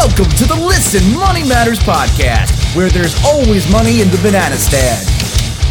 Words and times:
Welcome 0.00 0.32
to 0.36 0.46
the 0.46 0.54
Listen 0.54 1.14
Money 1.14 1.46
Matters 1.46 1.78
podcast, 1.78 2.74
where 2.74 2.88
there's 2.88 3.22
always 3.22 3.70
money 3.70 4.00
in 4.00 4.08
the 4.08 4.16
banana 4.22 4.56
stand. 4.56 5.06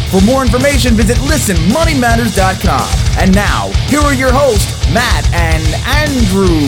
For 0.08 0.24
more 0.24 0.44
information, 0.44 0.94
visit 0.94 1.16
listenmoneymatters.com. 1.16 3.18
And 3.18 3.34
now, 3.34 3.72
here 3.88 3.98
are 3.98 4.14
your 4.14 4.32
hosts, 4.32 4.88
Matt 4.94 5.28
and 5.34 5.64
Andrew. 5.84 6.60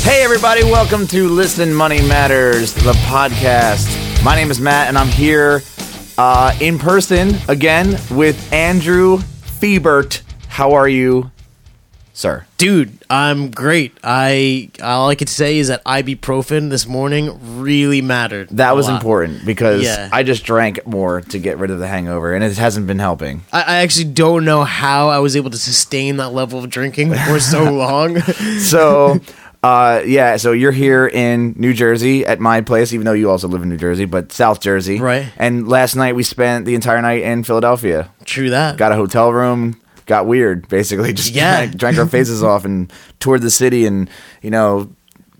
Hey, 0.00 0.24
everybody, 0.24 0.64
welcome 0.64 1.06
to 1.08 1.28
Listen 1.28 1.74
Money 1.74 2.00
Matters, 2.08 2.72
the 2.72 2.92
podcast. 3.04 4.24
My 4.24 4.34
name 4.34 4.50
is 4.50 4.62
Matt, 4.62 4.88
and 4.88 4.96
I'm 4.96 5.08
here 5.08 5.60
uh, 6.16 6.56
in 6.58 6.78
person 6.78 7.36
again 7.48 7.98
with 8.10 8.50
Andrew 8.50 9.18
Fiebert. 9.18 10.22
How 10.48 10.72
are 10.72 10.88
you, 10.88 11.30
sir? 12.20 12.46
Dude, 12.58 12.96
I'm 13.10 13.50
great. 13.50 13.92
I 14.04 14.70
all 14.82 15.08
I 15.08 15.14
could 15.14 15.28
say 15.28 15.58
is 15.58 15.68
that 15.68 15.82
ibuprofen 15.84 16.70
this 16.70 16.86
morning 16.86 17.60
really 17.60 18.02
mattered. 18.02 18.48
That 18.50 18.76
was 18.76 18.86
lot. 18.86 18.96
important 18.96 19.44
because 19.44 19.82
Yeah. 19.82 20.08
I 20.12 20.22
just 20.22 20.44
drank 20.44 20.86
more 20.86 21.20
to 21.22 21.38
get 21.38 21.58
rid 21.58 21.70
of 21.70 21.78
the 21.78 21.88
hangover, 21.88 22.34
and 22.34 22.44
it 22.44 22.56
hasn't 22.58 22.86
been 22.86 22.98
helping. 22.98 23.42
I, 23.52 23.62
I 23.62 23.76
actually 23.76 24.12
don't 24.12 24.44
know 24.44 24.62
how 24.64 25.08
I 25.08 25.18
was 25.18 25.36
able 25.36 25.50
to 25.50 25.58
sustain 25.58 26.18
that 26.18 26.30
level 26.30 26.58
of 26.62 26.70
drinking 26.70 27.14
for 27.14 27.40
so 27.40 27.64
long. 27.72 28.20
So, 28.20 29.20
uh, 29.62 30.02
yeah, 30.06 30.36
so 30.36 30.52
you're 30.52 30.72
here 30.72 31.06
in 31.06 31.54
New 31.58 31.72
Jersey 31.74 32.24
at 32.24 32.40
my 32.40 32.60
place, 32.60 32.92
even 32.92 33.04
though 33.04 33.12
you 33.12 33.30
also 33.30 33.48
live 33.48 33.62
in 33.62 33.68
New 33.68 33.76
Jersey, 33.76 34.04
but 34.04 34.32
South 34.32 34.60
Jersey. 34.60 35.00
Right. 35.00 35.26
And 35.36 35.68
last 35.68 35.96
night 35.96 36.14
we 36.14 36.22
spent 36.22 36.64
the 36.66 36.74
entire 36.74 37.00
night 37.02 37.22
in 37.22 37.44
Philadelphia. 37.44 38.10
True 38.24 38.50
that. 38.50 38.76
got 38.76 38.92
a 38.92 38.96
hotel 38.96 39.32
room, 39.32 39.80
got 40.10 40.26
weird, 40.26 40.68
basically. 40.68 41.12
Just 41.20 41.32
Yeah. 41.32 41.56
drank, 41.64 41.76
drank 41.76 41.98
our 41.98 42.06
faces 42.06 42.42
off 42.42 42.64
and 42.66 42.92
toured 43.20 43.40
the 43.40 43.50
city 43.50 43.86
and, 43.86 44.10
you 44.42 44.50
know, 44.50 44.90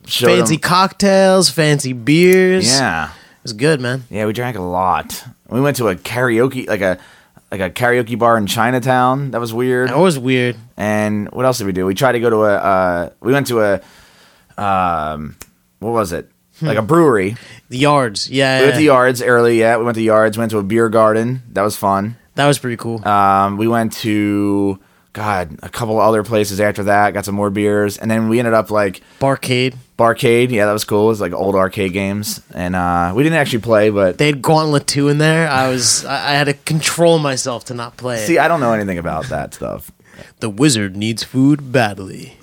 fancy 0.07 0.55
them- 0.57 0.61
cocktails, 0.63 1.51
fancy 1.51 1.93
beers. 1.93 2.67
Yeah. 2.67 3.09
It 3.09 3.43
was 3.43 3.53
good, 3.53 3.81
man. 3.81 4.05
Yeah, 4.11 4.27
we 4.27 4.33
drank 4.33 4.57
a 4.57 4.63
lot. 4.63 5.25
We 5.49 5.61
went 5.61 5.77
to 5.79 5.89
a 5.89 5.97
karaoke, 5.97 6.69
like 6.69 6.81
a 6.83 6.99
like 7.51 7.61
a 7.61 7.69
karaoke 7.71 8.17
bar 8.17 8.37
in 8.39 8.47
Chinatown. 8.47 9.33
That 9.33 9.41
was 9.41 9.53
weird. 9.53 9.89
That 9.89 9.99
was 9.99 10.19
weird. 10.19 10.57
And 10.77 11.29
what 11.33 11.45
else 11.47 11.59
did 11.59 11.67
we 11.67 11.73
do? 11.73 11.85
We 11.85 11.95
tried 11.95 12.13
to 12.13 12.21
go 12.21 12.31
to 12.31 12.45
a. 12.45 12.55
Uh, 12.57 13.11
we 13.21 13.33
went 13.33 13.49
to 13.49 13.61
a. 13.61 13.81
Um, 14.63 15.37
what 15.81 15.91
was 15.93 16.13
it? 16.13 16.31
Like 16.63 16.77
a 16.79 16.83
brewery. 16.83 17.37
The 17.71 17.79
yards. 17.79 18.29
Yeah. 18.31 18.61
We 18.61 18.65
went 18.67 18.77
to. 18.77 18.83
Yards 18.83 19.23
early. 19.23 19.59
Yeah, 19.59 19.79
we 19.79 19.85
went 19.85 19.95
to 19.97 20.03
Yards. 20.03 20.37
Went 20.39 20.51
to 20.53 20.59
a 20.59 20.63
beer 20.63 20.89
garden. 20.91 21.43
That 21.53 21.63
was 21.63 21.77
fun. 21.77 22.17
That 22.41 22.47
was 22.47 22.59
pretty 22.59 22.79
cool. 22.79 23.07
Um, 23.07 23.59
we 23.59 23.69
went 23.69 23.93
to 23.99 24.79
God 25.13 25.59
a 25.63 25.69
couple 25.69 26.01
other 26.01 26.23
places 26.23 26.59
after 26.59 26.85
that. 26.85 27.13
Got 27.13 27.27
some 27.27 27.35
more 27.35 27.51
beers, 27.51 27.99
and 27.99 28.11
then 28.11 28.31
we 28.31 28.39
ended 28.39 28.55
up 28.55 28.71
like 28.71 29.03
Barcade. 29.21 29.75
Barcade. 29.99 30.51
Yeah, 30.51 30.65
that 30.65 30.73
was 30.73 30.85
cool. 30.87 31.05
It 31.05 31.09
was 31.09 31.21
like 31.21 31.35
old 31.35 31.55
arcade 31.55 31.93
games, 31.93 32.41
and 32.55 32.75
uh, 32.75 33.13
we 33.15 33.23
didn't 33.23 33.39
actually 33.39 33.59
play, 33.61 33.91
but 33.91 34.17
They 34.17 34.25
had 34.27 34.41
Gauntlet 34.41 34.87
2 34.87 35.09
in 35.09 35.19
there. 35.19 35.49
I 35.51 35.69
was 35.69 36.05
I, 36.07 36.31
I 36.31 36.33
had 36.33 36.45
to 36.45 36.55
control 36.55 37.19
myself 37.19 37.67
to 37.67 37.75
not 37.75 37.99
play 37.99 38.17
it. 38.23 38.27
see, 38.27 38.39
I 38.39 38.49
don't 38.49 38.61
know 38.61 38.73
anything 38.73 38.97
about 38.97 39.27
that 39.27 39.53
stuff. 39.53 39.91
the 40.39 40.49
wizard 40.49 40.97
needs 40.97 41.23
food 41.23 41.71
badly. 41.73 42.39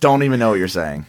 Don't 0.00 0.22
even 0.22 0.38
know 0.40 0.48
what 0.48 0.58
you're 0.58 0.68
saying. 0.68 1.04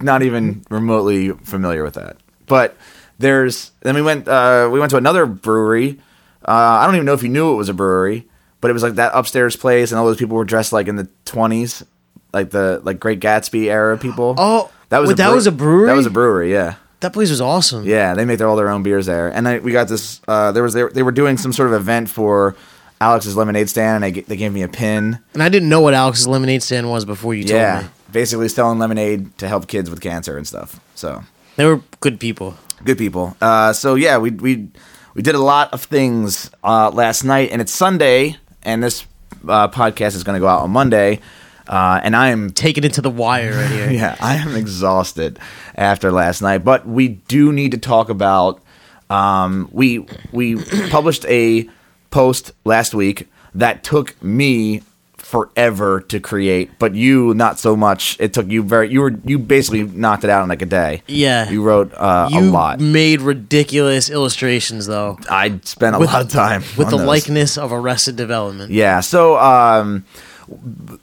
Not 0.00 0.22
even 0.22 0.64
remotely 0.70 1.32
familiar 1.32 1.82
with 1.84 1.94
that. 1.94 2.16
But 2.46 2.76
there's 3.18 3.72
then 3.82 3.94
we 3.94 4.00
went 4.02 4.26
uh, 4.26 4.70
we 4.72 4.78
went 4.78 4.90
to 4.92 4.96
another 4.96 5.26
brewery. 5.26 5.98
Uh, 6.46 6.52
I 6.52 6.86
don't 6.86 6.94
even 6.96 7.06
know 7.06 7.14
if 7.14 7.22
you 7.22 7.28
knew 7.28 7.52
it 7.52 7.56
was 7.56 7.68
a 7.68 7.74
brewery, 7.74 8.28
but 8.60 8.70
it 8.70 8.74
was 8.74 8.82
like 8.82 8.94
that 8.96 9.12
upstairs 9.14 9.56
place, 9.56 9.90
and 9.92 9.98
all 9.98 10.06
those 10.06 10.16
people 10.16 10.36
were 10.36 10.44
dressed 10.44 10.72
like 10.72 10.88
in 10.88 10.96
the 10.96 11.08
20s, 11.26 11.84
like 12.32 12.50
the 12.50 12.80
like 12.84 13.00
Great 13.00 13.20
Gatsby 13.20 13.66
era 13.66 13.96
people. 13.98 14.34
Oh, 14.38 14.70
that 14.90 14.98
was 14.98 15.08
wait, 15.08 15.16
that 15.16 15.32
was 15.32 15.46
a 15.46 15.52
brewery? 15.52 15.86
That 15.86 15.96
was 15.96 16.06
a 16.06 16.10
brewery, 16.10 16.52
yeah. 16.52 16.74
That 17.00 17.12
place 17.12 17.28
was 17.30 17.40
awesome. 17.40 17.84
Yeah, 17.84 18.14
they 18.14 18.24
make 18.24 18.38
their, 18.38 18.46
all 18.48 18.56
their 18.56 18.68
own 18.70 18.82
beers 18.82 19.06
there. 19.06 19.28
And 19.28 19.46
I, 19.48 19.58
we 19.58 19.72
got 19.72 19.88
this. 19.88 20.20
Uh, 20.28 20.52
there 20.52 20.62
was 20.62 20.72
they, 20.74 20.84
they 20.88 21.02
were 21.02 21.12
doing 21.12 21.36
some 21.36 21.52
sort 21.52 21.68
of 21.68 21.74
event 21.74 22.08
for 22.08 22.54
Alex's 23.00 23.36
lemonade 23.36 23.68
stand, 23.68 24.04
and 24.04 24.14
they, 24.16 24.20
they 24.22 24.36
gave 24.36 24.52
me 24.52 24.62
a 24.62 24.68
pin. 24.68 25.18
And 25.34 25.42
I 25.42 25.48
didn't 25.48 25.68
know 25.68 25.80
what 25.80 25.92
Alex's 25.94 26.26
lemonade 26.28 26.62
stand 26.62 26.88
was 26.88 27.04
before 27.04 27.34
you 27.34 27.42
told 27.44 27.60
yeah, 27.60 27.82
me. 27.82 27.88
basically 28.12 28.48
selling 28.48 28.78
lemonade 28.78 29.36
to 29.38 29.48
help 29.48 29.66
kids 29.66 29.90
with 29.90 30.00
cancer 30.00 30.36
and 30.38 30.46
stuff. 30.46 30.78
So 30.94 31.24
They 31.56 31.64
were 31.66 31.82
good 32.00 32.20
people. 32.20 32.54
good 32.84 32.98
people. 32.98 33.36
Uh, 33.40 33.72
so 33.72 33.96
yeah, 33.96 34.16
we 34.18 34.30
we 34.30 34.68
we 35.14 35.22
did 35.22 35.34
a 35.34 35.42
lot 35.42 35.72
of 35.72 35.84
things 35.84 36.50
uh, 36.62 36.90
last 36.90 37.24
night, 37.24 37.50
and 37.52 37.62
it's 37.62 37.72
Sunday, 37.72 38.36
and 38.62 38.82
this 38.82 39.06
uh, 39.48 39.68
podcast 39.68 40.16
is 40.16 40.24
going 40.24 40.34
to 40.34 40.40
go 40.40 40.48
out 40.48 40.62
on 40.62 40.70
Monday. 40.70 41.20
Uh, 41.66 42.00
and 42.02 42.14
I 42.14 42.28
am 42.28 42.50
Taking 42.52 42.84
it 42.84 42.94
to 42.94 43.00
the 43.00 43.10
wire 43.10 43.52
right 43.52 43.70
here. 43.70 43.90
yeah, 43.90 44.16
I 44.20 44.34
am 44.34 44.54
exhausted 44.54 45.38
after 45.74 46.12
last 46.12 46.42
night, 46.42 46.58
but 46.58 46.86
we 46.86 47.08
do 47.08 47.52
need 47.52 47.70
to 47.72 47.78
talk 47.78 48.10
about. 48.10 48.60
Um, 49.08 49.68
we 49.70 50.06
we 50.32 50.56
published 50.90 51.24
a 51.26 51.68
post 52.10 52.52
last 52.64 52.94
week 52.94 53.28
that 53.54 53.84
took 53.84 54.20
me 54.22 54.82
forever 55.24 56.00
to 56.02 56.20
create, 56.20 56.70
but 56.78 56.94
you 56.94 57.32
not 57.34 57.58
so 57.58 57.74
much. 57.74 58.16
It 58.20 58.32
took 58.34 58.46
you 58.48 58.62
very. 58.62 58.90
You 58.92 59.00
were 59.00 59.12
you 59.24 59.38
basically 59.38 59.82
knocked 59.84 60.22
it 60.24 60.30
out 60.30 60.42
in 60.42 60.48
like 60.48 60.62
a 60.62 60.66
day. 60.66 61.02
Yeah. 61.06 61.48
you 61.50 61.62
wrote 61.62 61.92
uh, 61.94 62.28
You 62.30 62.40
a 62.40 62.50
lot. 62.50 62.78
made 62.80 63.20
ridiculous 63.22 64.10
illustrations 64.10 64.86
though. 64.86 65.18
I 65.30 65.58
spent 65.64 65.96
a 65.96 65.98
With- 65.98 66.12
lot 66.12 66.22
of 66.22 66.28
time 66.30 66.60
With 66.76 66.86
on 66.86 66.90
the 66.92 66.98
those. 66.98 67.06
likeness 67.06 67.56
of 67.58 67.72
Arrested 67.72 68.16
Development. 68.16 68.70
Yeah. 68.70 69.00
So 69.00 69.36
um, 69.38 70.04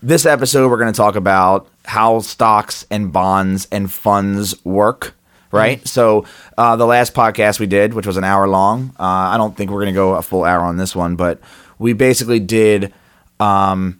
this 0.02 0.26
episode, 0.26 0.70
we're 0.70 0.78
going 0.78 0.94
to 0.94 0.98
talk 0.98 1.16
about 1.16 1.68
how 1.86 2.20
stocks 2.20 2.86
and 2.92 3.12
bonds 3.12 3.68
and 3.72 3.92
funds 3.92 4.64
work. 4.64 5.16
Right. 5.52 5.86
So 5.86 6.26
uh, 6.58 6.78
the 6.78 6.86
last 6.86 7.14
podcast 7.14 7.60
we 7.60 7.68
did, 7.68 7.94
which 7.94 8.08
was 8.08 8.16
an 8.16 8.24
hour 8.24 8.48
long, 8.48 8.92
uh, 9.00 9.04
I 9.04 9.36
don't 9.38 9.58
think 9.58 9.70
we're 9.72 9.82
going 9.82 9.94
to 9.94 9.98
go 9.98 10.14
a 10.16 10.22
full 10.22 10.46
hour 10.46 10.62
on 10.62 10.78
this 10.78 10.96
one, 10.96 11.18
but 11.18 11.42
we 11.78 11.92
basically 11.92 12.40
did 12.40 12.94
um, 13.40 14.00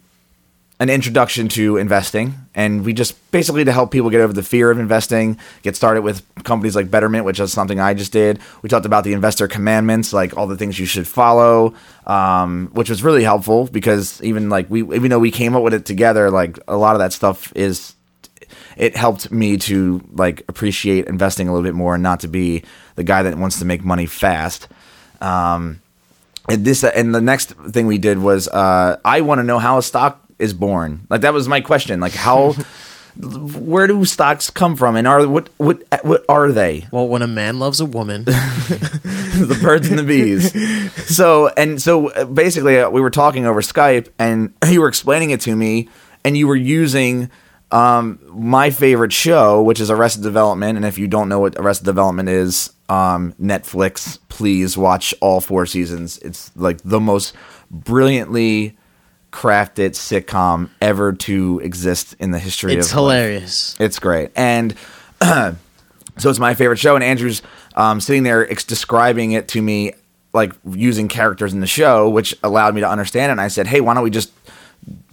an 0.82 0.90
introduction 0.90 1.46
to 1.46 1.76
investing, 1.76 2.34
and 2.56 2.84
we 2.84 2.92
just 2.92 3.30
basically 3.30 3.62
to 3.62 3.70
help 3.70 3.92
people 3.92 4.10
get 4.10 4.20
over 4.20 4.32
the 4.32 4.42
fear 4.42 4.68
of 4.68 4.80
investing, 4.80 5.38
get 5.62 5.76
started 5.76 6.02
with 6.02 6.26
companies 6.42 6.74
like 6.74 6.90
Betterment, 6.90 7.24
which 7.24 7.38
is 7.38 7.52
something 7.52 7.78
I 7.78 7.94
just 7.94 8.12
did. 8.12 8.40
We 8.62 8.68
talked 8.68 8.84
about 8.84 9.04
the 9.04 9.12
investor 9.12 9.46
commandments, 9.46 10.12
like 10.12 10.36
all 10.36 10.48
the 10.48 10.56
things 10.56 10.80
you 10.80 10.86
should 10.86 11.06
follow, 11.06 11.74
um, 12.04 12.68
which 12.72 12.90
was 12.90 13.04
really 13.04 13.22
helpful 13.22 13.68
because 13.68 14.20
even 14.24 14.48
like 14.48 14.68
we, 14.70 14.82
even 14.82 15.08
though 15.08 15.20
we 15.20 15.30
came 15.30 15.54
up 15.54 15.62
with 15.62 15.72
it 15.72 15.86
together, 15.86 16.32
like 16.32 16.58
a 16.66 16.76
lot 16.76 16.96
of 16.96 16.98
that 16.98 17.12
stuff 17.12 17.52
is 17.54 17.94
it 18.76 18.96
helped 18.96 19.30
me 19.30 19.58
to 19.58 20.02
like 20.10 20.42
appreciate 20.48 21.06
investing 21.06 21.46
a 21.46 21.52
little 21.52 21.62
bit 21.64 21.76
more 21.76 21.94
and 21.94 22.02
not 22.02 22.18
to 22.20 22.28
be 22.28 22.64
the 22.96 23.04
guy 23.04 23.22
that 23.22 23.38
wants 23.38 23.60
to 23.60 23.64
make 23.64 23.84
money 23.84 24.06
fast. 24.06 24.66
Um, 25.20 25.80
and 26.48 26.64
this 26.64 26.82
and 26.82 27.14
the 27.14 27.20
next 27.20 27.52
thing 27.52 27.86
we 27.86 27.98
did 27.98 28.18
was 28.18 28.48
uh, 28.48 28.98
I 29.04 29.20
want 29.20 29.38
to 29.38 29.44
know 29.44 29.60
how 29.60 29.78
a 29.78 29.82
stock 29.82 30.21
is 30.42 30.52
born. 30.52 31.06
Like 31.08 31.22
that 31.22 31.32
was 31.32 31.48
my 31.48 31.60
question. 31.60 32.00
Like 32.00 32.12
how, 32.12 32.52
where 33.16 33.86
do 33.86 34.04
stocks 34.04 34.50
come 34.50 34.76
from, 34.76 34.96
and 34.96 35.06
are 35.06 35.26
what 35.26 35.48
what 35.56 35.82
what 36.02 36.24
are 36.28 36.52
they? 36.52 36.88
Well, 36.90 37.08
when 37.08 37.22
a 37.22 37.26
man 37.26 37.58
loves 37.58 37.80
a 37.80 37.86
woman, 37.86 38.24
the 38.24 39.58
birds 39.62 39.88
and 39.88 39.98
the 39.98 40.02
bees. 40.02 40.52
So 41.14 41.48
and 41.48 41.80
so 41.80 42.10
uh, 42.10 42.24
basically, 42.24 42.80
uh, 42.80 42.90
we 42.90 43.00
were 43.00 43.10
talking 43.10 43.46
over 43.46 43.60
Skype, 43.60 44.08
and 44.18 44.52
you 44.68 44.80
were 44.80 44.88
explaining 44.88 45.30
it 45.30 45.40
to 45.42 45.54
me, 45.54 45.88
and 46.24 46.36
you 46.36 46.46
were 46.46 46.56
using 46.56 47.30
um, 47.70 48.18
my 48.28 48.70
favorite 48.70 49.12
show, 49.12 49.62
which 49.62 49.80
is 49.80 49.90
Arrested 49.90 50.22
Development. 50.22 50.76
And 50.76 50.84
if 50.84 50.98
you 50.98 51.08
don't 51.08 51.28
know 51.28 51.40
what 51.40 51.56
Arrested 51.56 51.86
Development 51.86 52.28
is, 52.28 52.70
um, 52.88 53.32
Netflix, 53.40 54.18
please 54.28 54.76
watch 54.76 55.14
all 55.20 55.40
four 55.40 55.64
seasons. 55.64 56.18
It's 56.18 56.54
like 56.54 56.82
the 56.82 57.00
most 57.00 57.34
brilliantly 57.70 58.76
crafted 59.32 59.92
sitcom 59.92 60.68
ever 60.80 61.12
to 61.12 61.60
exist 61.64 62.14
in 62.20 62.30
the 62.30 62.38
history 62.38 62.74
it's 62.74 62.88
of 62.88 62.92
life. 62.92 63.00
hilarious. 63.00 63.76
It's 63.80 63.98
great. 63.98 64.30
And 64.36 64.74
so 65.22 65.56
it's 66.18 66.38
my 66.38 66.54
favorite 66.54 66.78
show. 66.78 66.94
And 66.94 67.02
Andrew's 67.02 67.42
um, 67.74 68.00
sitting 68.00 68.22
there 68.22 68.48
ex- 68.48 68.62
describing 68.64 69.32
it 69.32 69.48
to 69.48 69.62
me, 69.62 69.94
like 70.32 70.52
using 70.70 71.08
characters 71.08 71.52
in 71.52 71.60
the 71.60 71.66
show, 71.66 72.08
which 72.08 72.36
allowed 72.44 72.74
me 72.74 72.82
to 72.82 72.88
understand 72.88 73.30
it. 73.30 73.32
And 73.32 73.40
I 73.40 73.48
said, 73.48 73.66
hey, 73.66 73.80
why 73.80 73.94
don't 73.94 74.04
we 74.04 74.10
just 74.10 74.30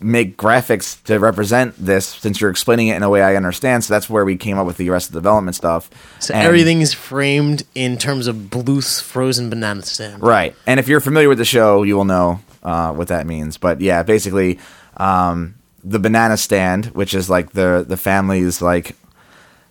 make 0.01 0.35
graphics 0.37 1.01
to 1.03 1.19
represent 1.19 1.75
this 1.77 2.05
since 2.07 2.41
you're 2.41 2.49
explaining 2.49 2.87
it 2.87 2.95
in 2.97 3.03
a 3.03 3.09
way 3.09 3.21
I 3.21 3.35
understand? 3.35 3.85
So 3.85 3.93
that's 3.93 4.09
where 4.09 4.25
we 4.25 4.35
came 4.35 4.57
up 4.57 4.67
with 4.67 4.77
the 4.77 4.89
rest 4.89 5.05
Arrested 5.07 5.13
Development 5.13 5.55
stuff. 5.55 5.89
So 6.19 6.33
And- 6.33 6.45
everything 6.45 6.81
is 6.81 6.93
framed 6.93 7.63
in 7.73 7.97
terms 7.97 8.27
of 8.27 8.49
Bluth's 8.49 8.99
frozen 8.99 9.49
banana 9.49 9.83
stand. 9.83 10.21
Right. 10.21 10.55
And 10.67 10.79
if 10.79 10.89
you're 10.89 10.99
familiar 10.99 11.29
with 11.29 11.37
the 11.37 11.45
show, 11.45 11.83
you 11.83 11.95
will 11.95 12.05
know 12.05 12.41
uh, 12.63 12.91
what 12.93 13.07
that 13.09 13.25
means. 13.27 13.57
But 13.57 13.81
yeah, 13.81 14.03
basically, 14.03 14.59
um, 14.97 15.55
the 15.83 15.99
banana 15.99 16.37
stand, 16.37 16.87
which 16.87 17.13
is 17.13 17.29
like 17.29 17.51
the 17.51 17.85
the 17.87 17.97
family's 17.97 18.61
like, 18.61 18.95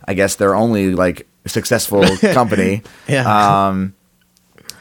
I 0.06 0.14
guess 0.14 0.36
their 0.36 0.54
only 0.54 0.94
like 0.94 1.26
successful 1.46 2.04
company. 2.32 2.82
Yeah. 3.08 3.68
Um, 3.68 3.94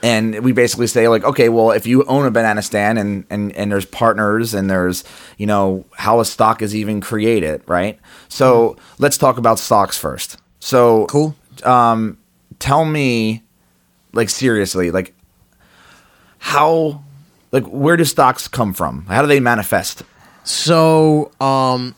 and 0.03 0.41
we 0.43 0.51
basically 0.51 0.85
say 0.87 1.07
like, 1.07 1.23
okay, 1.23 1.49
well, 1.49 1.71
if 1.71 1.87
you 1.87 2.03
own 2.03 2.25
a 2.27 2.31
banana 2.31 2.61
stand 2.61 2.99
and 2.99 3.25
and 3.29 3.51
and 3.53 3.71
there's 3.71 3.85
partners 3.85 4.53
and 4.53 4.69
there's 4.69 5.03
you 5.37 5.47
know 5.47 5.85
how 5.95 6.19
a 6.19 6.25
stock 6.25 6.61
is 6.61 6.75
even 6.75 7.01
created, 7.01 7.61
right? 7.67 7.99
So 8.29 8.77
let's 8.99 9.17
talk 9.17 9.37
about 9.39 9.57
stocks 9.59 9.97
first. 9.97 10.37
So 10.59 11.07
Cool. 11.07 11.35
um, 11.63 12.17
tell 12.59 12.85
me, 12.85 13.43
like 14.13 14.29
seriously, 14.29 14.91
like 14.91 15.13
how, 16.39 17.03
like 17.57 17.65
where 17.83 17.97
do 17.97 18.05
stocks 18.05 18.47
come 18.47 18.73
from? 18.73 19.05
How 19.07 19.21
do 19.21 19.27
they 19.27 19.39
manifest? 19.39 20.03
So, 20.43 21.31
um, 21.41 21.95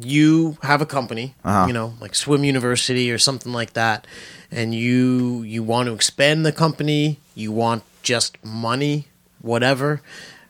you 0.00 0.56
have 0.62 0.80
a 0.82 0.86
company, 0.86 1.34
Uh-huh. 1.44 1.66
you 1.66 1.72
know, 1.72 1.94
like 2.00 2.14
Swim 2.14 2.44
University 2.44 3.10
or 3.12 3.18
something 3.18 3.52
like 3.52 3.72
that, 3.74 4.06
and 4.50 4.74
you 4.74 5.42
you 5.42 5.62
want 5.62 5.86
to 5.88 5.92
expand 5.94 6.44
the 6.46 6.52
company, 6.52 7.18
you 7.34 7.52
want 7.52 7.82
just 8.02 8.38
money, 8.44 9.06
whatever. 9.40 10.00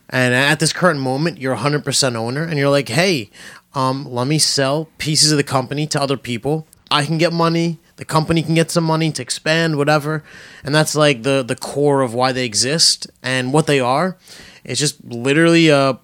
And 0.09 0.35
at 0.35 0.61
this 0.61 0.73
current 0.73 1.00
moment, 1.00 1.38
you're 1.41 1.56
100% 1.56 2.17
owner, 2.17 2.43
and 2.44 2.58
you're 2.58 2.70
like, 2.79 2.88
hey, 2.91 3.31
um, 3.75 4.05
let 4.19 4.26
me 4.26 4.38
sell 4.38 4.88
pieces 4.99 5.32
of 5.32 5.38
the 5.38 5.44
company 5.58 5.87
to 5.88 6.00
other 6.00 6.17
people. 6.19 6.67
I 6.91 7.05
can 7.06 7.19
get 7.19 7.32
money. 7.32 7.79
The 7.97 8.05
company 8.05 8.43
can 8.43 8.55
get 8.55 8.70
some 8.70 8.85
money 8.85 9.11
to 9.12 9.23
expand, 9.23 9.76
whatever. 9.76 10.23
And 10.65 10.75
that's 10.75 10.94
like 10.94 11.23
the 11.23 11.43
the 11.43 11.56
core 11.56 12.00
of 12.03 12.15
why 12.15 12.32
they 12.32 12.44
exist 12.44 13.06
and 13.23 13.53
what 13.53 13.67
they 13.67 13.81
are. 13.81 14.17
It's 14.64 14.81
just 14.81 15.03
literally 15.05 15.69
a 15.69 15.99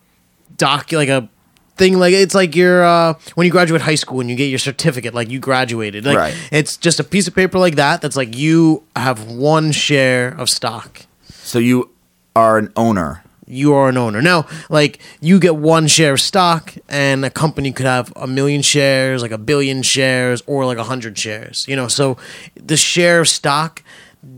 doc 0.56 0.92
like 0.92 1.08
a 1.08 1.28
thing 1.76 1.98
like 1.98 2.12
it's 2.12 2.34
like 2.34 2.56
your 2.56 2.82
uh 2.84 3.14
when 3.36 3.44
you 3.44 3.50
graduate 3.52 3.80
high 3.82 3.94
school 3.94 4.18
and 4.20 4.28
you 4.28 4.34
get 4.34 4.46
your 4.46 4.58
certificate 4.58 5.14
like 5.14 5.30
you 5.30 5.38
graduated 5.38 6.04
like 6.04 6.16
Right. 6.18 6.34
it's 6.50 6.76
just 6.76 6.98
a 6.98 7.04
piece 7.04 7.28
of 7.28 7.34
paper 7.36 7.56
like 7.58 7.76
that 7.76 8.00
that's 8.00 8.16
like 8.16 8.34
you 8.36 8.82
have 8.96 9.30
one 9.30 9.70
share 9.70 10.28
of 10.30 10.50
stock 10.50 11.06
So 11.30 11.60
you 11.60 11.90
are 12.34 12.58
an 12.58 12.72
owner. 12.74 13.22
you 13.46 13.72
are 13.74 13.88
an 13.88 13.96
owner 13.96 14.20
now 14.20 14.46
like 14.68 14.98
you 15.20 15.38
get 15.38 15.54
one 15.54 15.86
share 15.86 16.14
of 16.14 16.20
stock 16.20 16.74
and 16.88 17.24
a 17.24 17.30
company 17.30 17.70
could 17.70 17.86
have 17.86 18.12
a 18.16 18.26
million 18.26 18.60
shares 18.62 19.22
like 19.22 19.30
a 19.30 19.38
billion 19.38 19.82
shares 19.82 20.42
or 20.48 20.66
like 20.66 20.78
a 20.78 20.84
hundred 20.84 21.16
shares 21.16 21.64
you 21.68 21.76
know 21.76 21.86
so 21.86 22.16
the 22.56 22.76
share 22.76 23.20
of 23.20 23.28
stock 23.28 23.84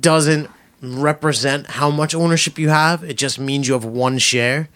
doesn't 0.01 0.51
represent 0.83 1.67
how 1.67 1.91
much 1.91 2.15
ownership 2.15 2.59
you 2.59 2.69
have 2.71 3.03
it 3.05 3.17
just 3.19 3.39
means 3.39 3.69
you 3.69 3.75
have 3.75 3.85
one 3.85 4.19
share 4.19 4.69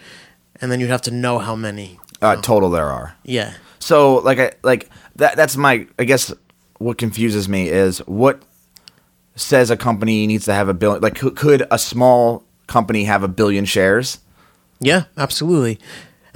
and 0.60 0.70
then 0.70 0.78
you'd 0.80 0.90
have 0.90 1.02
to 1.02 1.10
know 1.10 1.38
how 1.38 1.56
many 1.56 1.98
Uh, 2.22 2.36
total 2.36 2.70
there 2.70 2.90
are. 2.90 3.14
yeah 3.24 3.54
So 3.78 4.16
like 4.16 4.38
I 4.38 4.52
like 4.62 4.88
that 5.16 5.36
that's 5.36 5.56
my 5.56 5.86
I 5.98 6.04
guess 6.04 6.32
what 6.78 6.98
confuses 6.98 7.48
me 7.48 7.68
is 7.68 7.98
what 8.06 8.42
says 9.36 9.70
a 9.70 9.76
company 9.76 10.26
needs 10.26 10.44
to 10.44 10.52
have 10.54 10.68
a 10.68 10.74
billion 10.74 11.00
like 11.02 11.14
could 11.16 11.66
a 11.70 11.78
small 11.78 12.44
company 12.66 13.04
have 13.04 13.22
a 13.22 13.28
billion 13.28 13.64
shares? 13.64 14.18
Yeah, 14.80 15.04
absolutely. 15.16 15.78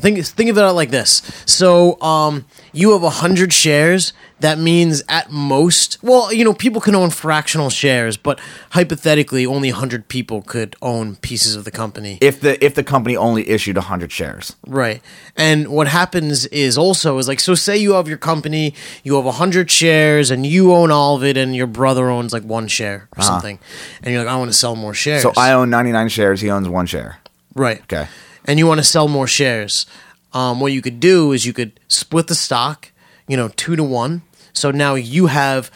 Think 0.00 0.24
think 0.24 0.48
of 0.48 0.56
it 0.56 0.62
out 0.64 0.76
like 0.76 0.90
this. 0.90 1.22
So, 1.44 2.00
um, 2.00 2.44
you 2.72 2.92
have 2.92 3.02
a 3.02 3.10
hundred 3.10 3.52
shares. 3.52 4.12
That 4.40 4.56
means 4.56 5.02
at 5.08 5.32
most, 5.32 5.98
well, 6.00 6.32
you 6.32 6.44
know, 6.44 6.54
people 6.54 6.80
can 6.80 6.94
own 6.94 7.10
fractional 7.10 7.70
shares, 7.70 8.16
but 8.16 8.38
hypothetically, 8.70 9.44
only 9.44 9.70
hundred 9.70 10.06
people 10.06 10.42
could 10.42 10.76
own 10.80 11.16
pieces 11.16 11.56
of 11.56 11.64
the 11.64 11.72
company. 11.72 12.18
If 12.20 12.40
the 12.40 12.64
if 12.64 12.76
the 12.76 12.84
company 12.84 13.16
only 13.16 13.48
issued 13.48 13.74
100 13.74 14.12
shares. 14.12 14.54
Right. 14.64 15.02
And 15.36 15.66
what 15.66 15.88
happens 15.88 16.46
is 16.46 16.78
also 16.78 17.18
is 17.18 17.26
like 17.26 17.40
so 17.40 17.56
say 17.56 17.76
you 17.76 17.94
have 17.94 18.06
your 18.06 18.18
company, 18.18 18.74
you 19.02 19.16
have 19.16 19.24
100 19.24 19.68
shares 19.68 20.30
and 20.30 20.46
you 20.46 20.72
own 20.72 20.92
all 20.92 21.16
of 21.16 21.24
it 21.24 21.36
and 21.36 21.56
your 21.56 21.66
brother 21.66 22.08
owns 22.08 22.32
like 22.32 22.44
one 22.44 22.68
share 22.68 23.08
or 23.16 23.22
something. 23.24 23.58
And 24.04 24.14
you're 24.14 24.22
like 24.22 24.32
I 24.32 24.36
want 24.36 24.50
to 24.52 24.56
sell 24.56 24.76
more 24.76 24.94
shares. 24.94 25.22
So 25.22 25.32
I 25.36 25.52
own 25.52 25.70
99 25.70 26.08
shares, 26.08 26.40
he 26.40 26.50
owns 26.50 26.68
one 26.68 26.86
share. 26.86 27.18
Right. 27.56 27.82
Okay. 27.82 28.06
And 28.48 28.58
you 28.58 28.66
want 28.66 28.78
to 28.78 28.84
sell 28.84 29.06
more 29.06 29.26
shares. 29.28 29.86
Um, 30.32 30.58
what 30.58 30.72
you 30.72 30.82
could 30.82 30.98
do 31.00 31.32
is 31.32 31.46
you 31.46 31.52
could 31.52 31.78
split 31.88 32.26
the 32.26 32.34
stock, 32.34 32.90
you 33.28 33.36
know, 33.36 33.48
two 33.48 33.76
to 33.76 33.84
one. 33.84 34.22
So 34.52 34.70
now 34.70 34.94
you 34.96 35.26
have 35.26 35.70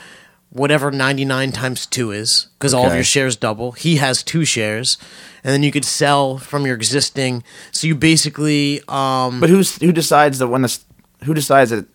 whatever 0.50 0.90
99 0.90 1.52
times 1.52 1.86
two 1.86 2.10
is, 2.10 2.48
because 2.58 2.74
all 2.74 2.82
of 2.84 2.88
Okay. 2.88 2.96
your 2.96 3.04
shares 3.04 3.36
double. 3.36 3.72
He 3.72 3.96
has 3.96 4.22
two 4.22 4.44
shares. 4.44 4.98
And 5.44 5.52
then 5.52 5.62
you 5.62 5.70
could 5.72 5.84
sell 5.84 6.38
from 6.38 6.66
your 6.66 6.74
existing. 6.74 7.42
So 7.72 7.86
you 7.86 7.94
basically, 7.94 8.80
um, 8.88 9.40
But 9.40 9.50
who's 9.50 9.76
who 9.78 9.92
decides 9.92 10.38
that 10.38 10.48
when 10.48 10.62
this 10.62 10.80
who 11.24 11.34
decides 11.34 11.70
that 11.70 11.86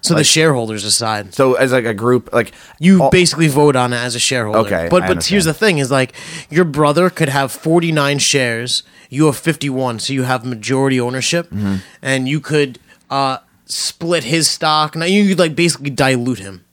so 0.00 0.14
the 0.14 0.24
shareholders 0.24 0.82
decide. 0.84 1.34
so 1.34 1.54
as 1.54 1.72
like 1.72 1.84
a 1.84 1.94
group 1.94 2.32
like 2.32 2.52
You 2.78 3.02
all- 3.02 3.10
basically 3.10 3.48
vote 3.48 3.74
on 3.76 3.92
it 3.92 3.96
as 3.96 4.14
a 4.14 4.18
shareholder. 4.20 4.60
Okay, 4.60 4.88
But 4.90 5.02
I 5.04 5.08
but 5.14 5.24
here's 5.24 5.44
the 5.46 5.54
thing 5.54 5.78
is 5.78 5.90
like 5.90 6.12
your 6.50 6.64
brother 6.64 7.10
could 7.10 7.28
have 7.28 7.50
49 7.52 8.18
shares, 8.18 8.82
you 9.10 9.26
have 9.26 9.36
51, 9.36 9.98
so 10.00 10.12
you 10.12 10.22
have 10.24 10.44
majority 10.44 11.00
ownership 11.00 11.50
Mm-hmm. 11.50 11.76
and 12.02 12.28
you 12.28 12.40
could 12.40 12.78
uh 13.10 13.38
split 13.66 14.24
his 14.24 14.48
stock. 14.48 14.94
Now 14.96 15.06
you 15.06 15.28
could 15.28 15.38
like 15.40 15.56
basically 15.56 15.90
dilute 15.90 16.38
him. 16.38 16.64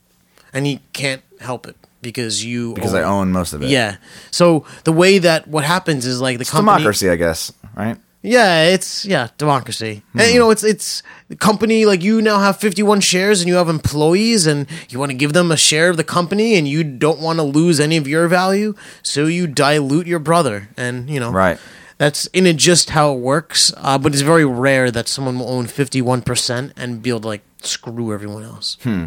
And 0.52 0.66
he 0.66 0.80
can't 0.92 1.22
help 1.40 1.66
it 1.66 1.74
because 2.02 2.44
you 2.44 2.74
because 2.74 2.94
I 2.94 3.02
own 3.02 3.32
most 3.32 3.52
of 3.52 3.62
it. 3.62 3.68
Yeah. 3.70 3.96
So 4.30 4.64
the 4.84 4.92
way 4.92 5.18
that 5.18 5.48
what 5.48 5.64
happens 5.64 6.06
is 6.06 6.20
like 6.20 6.38
the 6.38 6.42
It's 6.42 6.50
company 6.50 6.78
democracy, 6.78 7.10
I 7.10 7.16
guess, 7.16 7.50
right? 7.74 7.96
Yeah, 8.26 8.64
it's 8.64 9.04
yeah, 9.04 9.28
democracy. 9.36 10.02
And 10.14 10.22
Hmm. 10.22 10.32
you 10.32 10.38
know, 10.40 10.50
it's 10.50 10.64
it's 10.64 11.02
the 11.28 11.36
company 11.36 11.84
like 11.84 12.02
you 12.02 12.22
now 12.22 12.38
have 12.40 12.56
51 12.58 13.00
shares 13.02 13.40
and 13.42 13.48
you 13.48 13.56
have 13.56 13.68
employees 13.68 14.46
and 14.46 14.66
you 14.88 14.98
want 14.98 15.10
to 15.10 15.16
give 15.16 15.34
them 15.34 15.52
a 15.52 15.56
share 15.56 15.90
of 15.90 15.96
the 15.98 16.04
company 16.04 16.56
and 16.56 16.66
you 16.66 16.82
don't 16.82 17.20
want 17.20 17.38
to 17.38 17.42
lose 17.44 17.78
any 17.80 17.98
of 17.98 18.08
your 18.08 18.26
value, 18.28 18.74
so 19.02 19.26
you 19.26 19.46
dilute 19.46 20.06
your 20.06 20.18
brother 20.20 20.68
and, 20.76 21.10
you 21.10 21.20
know. 21.20 21.30
Right. 21.30 21.58
That's 21.98 22.26
in 22.32 22.46
it 22.46 22.56
just 22.56 22.90
how 22.90 23.12
it 23.14 23.20
works, 23.20 23.72
uh, 23.76 23.98
but 23.98 24.12
it's 24.12 24.22
very 24.22 24.44
rare 24.44 24.90
that 24.90 25.06
someone 25.06 25.38
will 25.38 25.48
own 25.50 25.66
51% 25.66 26.72
and 26.76 27.02
be 27.02 27.10
able 27.10 27.20
to 27.20 27.28
like 27.28 27.42
screw 27.62 28.12
everyone 28.12 28.42
else. 28.42 28.78
Hmm. 28.82 29.06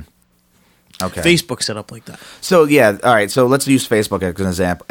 Okay. 1.04 1.22
Facebook 1.22 1.62
set 1.62 1.76
up 1.78 1.92
like 1.92 2.06
that. 2.06 2.20
So 2.42 2.64
yeah, 2.64 2.98
all 3.04 3.14
right. 3.14 3.30
So 3.30 3.46
let's 3.48 3.68
use 3.68 3.88
Facebook 3.88 4.22
as 4.24 4.40
an 4.40 4.48
example. 4.48 4.86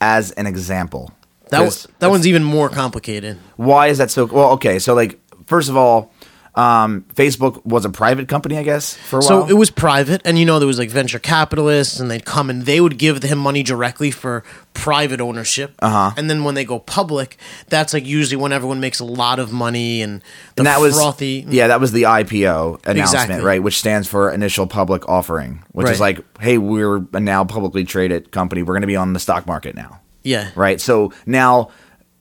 As 0.00 0.30
an 0.32 0.46
example, 0.46 1.12
That 1.50 1.58
'Cause 1.60 1.88
that 1.98 2.10
one's 2.10 2.26
even 2.26 2.44
more 2.44 2.68
complicated. 2.68 3.38
why 3.56 3.88
is 3.88 3.98
that 3.98 4.10
so? 4.10 4.24
Well, 4.26 4.50
okay. 4.52 4.78
So 4.78 4.94
like, 4.94 5.18
first 5.46 5.68
of 5.68 5.76
all, 5.76 6.12
um, 6.56 7.04
Facebook 7.14 7.64
was 7.64 7.84
a 7.84 7.88
private 7.90 8.26
company, 8.26 8.58
I 8.58 8.64
guess, 8.64 8.94
for 8.94 9.20
a 9.20 9.22
So 9.22 9.40
while. 9.42 9.50
it 9.50 9.54
was 9.54 9.70
private, 9.70 10.20
and 10.24 10.36
you 10.36 10.44
know 10.44 10.58
there 10.58 10.66
was 10.66 10.80
like 10.80 10.90
venture 10.90 11.20
capitalists, 11.20 12.00
and 12.00 12.10
they'd 12.10 12.24
come 12.24 12.50
and 12.50 12.66
they 12.66 12.80
would 12.80 12.98
give 12.98 13.22
him 13.22 13.38
money 13.38 13.62
directly 13.62 14.10
for 14.10 14.42
private 14.74 15.20
ownership. 15.20 15.74
Uh-huh. 15.80 16.10
And 16.16 16.28
then 16.28 16.42
when 16.42 16.56
they 16.56 16.64
go 16.64 16.80
public, 16.80 17.36
that's 17.68 17.94
like 17.94 18.04
usually 18.04 18.36
when 18.36 18.52
everyone 18.52 18.80
makes 18.80 18.98
a 18.98 19.04
lot 19.04 19.38
of 19.38 19.52
money 19.52 20.02
and 20.02 20.22
the 20.56 20.60
and 20.62 20.66
that 20.66 20.80
was 20.80 20.94
frothy. 20.96 21.46
yeah, 21.48 21.68
that 21.68 21.80
was 21.80 21.92
the 21.92 22.02
IPO 22.02 22.80
announcement, 22.84 22.98
Exactly. 23.24 23.40
right? 23.46 23.62
Which 23.62 23.78
stands 23.78 24.08
for 24.08 24.30
initial 24.32 24.66
public 24.66 25.08
offering, 25.08 25.62
which 25.70 25.88
is 25.88 26.00
like, 26.00 26.18
hey, 26.40 26.58
we're 26.58 27.00
a 27.12 27.20
now 27.20 27.44
publicly 27.44 27.84
traded 27.84 28.32
company. 28.32 28.62
We're 28.64 28.74
going 28.74 28.80
to 28.82 28.86
be 28.88 28.96
on 28.96 29.12
the 29.12 29.20
stock 29.20 29.46
market 29.46 29.76
now. 29.76 29.99
Yeah, 30.22 30.50
right? 30.54 30.80
So 30.80 31.12
now 31.26 31.70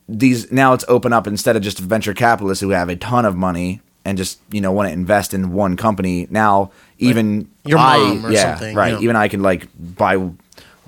these 0.08 0.52
now 0.52 0.74
it's 0.74 0.86
open 0.88 1.14
up 1.14 1.28
instead 1.28 1.56
of 1.56 1.62
just 1.62 1.80
venture 1.80 2.14
capitalists 2.14 2.62
who 2.62 2.70
have 2.70 2.90
a 2.90 2.96
ton 2.96 3.26
of 3.26 3.36
money 3.36 3.82
and 4.06 4.18
just 4.18 4.40
you 4.52 4.62
know 4.62 4.72
want 4.72 4.88
to 4.90 4.94
invest 4.94 5.34
in 5.34 5.52
one 5.54 5.78
company. 5.78 6.28
Now 6.30 6.72
even 6.98 7.50
your 7.66 7.78
I, 7.80 7.98
mom 7.98 8.26
or 8.26 8.32
yeah, 8.32 8.56
something, 8.56 8.76
right? 8.76 8.90
you 8.90 8.96
know. 8.96 9.02
Even 9.02 9.16
I 9.16 9.28
can 9.28 9.42
like 9.42 9.68
buy 9.78 10.16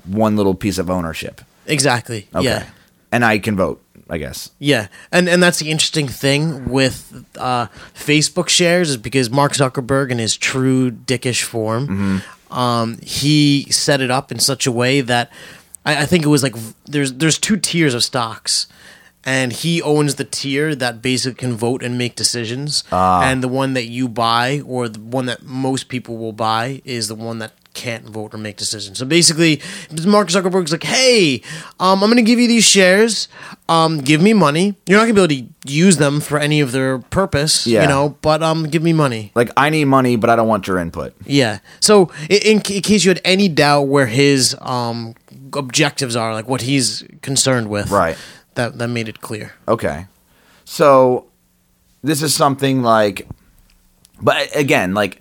one 0.06 0.36
little 0.36 0.54
piece 0.54 0.78
of 0.78 0.90
ownership. 0.90 1.40
exactly. 1.66 2.26
Okay, 2.34 2.44
Yeah. 2.44 2.66
and 3.12 3.24
I 3.24 3.38
can 3.38 3.56
vote. 3.56 3.80
I 4.10 4.18
guess. 4.18 4.50
Yeah, 4.58 4.88
and 5.10 5.26
and 5.28 5.42
that's 5.42 5.58
the 5.58 5.70
interesting 5.70 6.06
thing 6.06 6.68
with 6.68 7.24
uh, 7.38 7.68
Facebook 7.94 8.48
shares 8.50 8.90
is 8.90 8.96
because 8.98 9.30
Mark 9.30 9.52
Zuckerberg, 9.52 10.10
in 10.10 10.18
his 10.18 10.36
true 10.36 10.90
dickish 10.90 11.42
form, 11.44 11.86
Mm-hmm. 11.88 12.52
um, 12.58 12.98
he 13.02 13.66
set 13.70 14.02
it 14.02 14.10
up 14.10 14.30
in 14.30 14.38
such 14.38 14.66
a 14.66 14.72
way 14.72 15.00
that 15.00 15.30
I, 15.84 16.02
I 16.02 16.06
think 16.06 16.24
it 16.24 16.28
was 16.28 16.42
like 16.42 16.54
there's 16.86 17.12
there's 17.14 17.38
two 17.38 17.56
tiers 17.56 17.94
of 17.94 18.02
stocks, 18.04 18.66
and 19.24 19.52
he 19.52 19.80
owns 19.82 20.14
the 20.16 20.24
tier 20.24 20.74
that 20.74 21.02
basically 21.02 21.34
can 21.38 21.56
vote 21.56 21.82
and 21.82 21.96
make 21.98 22.14
decisions, 22.16 22.84
Ah. 22.92 23.22
and 23.22 23.42
the 23.42 23.48
one 23.48 23.74
that 23.74 23.86
you 23.86 24.08
buy 24.08 24.60
or 24.66 24.88
the 24.88 25.00
one 25.00 25.26
that 25.26 25.42
most 25.42 25.88
people 25.88 26.16
will 26.18 26.32
buy 26.32 26.80
is 26.84 27.08
the 27.08 27.14
one 27.14 27.38
that 27.38 27.52
can't 27.74 28.04
vote 28.04 28.34
or 28.34 28.38
make 28.38 28.56
decisions. 28.56 28.98
So 28.98 29.04
basically, 29.06 29.60
Mark 30.04 30.28
Zuckerberg's 30.28 30.72
like, 30.72 30.82
"Hey, 30.84 31.42
um, 31.80 32.02
I'm 32.02 32.08
going 32.10 32.16
to 32.16 32.22
give 32.22 32.38
you 32.38 32.48
these 32.48 32.64
shares. 32.64 33.28
Um, 33.68 33.98
give 33.98 34.20
me 34.20 34.32
money. 34.32 34.76
You're 34.86 34.98
not 34.98 35.04
going 35.04 35.14
to 35.16 35.28
be 35.28 35.38
able 35.38 35.48
to 35.64 35.72
use 35.72 35.96
them 35.96 36.20
for 36.20 36.38
any 36.38 36.60
of 36.60 36.72
their 36.72 36.98
purpose, 36.98 37.66
Yeah. 37.66 37.82
you 37.82 37.88
know, 37.88 38.16
but 38.22 38.42
um, 38.42 38.64
give 38.64 38.82
me 38.82 38.92
money." 38.92 39.32
Like 39.34 39.50
I 39.56 39.70
need 39.70 39.86
money, 39.86 40.16
but 40.16 40.30
I 40.30 40.36
don't 40.36 40.48
want 40.48 40.66
your 40.66 40.78
input. 40.78 41.14
Yeah. 41.24 41.58
So 41.80 42.10
in, 42.28 42.60
in 42.60 42.60
case 42.60 43.04
you 43.04 43.10
had 43.10 43.20
any 43.24 43.48
doubt 43.48 43.82
where 43.88 44.06
his 44.06 44.54
um 44.60 45.14
objectives 45.54 46.16
are, 46.16 46.32
like 46.34 46.48
what 46.48 46.62
he's 46.62 47.04
concerned 47.22 47.68
with, 47.68 47.90
Right. 47.90 48.16
That 48.54 48.78
that 48.78 48.88
made 48.88 49.08
it 49.08 49.20
clear. 49.20 49.52
Okay. 49.66 50.06
So 50.64 51.26
this 52.02 52.22
is 52.22 52.34
something 52.34 52.82
like 52.82 53.28
but 54.20 54.54
again, 54.56 54.94
like 54.94 55.20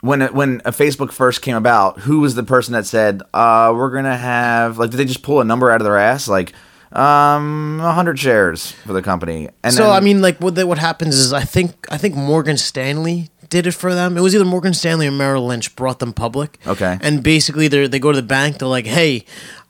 when 0.00 0.22
it- 0.22 0.34
when 0.34 0.60
a 0.64 0.72
Facebook 0.72 1.12
first 1.12 1.42
came 1.42 1.56
about, 1.56 2.00
who 2.00 2.20
was 2.20 2.34
the 2.34 2.42
person 2.42 2.72
that 2.72 2.86
said, 2.86 3.22
uh, 3.34 3.72
we're 3.74 3.90
going 3.90 4.04
to 4.04 4.16
have 4.16 4.78
like 4.78 4.90
did 4.90 4.96
they 4.96 5.04
just 5.04 5.22
pull 5.22 5.40
a 5.40 5.44
number 5.44 5.70
out 5.70 5.80
of 5.80 5.84
their 5.84 5.98
ass 5.98 6.28
like 6.28 6.52
um 6.92 7.78
100 7.80 8.18
shares 8.18 8.72
for 8.86 8.92
the 8.92 9.02
company? 9.02 9.48
And 9.62 9.72
so 9.74 9.84
then- 9.84 9.92
I 9.92 10.00
mean, 10.00 10.20
like 10.22 10.38
what 10.38 10.54
what 10.66 10.78
happens 10.78 11.16
is 11.16 11.32
I 11.32 11.42
think 11.42 11.86
I 11.90 11.96
think 11.96 12.14
Morgan 12.14 12.56
Stanley 12.56 13.28
did 13.48 13.66
it 13.66 13.72
for 13.72 13.94
them. 13.94 14.16
It 14.16 14.20
was 14.20 14.34
either 14.34 14.44
Morgan 14.44 14.74
Stanley 14.74 15.06
or 15.08 15.10
Merrill 15.12 15.46
Lynch 15.46 15.74
brought 15.76 15.98
them 15.98 16.12
public. 16.12 16.58
Okay. 16.66 16.98
And 17.02 17.22
basically, 17.22 17.68
they 17.68 17.86
they 17.88 17.98
go 17.98 18.12
to 18.12 18.16
the 18.20 18.26
bank. 18.26 18.58
They're 18.58 18.68
like, 18.68 18.86
"Hey, 18.86 19.24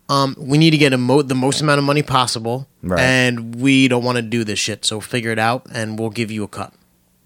um, 0.08 0.34
we 0.38 0.58
need 0.58 0.70
to 0.72 0.76
get 0.78 0.98
mo- 0.98 1.22
the 1.22 1.34
most 1.34 1.60
amount 1.60 1.78
of 1.78 1.84
money 1.84 2.02
possible, 2.02 2.68
Right. 2.82 3.00
and 3.00 3.54
we 3.56 3.88
don't 3.88 4.04
want 4.04 4.16
to 4.16 4.22
do 4.22 4.44
this 4.44 4.58
shit. 4.58 4.84
So 4.84 5.00
figure 5.00 5.30
it 5.32 5.38
out, 5.38 5.66
and 5.72 5.98
we'll 5.98 6.10
give 6.10 6.30
you 6.30 6.44
a 6.44 6.48
cut." 6.48 6.72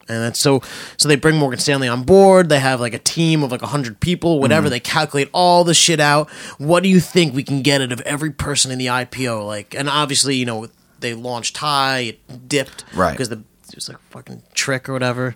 And 0.08 0.23
that's 0.23 0.40
so. 0.40 0.61
So 0.96 1.08
they 1.08 1.16
bring 1.16 1.37
Morgan 1.37 1.58
Stanley 1.58 1.88
on 1.88 2.02
board. 2.02 2.49
They 2.49 2.61
have 2.61 2.80
like 2.80 2.94
a 2.94 2.99
team 2.99 3.42
of 3.42 3.50
like 3.50 3.62
hundred 3.62 4.00
people, 4.00 4.40
whatever. 4.40 4.66
Mm-hmm. 4.66 4.73
They 4.73 4.80
calculate 4.80 5.30
all 5.32 5.64
the 5.64 5.75
shit 5.75 6.00
out. 6.00 6.28
What 6.58 6.82
do 6.82 6.88
you 6.88 7.00
think 7.00 7.34
we 7.34 7.42
can 7.42 7.62
get 7.62 7.80
out 7.80 7.92
of 7.92 8.00
every 8.02 8.30
person 8.30 8.70
in 8.70 8.78
the 8.78 8.87
IPO? 8.87 9.46
Like, 9.46 9.75
and 9.75 9.88
obviously, 9.88 10.37
you 10.37 10.44
know, 10.44 10.68
they 11.00 11.14
launched 11.14 11.56
high, 11.56 11.99
it 12.00 12.49
dipped, 12.49 12.84
Right. 12.94 13.12
Because 13.12 13.28
the 13.28 13.42
it 13.68 13.75
was 13.76 13.88
like 13.88 13.99
a 13.99 14.00
fucking 14.11 14.42
trick 14.54 14.88
or 14.88 14.92
whatever. 14.92 15.34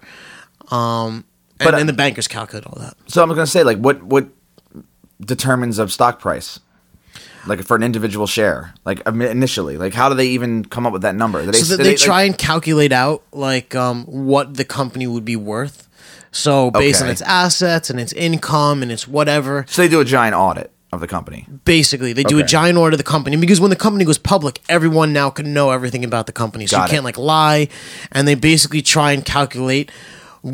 Um, 0.70 1.24
and 1.60 1.70
But, 1.70 1.76
then 1.76 1.86
the 1.86 1.92
bankers 1.92 2.28
calculate 2.28 2.66
all 2.66 2.78
that. 2.78 2.94
So 3.06 3.22
I'm 3.22 3.28
gonna 3.30 3.46
say 3.46 3.64
like 3.64 3.78
what 3.78 4.02
what 4.02 4.28
determines 5.20 5.78
a 5.78 5.88
stock 5.88 6.20
price, 6.20 6.60
like 7.46 7.62
for 7.64 7.76
an 7.76 7.82
individual 7.82 8.26
share, 8.26 8.74
like 8.84 9.06
initially, 9.06 9.76
like 9.76 9.94
how 9.94 10.08
do 10.08 10.14
they 10.14 10.28
even 10.28 10.64
come 10.64 10.86
up 10.86 10.92
with 10.92 11.02
that 11.02 11.14
number? 11.14 11.44
Do 11.44 11.52
so 11.52 11.76
that 11.76 11.82
they, 11.82 11.90
like- 11.90 11.98
try 11.98 12.22
and 12.22 12.36
calculate 12.36 12.92
out 12.92 13.22
like 13.32 13.74
um, 13.74 14.04
what 14.04 14.54
the 14.56 14.64
company 14.64 15.06
would 15.06 15.24
be 15.24 15.36
worth. 15.36 15.88
So 16.30 16.70
based 16.70 17.02
on 17.02 17.08
its 17.08 17.22
assets 17.22 17.88
and 17.90 17.98
its 17.98 18.12
income 18.12 18.82
and 18.82 18.92
its 18.92 19.08
whatever, 19.08 19.64
so 19.68 19.80
they 19.82 19.88
do 19.88 20.00
a 20.00 20.04
giant 20.04 20.34
audit 20.34 20.70
of 20.92 21.00
the 21.00 21.06
company. 21.06 21.46
basically 21.64 22.12
they 22.14 22.22
do 22.22 22.38
a 22.38 22.42
giant 22.42 22.78
audit 22.78 22.94
of 22.94 22.98
the 22.98 23.04
company 23.04 23.36
because 23.36 23.60
when 23.60 23.70
the 23.70 23.76
company 23.76 24.04
goes 24.04 24.18
public, 24.18 24.60
everyone 24.68 25.12
now 25.12 25.30
can 25.30 25.52
know 25.52 25.70
everything 25.70 26.04
about 26.04 26.26
the 26.26 26.32
company. 26.32 26.66
So 26.66 26.76
Got 26.76 26.82
you 26.82 26.86
it. 26.86 26.90
can't 26.96 27.04
like 27.04 27.18
lie, 27.18 27.68
and 28.12 28.28
they 28.28 28.34
basically 28.34 28.82
try 28.82 29.12
and 29.12 29.24
calculate 29.24 29.90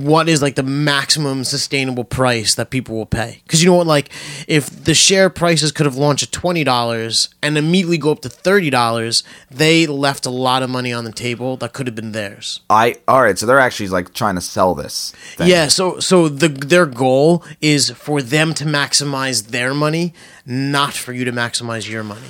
what 0.02 0.28
is 0.28 0.42
like 0.42 0.54
the 0.54 0.62
maximum 0.62 1.44
sustainable 1.44 2.04
price 2.04 2.54
that 2.54 2.70
people 2.70 2.96
will 2.96 3.06
pay. 3.06 3.40
Because 3.44 3.62
you 3.62 3.70
know 3.70 3.76
what, 3.76 3.86
like 3.86 4.10
if 4.48 4.84
the 4.84 4.94
share 4.94 5.30
prices 5.30 5.72
could 5.72 5.86
have 5.86 5.96
launched 5.96 6.24
at 6.24 6.32
twenty 6.32 6.64
dollars 6.64 7.28
and 7.42 7.56
immediately 7.56 7.98
go 7.98 8.12
up 8.12 8.20
to 8.20 8.28
thirty 8.28 8.70
dollars, 8.70 9.22
they 9.50 9.86
left 9.86 10.26
a 10.26 10.30
lot 10.30 10.62
of 10.62 10.70
money 10.70 10.92
on 10.92 11.04
the 11.04 11.12
table 11.12 11.56
that 11.58 11.72
could 11.72 11.86
have 11.86 11.94
been 11.94 12.12
theirs. 12.12 12.60
I 12.68 12.96
all 13.06 13.22
right, 13.22 13.38
so 13.38 13.46
they're 13.46 13.60
actually 13.60 13.88
like 13.88 14.14
trying 14.14 14.34
to 14.34 14.40
sell 14.40 14.74
this. 14.74 15.12
Thing. 15.36 15.48
Yeah, 15.48 15.68
so 15.68 16.00
so 16.00 16.28
the 16.28 16.48
their 16.48 16.86
goal 16.86 17.44
is 17.60 17.90
for 17.90 18.22
them 18.22 18.54
to 18.54 18.64
maximize 18.64 19.48
their 19.48 19.74
money, 19.74 20.14
not 20.46 20.94
for 20.94 21.12
you 21.12 21.24
to 21.24 21.32
maximize 21.32 21.88
your 21.88 22.04
money. 22.04 22.28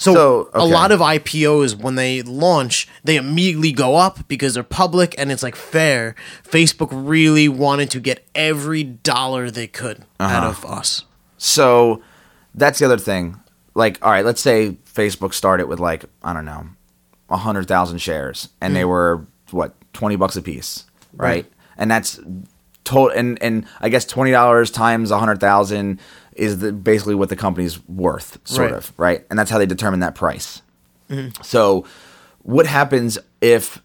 So, 0.00 0.14
So, 0.14 0.50
a 0.54 0.64
lot 0.64 0.92
of 0.92 1.00
IPOs 1.00 1.74
when 1.74 1.96
they 1.96 2.22
launch, 2.22 2.86
they 3.02 3.16
immediately 3.16 3.72
go 3.72 3.96
up 3.96 4.28
because 4.28 4.54
they're 4.54 4.62
public 4.62 5.14
and 5.18 5.32
it's 5.32 5.42
like 5.42 5.56
fair. 5.56 6.14
Facebook 6.44 6.88
really 6.92 7.48
wanted 7.48 7.90
to 7.90 8.00
get 8.00 8.24
every 8.34 8.84
dollar 8.84 9.50
they 9.50 9.66
could 9.66 10.04
out 10.20 10.44
Uh-huh. 10.44 10.48
of 10.50 10.64
us. 10.64 11.04
So 11.36 12.00
that's 12.54 12.78
the 12.78 12.84
other 12.84 12.96
thing. 12.98 13.40
Like, 13.74 13.98
all 14.00 14.10
right, 14.12 14.24
let's 14.24 14.40
say 14.40 14.76
Facebook 14.94 15.34
started 15.34 15.66
with 15.66 15.80
like 15.80 16.04
I 16.22 16.32
don't 16.32 16.44
know, 16.44 16.66
a 17.28 17.36
hundred 17.36 17.66
thousand 17.66 17.98
shares, 17.98 18.48
and 18.60 18.74
they 18.76 18.84
were 18.84 19.26
what 19.50 19.74
twenty 19.92 20.14
bucks 20.16 20.36
a 20.36 20.42
piece, 20.42 20.84
right? 21.14 21.28
Right. 21.28 21.52
And 21.76 21.90
that's 21.90 22.20
total. 22.84 23.16
And 23.16 23.40
and 23.42 23.66
I 23.80 23.88
guess 23.88 24.04
twenty 24.04 24.30
dollars 24.30 24.70
times 24.70 25.10
a 25.10 25.18
hundred 25.18 25.40
thousand 25.40 26.00
is 26.38 26.58
the, 26.60 26.72
basically 26.72 27.14
what 27.14 27.28
the 27.28 27.36
company's 27.36 27.86
worth, 27.88 28.38
sort 28.44 28.70
Right. 28.70 28.78
of, 28.78 28.92
right? 28.96 29.26
And 29.30 29.38
that's 29.38 29.50
how 29.50 29.58
they 29.58 29.66
determine 29.66 30.00
that 30.00 30.14
price. 30.14 30.62
Mm-hmm. 31.10 31.42
So, 31.42 31.84
what 32.42 32.66
happens 32.66 33.18
if 33.40 33.80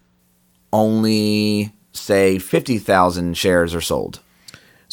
only 0.72 1.74
say 1.92 2.40
fifty 2.40 2.78
thousand 2.78 3.38
shares 3.38 3.74
are 3.76 3.82
sold? 3.82 4.20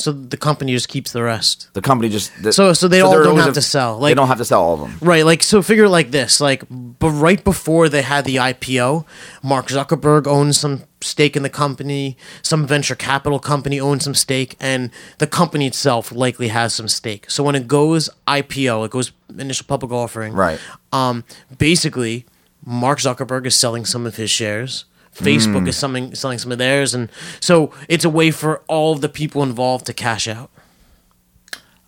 So 0.00 0.12
the 0.12 0.36
company 0.36 0.72
just 0.72 0.88
keeps 0.88 1.12
the 1.12 1.22
rest. 1.22 1.68
The 1.74 1.80
company 1.82 2.08
just 2.08 2.30
the, 2.42 2.52
So- 2.52 2.72
so 2.72 2.88
they 2.88 3.00
all 3.00 3.12
don't 3.22 3.36
have 3.38 3.54
to 3.54 3.62
sell, 3.62 3.98
they 4.00 4.14
don't 4.14 4.28
have 4.28 4.38
to 4.38 4.44
sell 4.44 4.62
all 4.62 4.74
of 4.74 4.80
them. 4.80 4.98
Right, 5.00 5.24
like 5.24 5.42
so 5.42 5.62
figure 5.62 5.84
it 5.84 5.90
like 5.90 6.10
this, 6.10 6.40
like 6.40 6.64
but 6.70 7.10
right 7.10 7.42
before 7.42 7.88
they 7.88 8.02
had 8.02 8.24
the 8.24 8.36
IPO, 8.36 9.04
Mark 9.42 9.68
Zuckerberg 9.68 10.26
owned 10.26 10.54
some 10.56 10.82
stake 11.02 11.34
in 11.36 11.42
the 11.42 11.48
company, 11.50 12.16
some 12.42 12.66
venture 12.66 12.94
capital 12.94 13.38
company 13.38 13.80
owns 13.80 14.04
some 14.04 14.14
stake, 14.14 14.56
and 14.60 14.90
the 15.18 15.26
company 15.26 15.66
itself 15.66 16.12
likely 16.12 16.48
has 16.48 16.74
some 16.74 16.88
stake. 16.88 17.30
So 17.30 17.42
when 17.42 17.54
it 17.54 17.66
goes 17.66 18.10
IPO, 18.28 18.84
it 18.84 18.90
goes 18.90 19.12
initial 19.38 19.66
public 19.66 19.92
offering. 19.92 20.32
Right. 20.34 20.58
Um 20.92 21.24
basically 21.58 22.26
Mark 22.64 22.98
Zuckerberg 22.98 23.46
is 23.46 23.56
selling 23.56 23.84
some 23.86 24.04
of 24.06 24.16
his 24.16 24.30
shares. 24.30 24.84
Facebook 25.14 25.60
hmm. 25.60 25.68
is 25.68 25.76
selling 25.76 26.14
selling 26.14 26.38
some 26.38 26.52
of 26.52 26.58
theirs 26.58 26.94
and 26.94 27.10
so 27.40 27.72
it's 27.88 28.04
a 28.04 28.10
way 28.10 28.30
for 28.30 28.62
all 28.68 28.92
of 28.92 29.00
the 29.00 29.08
people 29.08 29.42
involved 29.42 29.86
to 29.86 29.92
cash 29.92 30.28
out. 30.28 30.50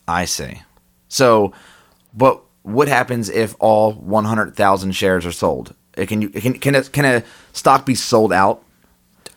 I 0.07 0.25
see. 0.25 0.63
So, 1.09 1.53
but 2.13 2.43
what 2.63 2.89
happens 2.89 3.29
if 3.29 3.55
all 3.61 3.93
100,000 3.93 4.93
shares 4.93 5.27
are 5.27 5.33
sold? 5.33 5.75
It 5.97 6.07
can 6.07 6.23
you 6.23 6.31
can 6.31 6.55
can 6.55 6.75
a, 6.75 6.83
can 6.83 7.05
a 7.05 7.23
stock 7.53 7.85
be 7.85 7.95
sold 7.95 8.33
out? 8.33 8.65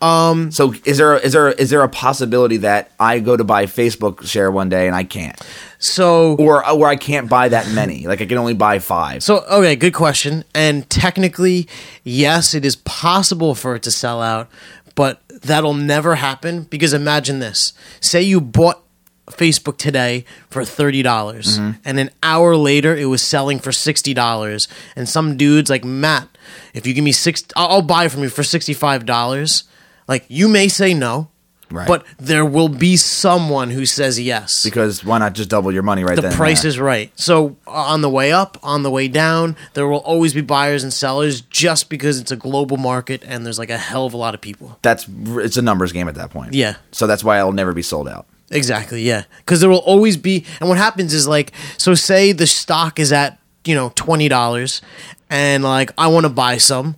Um. 0.02 0.50
So 0.50 0.74
is 0.84 0.98
there 0.98 1.16
is 1.16 1.32
there 1.32 1.48
is 1.48 1.70
there 1.70 1.82
a 1.82 1.88
possibility 1.88 2.58
that 2.58 2.90
I 3.00 3.20
go 3.20 3.36
to 3.36 3.44
buy 3.44 3.66
Facebook 3.66 4.26
share 4.26 4.50
one 4.50 4.68
day 4.68 4.86
and 4.86 4.94
I 4.94 5.04
can't, 5.04 5.40
So 5.78 6.36
or 6.36 6.68
or 6.68 6.86
I 6.86 6.96
can't 6.96 7.28
buy 7.28 7.48
that 7.48 7.68
many? 7.70 8.06
Like 8.06 8.20
I 8.20 8.26
can 8.26 8.38
only 8.38 8.54
buy 8.54 8.78
five. 8.78 9.22
So 9.22 9.44
okay, 9.44 9.76
good 9.76 9.94
question. 9.94 10.44
And 10.54 10.88
technically, 10.90 11.68
yes, 12.04 12.54
it 12.54 12.64
is 12.64 12.76
possible 12.76 13.54
for 13.54 13.74
it 13.74 13.82
to 13.84 13.90
sell 13.90 14.20
out, 14.20 14.50
but 14.94 15.22
that'll 15.28 15.74
never 15.74 16.16
happen 16.16 16.62
because 16.64 16.92
imagine 16.92 17.38
this. 17.38 17.72
Say 18.00 18.22
you 18.22 18.40
bought 18.40 18.82
Facebook 19.30 19.76
today 19.76 20.24
for 20.50 20.62
$30 20.62 21.76
and 21.84 21.98
an 21.98 22.10
hour 22.22 22.56
later 22.56 22.94
it 22.96 23.06
was 23.06 23.22
selling 23.22 23.58
for 23.58 23.70
$60 23.70 24.68
and 24.94 25.08
some 25.08 25.36
dudes 25.36 25.68
like 25.68 25.84
Matt, 25.84 26.28
if 26.74 26.86
you 26.86 26.94
give 26.94 27.02
me 27.02 27.10
6 27.10 27.44
I'll 27.56 27.68
I'll 27.68 27.82
buy 27.82 28.06
from 28.08 28.22
you 28.22 28.28
for 28.28 28.42
$65. 28.42 29.64
Like 30.08 30.24
you 30.28 30.48
may 30.48 30.68
say 30.68 30.94
no, 30.94 31.28
Right. 31.68 31.88
but 31.88 32.04
there 32.18 32.44
will 32.44 32.68
be 32.68 32.96
someone 32.96 33.70
who 33.70 33.86
says 33.86 34.20
yes 34.20 34.62
because 34.62 35.04
why 35.04 35.18
not 35.18 35.32
just 35.32 35.48
double 35.50 35.72
your 35.72 35.82
money 35.82 36.04
right 36.04 36.14
the 36.14 36.22
then? 36.22 36.30
and 36.30 36.36
price 36.36 36.64
is 36.64 36.78
right. 36.78 37.10
So 37.18 37.56
uh, 37.66 37.70
on 37.72 38.02
the 38.02 38.08
way 38.08 38.30
up, 38.30 38.56
on 38.62 38.84
the 38.84 38.90
way 38.90 39.08
down, 39.08 39.56
there 39.74 39.88
will 39.88 39.98
always 39.98 40.32
be 40.32 40.42
buyers 40.42 40.84
and 40.84 40.92
sellers 40.92 41.40
just 41.40 41.88
because 41.90 42.20
it's 42.20 42.30
a 42.30 42.36
global 42.36 42.76
market 42.76 43.24
and 43.26 43.44
there's 43.44 43.58
like 43.58 43.70
a 43.70 43.78
hell 43.78 44.06
of 44.06 44.14
a 44.14 44.16
lot 44.16 44.32
of 44.32 44.40
people. 44.40 44.78
That's 44.82 45.06
it's 45.38 45.56
a 45.56 45.62
numbers 45.62 45.90
game 45.90 46.06
at 46.06 46.14
that 46.14 46.30
point. 46.30 46.54
Yeah. 46.54 46.76
So 46.92 47.08
that's 47.08 47.24
why 47.24 47.40
it'll 47.40 47.50
never 47.50 47.72
be 47.72 47.82
sold 47.82 48.06
out. 48.08 48.26
Exactly, 48.52 49.02
yeah. 49.02 49.24
Because 49.38 49.60
there 49.60 49.68
will 49.68 49.78
always 49.78 50.16
be, 50.16 50.44
and 50.60 50.68
what 50.68 50.78
happens 50.78 51.12
is 51.12 51.26
like, 51.26 51.50
so 51.78 51.94
say 51.94 52.30
the 52.30 52.46
stock 52.46 53.00
is 53.00 53.12
at 53.12 53.40
you 53.64 53.74
know 53.74 53.90
twenty 53.96 54.28
dollars, 54.28 54.82
and 55.30 55.64
like 55.64 55.90
I 55.98 56.06
want 56.06 56.26
to 56.26 56.30
buy 56.30 56.58
some, 56.58 56.94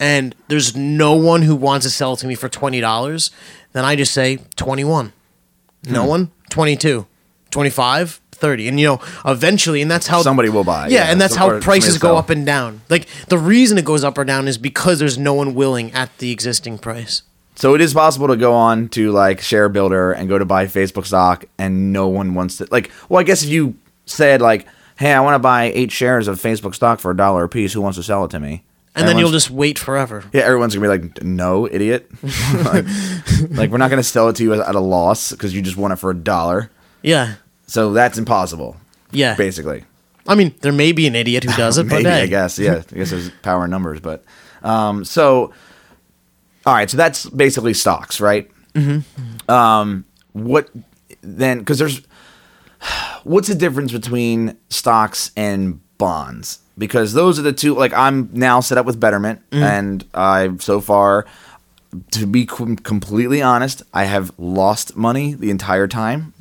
and 0.00 0.34
there's 0.48 0.76
no 0.76 1.14
one 1.14 1.42
who 1.42 1.56
wants 1.56 1.84
to 1.86 1.90
sell 1.90 2.12
it 2.14 2.18
to 2.18 2.26
me 2.26 2.34
for 2.34 2.48
twenty 2.48 2.80
dollars, 2.80 3.30
then 3.72 3.84
I 3.84 3.96
just 3.96 4.12
say 4.12 4.38
twenty 4.56 4.84
one. 4.84 5.12
No 5.84 6.02
Hmm. 6.02 6.08
one, 6.08 6.30
22, 6.50 7.06
25, 7.50 8.20
30. 8.32 8.68
and 8.68 8.78
you 8.80 8.86
know 8.86 9.00
eventually, 9.24 9.80
and 9.82 9.90
that's 9.90 10.06
how 10.06 10.22
Somebody 10.22 10.48
will 10.48 10.64
buy, 10.64 10.88
Yeah, 10.88 11.04
yeah. 11.06 11.12
and 11.12 11.20
that's 11.20 11.34
how 11.36 11.58
prices 11.60 11.98
go 11.98 12.16
up 12.16 12.30
and 12.30 12.44
down. 12.44 12.80
Like 12.88 13.06
the 13.28 13.38
reason 13.38 13.78
it 13.78 13.84
goes 13.84 14.04
up 14.04 14.18
or 14.18 14.24
down 14.24 14.48
is 14.48 14.58
because 14.58 14.98
there's 14.98 15.18
no 15.18 15.34
one 15.34 15.54
willing 15.54 15.92
at 15.92 16.16
the 16.18 16.30
existing 16.32 16.78
price. 16.78 17.22
So 17.54 17.74
it 17.74 17.80
is 17.80 17.92
possible 17.94 18.28
to 18.28 18.36
go 18.36 18.54
on 18.54 18.88
to 18.90 19.10
like 19.10 19.40
Share 19.40 19.68
Builder 19.68 20.12
and 20.12 20.28
go 20.28 20.38
to 20.38 20.44
buy 20.44 20.66
Facebook 20.66 21.06
stock, 21.06 21.44
and 21.58 21.92
no 21.92 22.06
one 22.08 22.34
wants 22.34 22.58
to. 22.58 22.68
Like, 22.70 22.90
well, 23.08 23.18
I 23.20 23.24
guess 23.24 23.42
if 23.42 23.48
you 23.48 23.74
said 24.06 24.40
like, 24.40 24.66
"Hey, 24.96 25.12
I 25.12 25.20
want 25.20 25.34
to 25.34 25.40
buy 25.40 25.72
eight 25.74 25.90
shares 25.90 26.28
of 26.28 26.40
Facebook 26.40 26.74
stock 26.74 27.00
for 27.00 27.10
a 27.10 27.16
dollar 27.16 27.44
a 27.44 27.48
piece. 27.48 27.72
Who 27.72 27.80
wants 27.80 27.96
to 27.98 28.02
sell 28.04 28.24
it 28.24 28.30
to 28.32 28.40
me?" 28.40 28.62
And 28.94 29.06
then 29.06 29.18
you'll 29.18 29.30
just 29.30 29.50
wait 29.50 29.78
forever. 29.78 30.24
yeah, 30.32 30.42
everyone's 30.42 30.74
gonna 30.74 30.84
be 30.84 30.88
like, 30.88 31.22
"No, 31.22 31.66
idiot! 31.68 32.10
like, 32.64 32.84
like, 33.50 33.70
we're 33.70 33.78
not 33.78 33.90
gonna 33.90 34.02
sell 34.02 34.28
it 34.28 34.36
to 34.36 34.42
you 34.42 34.54
at 34.60 34.74
a 34.74 34.80
loss 34.80 35.30
because 35.30 35.54
you 35.54 35.62
just 35.62 35.76
want 35.76 35.92
it 35.92 35.96
for 35.96 36.10
a 36.10 36.16
dollar." 36.16 36.70
Yeah. 37.02 37.34
So 37.68 37.92
that's 37.92 38.18
impossible, 38.18 38.76
Yeah. 39.12 39.34
basically. 39.36 39.84
I 40.26 40.34
mean, 40.34 40.54
there 40.62 40.72
may 40.72 40.92
be 40.92 41.06
an 41.06 41.14
idiot 41.14 41.44
who 41.44 41.52
does 41.56 41.78
it, 41.78 41.84
Maybe 41.84 42.02
but 42.04 42.12
hey. 42.12 42.22
I 42.22 42.26
guess 42.26 42.58
yeah. 42.58 42.82
I 42.90 42.94
guess 42.96 43.10
there's 43.10 43.30
power 43.42 43.64
in 43.66 43.70
numbers, 43.70 44.00
but 44.00 44.24
um, 44.62 45.04
so 45.04 45.52
all 46.66 46.74
right. 46.74 46.90
So 46.90 46.96
that's 46.96 47.26
basically 47.30 47.72
stocks, 47.74 48.20
right? 48.20 48.50
Mm-hmm. 48.74 49.50
Um, 49.50 50.04
what 50.32 50.70
then? 51.22 51.60
Because 51.60 51.78
there's 51.78 52.02
what's 53.22 53.48
the 53.48 53.54
difference 53.54 53.92
between 53.92 54.56
stocks 54.70 55.30
and 55.36 55.80
bonds? 55.98 56.58
Because 56.78 57.12
those 57.12 57.38
are 57.38 57.42
the 57.42 57.52
two. 57.52 57.74
Like 57.74 57.92
I'm 57.92 58.30
now 58.32 58.60
set 58.60 58.78
up 58.78 58.86
with 58.86 59.00
Betterment, 59.00 59.40
and 59.50 60.04
I've 60.14 60.62
so 60.62 60.80
far. 60.80 61.26
To 62.12 62.26
be 62.26 62.44
com- 62.44 62.76
completely 62.76 63.40
honest, 63.40 63.82
I 63.94 64.04
have 64.04 64.30
lost 64.38 64.94
money 64.94 65.32
the 65.32 65.50
entire 65.50 65.88
time. 65.88 66.34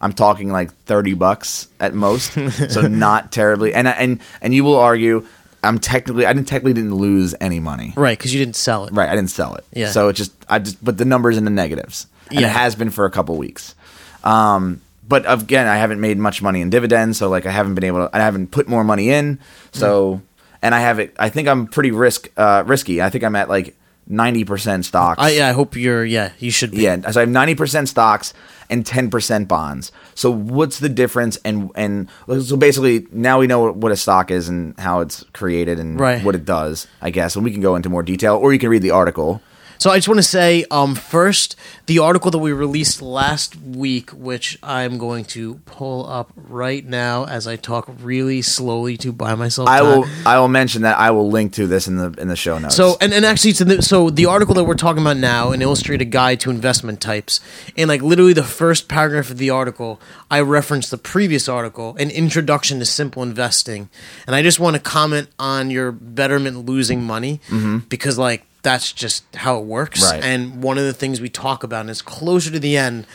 I'm 0.00 0.12
talking 0.12 0.50
like 0.50 0.74
thirty 0.84 1.14
bucks 1.14 1.68
at 1.78 1.94
most, 1.94 2.32
so 2.72 2.80
not 2.88 3.30
terribly. 3.30 3.72
And 3.72 3.86
and 3.86 4.20
and 4.42 4.52
you 4.52 4.64
will 4.64 4.76
argue, 4.76 5.24
I'm 5.62 5.78
technically 5.78 6.26
I 6.26 6.32
didn't 6.32 6.48
technically 6.48 6.72
didn't 6.72 6.96
lose 6.96 7.36
any 7.40 7.60
money. 7.60 7.92
Right, 7.96 8.18
because 8.18 8.34
you 8.34 8.40
didn't 8.40 8.56
sell 8.56 8.84
it. 8.86 8.92
Right, 8.92 9.08
I 9.08 9.14
didn't 9.14 9.30
sell 9.30 9.54
it. 9.54 9.64
Yeah. 9.72 9.90
So 9.92 10.08
it 10.08 10.14
just 10.14 10.32
I 10.48 10.58
just 10.58 10.84
but 10.84 10.98
the 10.98 11.04
numbers 11.04 11.36
in 11.36 11.44
the 11.44 11.50
negatives. 11.52 12.08
and 12.28 12.40
Yeah. 12.40 12.48
it 12.48 12.50
has 12.50 12.74
been 12.74 12.90
for 12.90 13.04
a 13.04 13.10
couple 13.12 13.36
weeks. 13.36 13.76
Um, 14.24 14.80
but 15.10 15.30
again, 15.30 15.66
I 15.66 15.76
haven't 15.76 16.00
made 16.00 16.16
much 16.18 16.40
money 16.40 16.60
in 16.62 16.70
dividends, 16.70 17.18
so 17.18 17.28
like 17.28 17.44
I 17.44 17.50
haven't 17.50 17.74
been 17.74 17.84
able 17.84 18.06
to. 18.08 18.16
I 18.16 18.20
haven't 18.20 18.52
put 18.52 18.68
more 18.68 18.84
money 18.84 19.10
in, 19.10 19.38
so 19.72 20.22
and 20.62 20.74
I 20.74 20.80
have 20.80 20.98
it. 20.98 21.14
I 21.18 21.28
think 21.28 21.48
I'm 21.48 21.66
pretty 21.66 21.90
risk 21.90 22.28
uh, 22.36 22.62
risky. 22.66 23.02
I 23.02 23.10
think 23.10 23.24
I'm 23.24 23.36
at 23.36 23.48
like 23.48 23.76
ninety 24.06 24.44
percent 24.44 24.84
stocks. 24.86 25.20
I, 25.20 25.30
yeah, 25.30 25.48
I 25.48 25.52
hope 25.52 25.76
you're. 25.76 26.04
Yeah, 26.04 26.30
you 26.38 26.50
should 26.50 26.70
be. 26.70 26.82
Yeah, 26.82 27.10
so 27.10 27.20
I 27.20 27.22
have 27.24 27.28
ninety 27.28 27.54
percent 27.54 27.88
stocks 27.88 28.32
and 28.70 28.86
ten 28.86 29.10
percent 29.10 29.48
bonds. 29.48 29.90
So 30.14 30.30
what's 30.30 30.78
the 30.78 30.88
difference? 30.88 31.38
And 31.44 31.70
and 31.74 32.08
so 32.28 32.56
basically 32.56 33.06
now 33.10 33.40
we 33.40 33.46
know 33.46 33.72
what 33.72 33.92
a 33.92 33.96
stock 33.96 34.30
is 34.30 34.48
and 34.48 34.78
how 34.78 35.00
it's 35.00 35.24
created 35.32 35.78
and 35.80 35.98
Right. 35.98 36.22
what 36.24 36.34
it 36.34 36.44
does. 36.44 36.86
I 37.02 37.10
guess, 37.10 37.34
and 37.36 37.44
we 37.44 37.50
can 37.52 37.60
go 37.62 37.74
into 37.76 37.88
more 37.90 38.02
detail, 38.04 38.36
or 38.36 38.52
you 38.52 38.58
can 38.58 38.70
read 38.70 38.82
the 38.82 38.92
article. 38.92 39.42
So 39.80 39.88
I 39.88 39.96
just 39.96 40.08
want 40.08 40.18
to 40.18 40.22
say, 40.22 40.66
um, 40.70 40.94
first, 40.94 41.56
the 41.86 42.00
article 42.00 42.30
that 42.32 42.38
we 42.38 42.52
released 42.52 43.00
last 43.00 43.56
week, 43.56 44.10
which 44.10 44.58
I'm 44.62 44.98
going 44.98 45.24
to 45.36 45.54
pull 45.64 46.06
up 46.06 46.30
right 46.36 46.84
now 46.84 47.24
as 47.24 47.46
I 47.46 47.56
talk 47.56 47.88
really 48.02 48.42
slowly 48.42 48.98
to 48.98 49.10
buy 49.10 49.34
myself. 49.36 49.70
I 49.70 49.78
time. 49.78 49.86
will 49.86 50.06
I 50.26 50.38
will 50.38 50.48
mention 50.48 50.82
that 50.82 50.98
I 50.98 51.12
will 51.12 51.30
link 51.30 51.54
to 51.54 51.66
this 51.66 51.88
in 51.88 51.96
the 51.96 52.12
in 52.18 52.28
the 52.28 52.36
show 52.36 52.58
notes. 52.58 52.76
So 52.76 52.98
and, 53.00 53.14
and 53.14 53.24
actually, 53.24 53.54
so 53.54 53.64
the, 53.64 53.80
so 53.80 54.10
the 54.10 54.26
article 54.26 54.54
that 54.56 54.64
we're 54.64 54.74
talking 54.74 55.00
about 55.00 55.16
now, 55.16 55.52
an 55.52 55.62
illustrated 55.62 56.10
guide 56.10 56.40
to 56.40 56.50
investment 56.50 57.00
types, 57.00 57.40
and 57.74 57.88
like 57.88 58.02
literally 58.02 58.34
the 58.34 58.42
first 58.42 58.86
paragraph 58.86 59.30
of 59.30 59.38
the 59.38 59.48
article, 59.48 59.98
I 60.30 60.42
referenced 60.42 60.90
the 60.90 60.98
previous 60.98 61.48
article, 61.48 61.96
an 61.98 62.10
introduction 62.10 62.80
to 62.80 62.84
simple 62.84 63.22
investing, 63.22 63.88
and 64.26 64.36
I 64.36 64.42
just 64.42 64.60
want 64.60 64.76
to 64.76 64.82
comment 64.82 65.30
on 65.38 65.70
your 65.70 65.90
betterment 65.90 66.66
losing 66.66 67.02
money 67.02 67.40
because 67.88 68.18
like 68.18 68.44
that's 68.62 68.92
just 68.92 69.24
how 69.34 69.58
it 69.58 69.64
works. 69.64 70.02
Right. 70.02 70.22
And 70.22 70.62
one 70.62 70.78
of 70.78 70.84
the 70.84 70.92
things 70.92 71.20
we 71.20 71.28
talk 71.28 71.62
about, 71.64 71.82
and 71.82 71.90
it's 71.90 72.02
closer 72.02 72.50
to 72.50 72.58
the 72.58 72.76
end, 72.76 73.06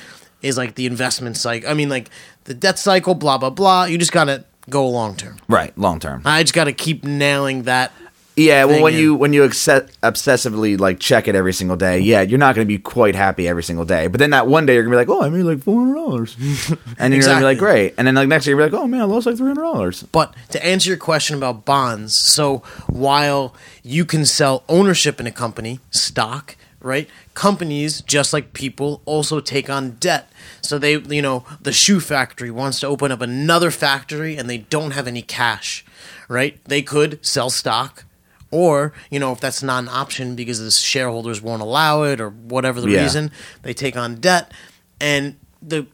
is 0.41 0.57
like 0.57 0.75
the 0.75 0.85
investment 0.85 1.37
cycle. 1.37 1.69
I 1.69 1.73
mean, 1.73 1.89
like 1.89 2.09
the 2.45 2.53
debt 2.53 2.79
cycle, 2.79 3.15
blah 3.15 3.37
blah 3.37 3.49
blah. 3.49 3.85
You 3.85 3.97
just 3.97 4.11
gotta 4.11 4.45
go 4.69 4.87
long 4.87 5.15
term. 5.15 5.37
right, 5.47 5.77
long 5.77 5.99
term. 5.99 6.21
I 6.25 6.43
just 6.43 6.53
gotta 6.53 6.73
keep 6.73 7.03
nailing 7.03 7.63
that. 7.63 7.91
Yeah, 8.37 8.65
well, 8.65 8.83
when 8.83 8.95
you 8.95 9.15
when 9.15 9.31
you 9.31 9.43
obsessively 9.43 10.77
like 10.77 10.99
check 10.99 11.29
it 11.29 11.35
every 11.35 11.53
single 11.53 11.77
day, 11.77 11.99
yeah, 11.99 12.21
you're 12.21 12.37
not 12.37 12.53
going 12.53 12.67
to 12.67 12.67
be 12.67 12.77
quite 12.77 13.15
happy 13.15 13.47
every 13.47 13.63
single 13.63 13.85
day. 13.85 14.07
But 14.07 14.19
then 14.19 14.31
that 14.31 14.47
one 14.47 14.65
day 14.65 14.73
you're 14.73 14.83
gonna 14.83 14.93
be 14.93 14.97
like, 14.97 15.09
oh, 15.09 15.23
I 15.23 15.29
made 15.29 15.43
like 15.43 15.63
four 15.63 15.79
hundred 15.79 15.95
dollars, 15.95 16.35
and 16.99 17.13
you're 17.13 17.23
gonna 17.23 17.39
be 17.39 17.45
like, 17.45 17.57
great. 17.57 17.93
And 17.97 18.05
then 18.05 18.15
like 18.15 18.27
next 18.27 18.45
year 18.45 18.57
you're 18.57 18.65
like, 18.69 18.73
oh 18.73 18.87
man, 18.87 19.01
I 19.01 19.05
lost 19.05 19.25
like 19.25 19.37
three 19.37 19.47
hundred 19.47 19.61
dollars. 19.61 20.03
But 20.03 20.35
to 20.49 20.65
answer 20.65 20.89
your 20.89 20.97
question 20.97 21.37
about 21.37 21.63
bonds, 21.63 22.15
so 22.15 22.57
while 22.87 23.55
you 23.83 24.03
can 24.03 24.25
sell 24.25 24.65
ownership 24.67 25.21
in 25.21 25.27
a 25.27 25.31
company, 25.31 25.79
stock, 25.91 26.57
right? 26.81 27.09
Companies, 27.35 28.01
just 28.01 28.33
like 28.33 28.51
people, 28.53 29.01
also 29.05 29.39
take 29.39 29.69
on 29.69 29.91
debt. 29.91 30.29
So 30.61 30.77
they, 30.77 30.97
you 30.97 31.21
know, 31.21 31.45
the 31.61 31.71
shoe 31.71 31.99
factory 32.01 32.51
wants 32.51 32.79
to 32.81 32.87
open 32.87 33.11
up 33.11 33.21
another 33.21 33.71
factory 33.71 34.35
and 34.35 34.49
they 34.49 34.57
don't 34.57 34.91
have 34.91 35.07
any 35.07 35.21
cash, 35.21 35.85
right? 36.27 36.63
They 36.65 36.81
could 36.81 37.25
sell 37.25 37.49
stock. 37.49 38.03
Or, 38.51 38.93
you 39.09 39.19
know, 39.19 39.31
if 39.33 39.39
that's 39.39 39.61
not 39.63 39.83
an 39.83 39.89
option 39.89 40.35
because 40.35 40.59
the 40.59 40.71
shareholders 40.71 41.41
won't 41.41 41.61
allow 41.61 42.03
it 42.03 42.21
or 42.21 42.29
whatever 42.29 42.79
the 42.79 42.89
Yeah. 42.89 43.01
reason, 43.03 43.31
they 43.63 43.73
take 43.73 43.97
on 43.97 44.15
debt. 44.15 44.51
And 45.01 45.35
the 45.61 45.87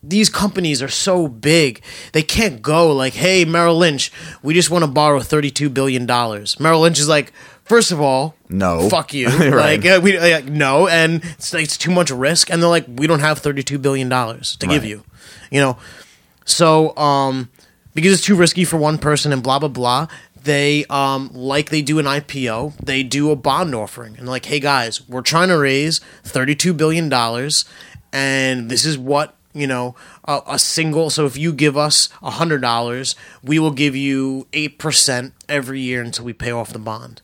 these 0.00 0.30
companies 0.30 0.80
are 0.80 0.88
so 0.88 1.26
big 1.26 1.82
they 2.12 2.22
can't 2.22 2.62
go 2.62 2.92
like 2.94 3.14
hey 3.14 3.44
merrill 3.44 3.76
lynch 3.76 4.12
we 4.44 4.54
just 4.54 4.70
want 4.70 4.84
to 4.84 4.86
borrow 4.90 5.18
32 5.18 5.68
billion 5.68 6.06
dollars 6.06 6.60
merrill 6.60 6.82
lynch 6.82 7.00
is 7.00 7.08
like 7.08 7.32
first 7.64 7.90
of 7.90 8.00
all 8.00 8.36
No. 8.48 8.88
fuck 8.88 9.12
you 9.12 9.26
Right. 9.50 9.82
like 9.82 9.84
uh, 9.84 10.00
we 10.00 10.16
like, 10.16 10.44
no 10.44 10.86
and 10.86 11.24
it's, 11.36 11.52
it's 11.52 11.76
too 11.76 11.90
much 11.90 12.12
risk 12.12 12.48
and 12.48 12.62
they're 12.62 12.70
like 12.70 12.84
we 12.88 13.08
don't 13.08 13.18
have 13.18 13.40
32 13.40 13.76
billion 13.80 14.08
dollars 14.08 14.54
to 14.58 14.68
give 14.68 14.84
you 14.84 15.02
you 15.50 15.60
know 15.60 15.76
so 16.44 16.96
um 16.96 17.48
because 17.94 18.12
it's 18.12 18.22
too 18.24 18.36
risky 18.36 18.64
for 18.64 18.76
one 18.76 18.98
person 18.98 19.32
and 19.32 19.42
blah 19.42 19.58
blah 19.58 19.68
blah 19.68 20.06
they 20.48 20.84
um 20.86 21.30
like 21.34 21.68
they 21.68 21.82
do 21.82 21.98
an 21.98 22.06
IPO 22.06 22.74
they 22.78 23.02
do 23.02 23.30
a 23.30 23.36
bond 23.36 23.74
offering. 23.74 24.16
And 24.16 24.26
like 24.26 24.46
hey 24.46 24.58
guys 24.60 25.06
we're 25.08 25.20
trying 25.22 25.48
to 25.48 25.58
raise 25.58 26.00
32 26.24 26.72
billion 26.72 27.08
dollars 27.10 27.66
and 28.12 28.70
this 28.70 28.84
is 28.86 28.96
what 28.96 29.34
you 29.52 29.66
know 29.66 29.94
a, 30.24 30.40
a 30.46 30.58
single 30.58 31.10
so 31.10 31.26
if 31.26 31.36
you 31.36 31.52
give 31.52 31.76
us 31.76 32.08
a 32.22 32.30
hundred 32.30 32.62
dollars 32.62 33.14
we 33.42 33.58
will 33.58 33.70
give 33.70 33.94
you 33.94 34.46
8% 34.52 35.32
every 35.48 35.80
year 35.80 36.00
until 36.02 36.24
we 36.24 36.32
pay 36.32 36.50
off 36.50 36.72
the 36.72 36.78
bond. 36.78 37.20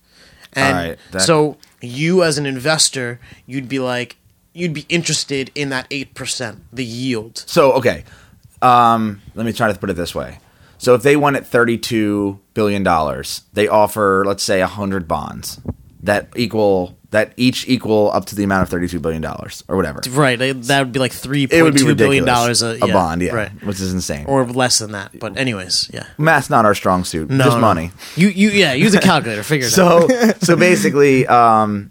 And 0.53 0.77
Alright, 0.77 0.99
that- 1.13 1.23
so 1.23 1.57
you 1.81 2.23
as 2.23 2.37
an 2.37 2.45
investor 2.47 3.21
you'd 3.47 3.69
be 3.71 3.79
like 3.79 4.17
you'd 4.53 4.75
be 4.75 4.85
interested 4.89 5.51
in 5.55 5.71
that 5.71 5.89
8% 5.91 6.59
the 6.73 6.85
yield. 6.85 7.43
So 7.47 7.73
okay, 7.73 8.05
um, 8.61 9.23
let 9.35 9.47
me 9.47 9.53
try 9.53 9.73
to 9.73 9.79
put 9.79 9.89
it 9.91 9.95
this 9.97 10.15
way. 10.15 10.39
So 10.85 10.95
if 10.95 11.03
they 11.03 11.17
won 11.17 11.35
at 11.35 11.47
thirty-two 11.47 12.41
billion 12.53 12.83
dollars, 12.83 13.43
they 13.55 13.69
offer, 13.69 14.23
let's 14.27 14.43
say, 14.43 14.61
hundred 14.61 15.09
bonds 15.09 15.61
that 16.03 16.29
equal 16.37 16.99
that 17.11 17.33
each 17.39 17.67
equal 17.69 18.11
up 18.13 18.27
to 18.27 18.35
the 18.35 18.45
amount 18.45 18.65
of 18.65 18.69
thirty-two 18.69 19.01
billion 19.01 19.23
dollars 19.23 19.65
or 19.67 19.77
whatever. 19.77 20.01
Right, 20.11 20.37
that 20.39 20.79
would 20.81 20.93
be 20.93 20.99
like 20.99 21.13
three 21.13 21.47
point 21.47 21.79
two 21.79 21.95
billion 21.95 22.27
dollars 22.27 22.63
a, 22.63 22.77
a 22.83 22.89
bond, 22.89 23.23
yeah, 23.23 23.33
right, 23.35 23.65
which 23.65 23.81
is 23.81 23.95
insane. 23.95 24.27
or 24.27 24.45
less 24.45 24.79
than 24.79 24.93
that. 24.93 25.19
But 25.19 25.39
anyways, 25.39 25.91
yeah, 25.93 26.07
Math's 26.19 26.51
not 26.51 26.67
our 26.67 26.75
strong 26.75 27.05
suit. 27.05 27.31
no, 27.31 27.45
just 27.45 27.57
no. 27.57 27.61
money. 27.63 27.91
You 28.17 28.29
you 28.29 28.51
yeah, 28.51 28.75
use 28.75 28.95
a 28.95 29.01
calculator, 29.01 29.43
figure 29.43 29.67
it 29.67 29.79
out. 29.79 30.11
So 30.11 30.33
so 30.41 30.57
basically, 30.57 31.27
um, 31.27 31.91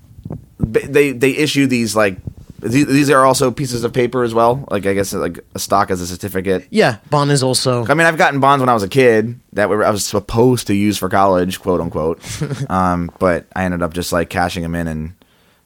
they 0.59 1.11
they 1.11 1.31
issue 1.31 1.65
these 1.65 1.95
like 1.95 2.17
th- 2.63 2.87
these 2.87 3.09
are 3.09 3.25
also 3.25 3.51
pieces 3.51 3.83
of 3.83 3.93
paper 3.93 4.23
as 4.23 4.33
well. 4.33 4.65
Like 4.69 4.85
I 4.85 4.93
guess 4.93 5.13
like 5.13 5.39
a 5.53 5.59
stock 5.59 5.91
as 5.91 6.01
a 6.01 6.07
certificate. 6.07 6.67
Yeah, 6.69 6.97
bond 7.09 7.31
is 7.31 7.43
also 7.43 7.85
I 7.85 7.93
mean, 7.93 8.07
I've 8.07 8.17
gotten 8.17 8.39
bonds 8.39 8.61
when 8.61 8.69
I 8.69 8.73
was 8.73 8.83
a 8.83 8.89
kid 8.89 9.39
that 9.53 9.69
were, 9.69 9.83
I 9.83 9.89
was 9.91 10.05
supposed 10.05 10.67
to 10.67 10.73
use 10.73 10.97
for 10.97 11.09
college, 11.09 11.59
quote 11.59 11.81
unquote. 11.81 12.21
um, 12.69 13.11
but 13.19 13.47
I 13.55 13.65
ended 13.65 13.81
up 13.81 13.93
just 13.93 14.11
like 14.11 14.29
cashing 14.29 14.63
them 14.63 14.75
in 14.75 14.87
and 14.87 15.13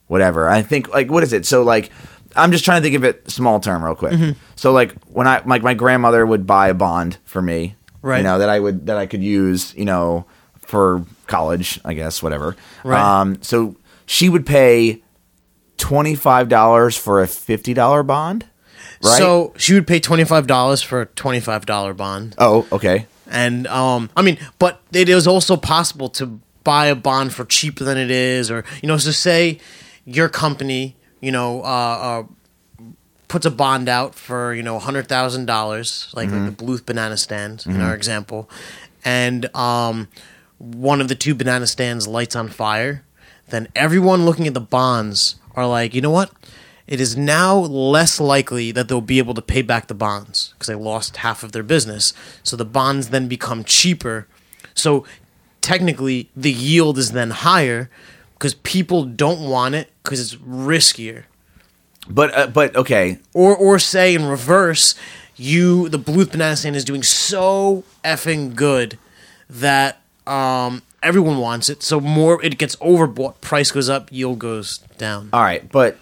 whatever. 0.07 0.49
I 0.49 0.61
think 0.61 0.89
like 0.89 1.09
what 1.09 1.23
is 1.23 1.33
it? 1.33 1.45
So 1.45 1.63
like 1.63 1.91
I'm 2.35 2.51
just 2.51 2.65
trying 2.65 2.81
to 2.81 2.83
think 2.83 2.95
of 2.95 3.03
it 3.03 3.29
small 3.31 3.59
term 3.59 3.83
real 3.83 3.95
quick. 3.95 4.13
Mm-hmm. 4.13 4.39
So 4.55 4.71
like 4.71 4.93
when 5.05 5.27
I 5.27 5.41
like 5.45 5.63
my 5.63 5.73
grandmother 5.73 6.25
would 6.25 6.45
buy 6.45 6.69
a 6.69 6.73
bond 6.73 7.17
for 7.25 7.41
me, 7.41 7.75
Right. 8.01 8.19
You 8.19 8.23
know 8.23 8.39
that 8.39 8.49
I 8.49 8.59
would 8.59 8.87
that 8.87 8.97
I 8.97 9.05
could 9.05 9.21
use, 9.21 9.73
you 9.75 9.85
know, 9.85 10.25
for 10.59 11.03
college, 11.27 11.79
I 11.83 11.93
guess, 11.93 12.23
whatever. 12.23 12.55
Right. 12.83 12.99
Um, 12.99 13.41
so 13.41 13.75
she 14.05 14.29
would 14.29 14.45
pay 14.45 15.03
twenty 15.77 16.15
five 16.15 16.49
dollars 16.49 16.97
for 16.97 17.21
a 17.21 17.27
fifty 17.27 17.73
dollar 17.73 18.03
bond, 18.03 18.45
right? 19.03 19.17
So 19.17 19.53
she 19.57 19.73
would 19.73 19.87
pay 19.87 19.99
twenty 19.99 20.23
five 20.23 20.47
dollars 20.47 20.81
for 20.81 21.01
a 21.01 21.05
twenty 21.05 21.39
five 21.39 21.65
dollar 21.65 21.93
bond, 21.93 22.35
oh, 22.37 22.67
okay. 22.71 23.05
and 23.27 23.67
um, 23.67 24.09
I 24.15 24.21
mean, 24.21 24.37
but 24.59 24.81
it 24.91 25.09
is 25.09 25.27
also 25.27 25.57
possible 25.57 26.09
to 26.09 26.39
buy 26.63 26.87
a 26.87 26.95
bond 26.95 27.33
for 27.33 27.45
cheaper 27.45 27.83
than 27.83 27.97
it 27.97 28.11
is, 28.11 28.51
or 28.51 28.65
you 28.81 28.87
know, 28.87 28.97
so 28.97 29.11
say 29.11 29.59
your 30.05 30.29
company, 30.29 30.95
you 31.21 31.31
know, 31.31 31.61
uh, 31.63 31.65
uh 31.65 32.23
puts 33.27 33.45
a 33.45 33.51
bond 33.51 33.89
out 33.89 34.15
for 34.15 34.53
you 34.53 34.63
know 34.63 34.79
hundred 34.79 35.07
thousand 35.07 35.45
dollars, 35.45 36.11
like 36.15 36.31
like 36.31 36.57
the 36.57 36.65
Bluth 36.65 36.85
banana 36.85 37.17
stand 37.17 37.63
in 37.65 37.81
our 37.81 37.93
example, 37.93 38.49
and 39.05 39.53
um, 39.55 40.07
one 40.57 41.01
of 41.01 41.07
the 41.07 41.15
two 41.15 41.35
banana 41.35 41.67
stands 41.67 42.07
lights 42.07 42.35
on 42.35 42.49
fire, 42.49 43.03
then 43.49 43.67
everyone 43.75 44.25
looking 44.25 44.47
at 44.47 44.53
the 44.53 44.61
bonds 44.61 45.35
are 45.57 45.67
like, 45.67 45.93
you 45.93 46.01
know 46.01 46.11
what? 46.11 46.31
It 46.87 47.01
is 47.01 47.17
now 47.17 47.57
less 47.57 48.19
likely 48.21 48.71
that 48.71 48.87
they'll 48.87 49.01
be 49.01 49.17
able 49.17 49.33
to 49.33 49.41
pay 49.41 49.61
back 49.61 49.87
the 49.87 49.93
bonds 49.93 50.53
because 50.53 50.67
they 50.67 50.75
lost 50.75 51.17
half 51.17 51.43
of 51.43 51.51
their 51.51 51.63
business. 51.63 52.13
So 52.43 52.55
the 52.55 52.63
bonds 52.63 53.09
then 53.09 53.27
become 53.27 53.65
cheaper. 53.65 54.27
So 54.73 55.05
technically, 55.59 56.29
the 56.35 56.51
yield 56.51 56.97
is 56.97 57.11
then 57.11 57.31
higher 57.31 57.89
because 58.35 58.53
people 58.53 59.03
don't 59.03 59.49
want 59.49 59.75
it 59.75 59.91
because 60.03 60.21
it's 60.21 60.35
riskier 60.43 61.25
But 62.09 62.37
uh, 62.37 62.47
but 62.47 62.75
okay, 62.75 63.19
or 63.33 63.55
or 63.55 63.79
say 63.79 64.15
in 64.15 64.25
reverse, 64.25 64.95
you 65.35 65.89
the 65.89 65.99
Bluth 65.99 66.31
banana 66.31 66.55
stand 66.55 66.75
is 66.77 66.85
doing 66.85 67.03
so 67.03 67.83
effing 68.05 68.55
good 68.55 68.97
that 69.49 70.01
um, 70.25 70.83
everyone 71.03 71.37
wants 71.39 71.69
it. 71.69 71.83
So 71.83 71.99
more 71.99 72.43
it 72.43 72.57
gets 72.57 72.75
overbought, 72.77 73.39
price 73.41 73.71
goes 73.71 73.89
up, 73.89 74.11
yield 74.11 74.39
goes 74.39 74.79
down. 74.97 75.29
All 75.33 75.41
right, 75.41 75.69
but 75.71 75.97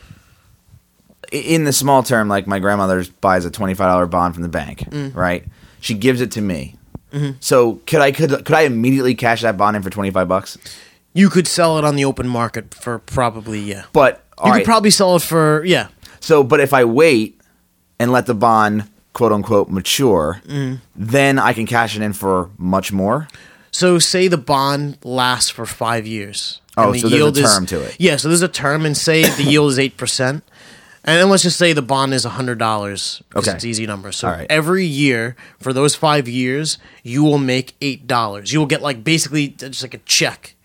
in 1.31 1.63
the 1.63 1.73
small 1.73 2.03
term, 2.03 2.27
like 2.27 2.47
my 2.47 2.60
grandmother 2.60 3.03
buys 3.21 3.45
a 3.45 3.51
twenty-five 3.51 3.88
dollar 3.88 4.05
bond 4.05 4.34
from 4.34 4.43
the 4.43 4.49
bank, 4.49 4.79
Mm. 4.89 5.15
right? 5.15 5.43
She 5.81 5.93
gives 5.93 6.21
it 6.21 6.31
to 6.31 6.41
me. 6.41 6.75
Mm-hmm. 7.12 7.38
So 7.39 7.75
could 7.88 8.01
I 8.01 8.12
could 8.12 8.29
could 8.45 8.53
I 8.55 8.62
immediately 8.62 9.15
cash 9.15 9.41
that 9.41 9.58
bond 9.58 9.75
in 9.75 9.84
for 9.84 9.89
twenty-five 9.89 10.27
bucks? 10.27 10.58
You 11.13 11.29
could 11.29 11.47
sell 11.47 11.77
it 11.77 11.86
on 11.86 11.95
the 11.95 12.05
open 12.05 12.27
market 12.27 12.73
for 12.73 12.99
probably 12.99 13.60
yeah. 13.60 13.86
But 13.93 14.23
You 14.38 14.43
all 14.43 14.53
could 14.53 14.65
probably 14.65 14.89
sell 14.91 15.15
it 15.15 15.21
for 15.21 15.63
yeah. 15.65 15.88
so 16.19 16.43
but 16.43 16.60
if 16.60 16.73
I 16.73 16.84
wait 16.86 17.39
and 17.99 18.12
let 18.12 18.25
the 18.25 18.34
bond 18.34 18.89
quote 19.13 19.31
unquote 19.31 19.69
mature, 19.69 20.41
Mm. 20.47 20.79
then 20.95 21.39
I 21.39 21.53
can 21.53 21.65
cash 21.65 21.95
it 21.95 22.01
in 22.01 22.13
for 22.13 22.49
much 22.58 22.91
more. 22.91 23.27
So 23.76 24.00
say 24.00 24.30
the 24.30 24.38
bond 24.38 25.00
lasts 25.04 25.50
for 25.50 25.66
five 25.66 26.08
years. 26.08 26.62
Oh, 26.78 26.86
and 26.86 26.96
the 26.96 27.00
so 27.00 27.10
there's 27.10 27.14
a 27.14 27.18
yield 27.18 27.38
is- 27.38 27.54
term 27.54 27.66
to 27.66 27.82
it. 27.82 27.98
Yeah, 28.00 28.16
so 28.16 28.30
there's 28.30 28.42
a 28.42 28.48
term, 28.48 28.86
and 28.86 28.96
say 28.96 29.24
the 29.24 29.44
yield 29.52 29.70
is 29.70 29.78
eight 29.78 29.98
percent. 29.98 30.46
And 31.04 31.20
then 31.20 31.30
let's 31.30 31.44
just 31.44 31.58
say 31.58 31.74
the 31.74 31.82
bond 31.82 32.14
is 32.14 32.24
hundred 32.24 32.58
dollars. 32.58 33.22
Okay. 33.36 33.52
it's 33.52 33.66
an 33.66 33.70
easy 33.70 33.86
number. 33.86 34.14
So 34.14 34.30
right. 34.30 34.48
every 34.50 34.86
year 34.86 35.36
for 35.60 35.74
those 35.74 35.94
five 35.94 36.30
years, 36.30 36.78
you 37.04 37.26
will 37.26 37.38
make 37.38 37.76
eight 37.82 38.08
dollars. 38.08 38.54
You 38.54 38.60
will 38.60 38.66
get 38.66 38.82
like 38.82 39.04
basically 39.04 39.50
just 39.50 39.84
like 39.84 39.94
a 39.94 40.00
check. 40.00 40.56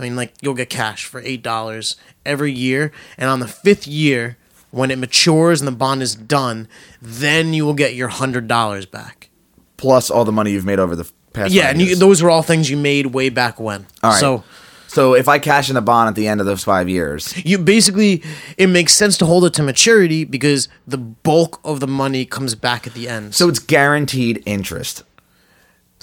I 0.00 0.02
mean, 0.02 0.16
like 0.16 0.34
you'll 0.40 0.54
get 0.54 0.68
cash 0.68 1.04
for 1.04 1.20
eight 1.20 1.44
dollars 1.44 1.94
every 2.24 2.50
year, 2.50 2.90
and 3.16 3.30
on 3.30 3.38
the 3.38 3.46
fifth 3.46 3.86
year, 3.86 4.38
when 4.72 4.90
it 4.90 4.98
matures 4.98 5.60
and 5.60 5.68
the 5.68 5.72
bond 5.72 6.02
is 6.02 6.16
done, 6.16 6.66
then 7.00 7.54
you 7.54 7.64
will 7.64 7.74
get 7.74 7.94
your 7.94 8.08
hundred 8.08 8.48
dollars 8.48 8.86
back. 8.86 9.30
Plus 9.76 10.10
all 10.10 10.24
the 10.24 10.32
money 10.32 10.50
you've 10.50 10.64
made 10.64 10.80
over 10.80 10.96
the 10.96 11.08
past. 11.36 11.52
Yeah, 11.52 11.68
and 11.70 11.80
you, 11.80 11.94
those 11.96 12.22
are 12.22 12.30
all 12.30 12.42
things 12.42 12.68
you 12.68 12.76
made 12.76 13.06
way 13.06 13.28
back 13.28 13.60
when. 13.60 13.86
All 14.02 14.10
right. 14.10 14.20
So 14.20 14.42
So 14.88 15.14
if 15.14 15.28
I 15.28 15.38
cash 15.38 15.68
in 15.68 15.74
the 15.74 15.82
bond 15.82 16.08
at 16.08 16.14
the 16.14 16.26
end 16.26 16.40
of 16.40 16.46
those 16.46 16.64
five 16.64 16.88
years, 16.88 17.34
you 17.44 17.58
basically 17.58 18.22
it 18.56 18.68
makes 18.68 18.92
sense 18.94 19.16
to 19.18 19.26
hold 19.26 19.44
it 19.44 19.52
to 19.54 19.62
maturity 19.62 20.24
because 20.24 20.68
the 20.86 20.96
bulk 20.98 21.60
of 21.64 21.80
the 21.80 21.86
money 21.86 22.24
comes 22.24 22.54
back 22.54 22.86
at 22.86 22.94
the 22.94 23.08
end. 23.08 23.34
so 23.34 23.48
it's 23.48 23.58
guaranteed 23.60 24.42
interest. 24.46 25.02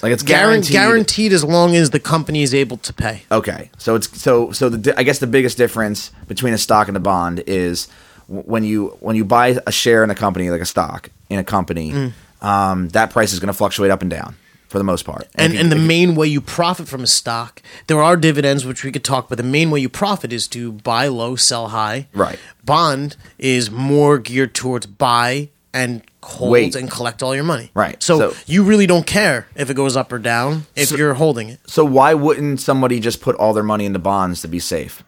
Like 0.02 0.12
it's 0.12 0.22
guaranteed, 0.22 0.72
guaranteed. 0.72 0.72
guaranteed 0.72 1.32
as 1.32 1.44
long 1.44 1.76
as 1.76 1.90
the 1.90 2.00
company 2.00 2.42
is 2.42 2.52
able 2.52 2.76
to 2.78 2.92
pay. 2.92 3.22
Okay, 3.30 3.70
so 3.78 3.94
it's 3.94 4.20
so 4.20 4.52
so 4.52 4.68
the 4.68 4.92
I 4.98 5.02
guess 5.02 5.18
the 5.18 5.26
biggest 5.26 5.56
difference 5.56 6.10
between 6.28 6.52
a 6.52 6.58
stock 6.58 6.88
and 6.88 6.96
a 6.96 7.00
bond 7.00 7.42
is 7.46 7.88
when 8.28 8.64
you 8.64 8.96
when 9.00 9.16
you 9.16 9.24
buy 9.24 9.58
a 9.66 9.72
share 9.72 10.04
in 10.04 10.10
a 10.10 10.14
company 10.14 10.50
like 10.50 10.60
a 10.60 10.66
stock 10.66 11.08
in 11.30 11.38
a 11.38 11.44
company, 11.44 11.92
Mm. 11.92 12.12
um, 12.42 12.88
that 12.90 13.10
price 13.10 13.32
is 13.32 13.38
going 13.40 13.46
to 13.52 13.54
fluctuate 13.56 13.90
up 13.90 14.02
and 14.02 14.10
down 14.10 14.36
for 14.74 14.78
the 14.78 14.84
most 14.84 15.04
part. 15.04 15.28
And 15.36 15.52
you- 15.52 15.60
and 15.60 15.70
the 15.70 15.76
main 15.76 16.16
way 16.16 16.26
you 16.26 16.40
profit 16.40 16.88
from 16.88 17.04
a 17.04 17.06
stock, 17.06 17.62
there 17.86 18.02
are 18.02 18.16
dividends 18.16 18.64
which 18.66 18.82
we 18.82 18.90
could 18.90 19.04
talk, 19.04 19.28
but 19.28 19.38
the 19.38 19.44
main 19.44 19.70
way 19.70 19.78
you 19.78 19.88
profit 19.88 20.32
is 20.32 20.48
to 20.48 20.72
buy 20.72 21.06
low, 21.06 21.36
sell 21.36 21.68
high. 21.68 22.08
Right. 22.12 22.40
Bond 22.64 23.14
is 23.38 23.70
more 23.70 24.18
geared 24.18 24.52
towards 24.52 24.86
buy 24.86 25.50
and 25.72 26.02
hold 26.24 26.50
Wait. 26.50 26.74
and 26.74 26.90
collect 26.90 27.22
all 27.22 27.36
your 27.36 27.44
money. 27.44 27.70
Right. 27.72 28.02
So, 28.02 28.18
So- 28.18 28.34
you 28.46 28.64
really 28.64 28.88
don't 28.88 29.06
care 29.06 29.46
if 29.54 29.70
it 29.70 29.74
goes 29.74 29.96
up 29.96 30.12
or 30.12 30.18
down 30.18 30.66
if 30.74 30.88
So- 30.88 30.96
you're 30.96 31.14
holding 31.14 31.50
it. 31.50 31.60
so 31.68 31.84
why 31.84 32.14
wouldn't 32.14 32.60
somebody 32.60 32.98
just 32.98 33.20
put 33.20 33.36
all 33.36 33.52
their 33.52 33.62
money 33.62 33.84
into 33.84 34.00
bonds 34.00 34.40
to 34.40 34.48
be 34.48 34.58
safe? 34.58 35.04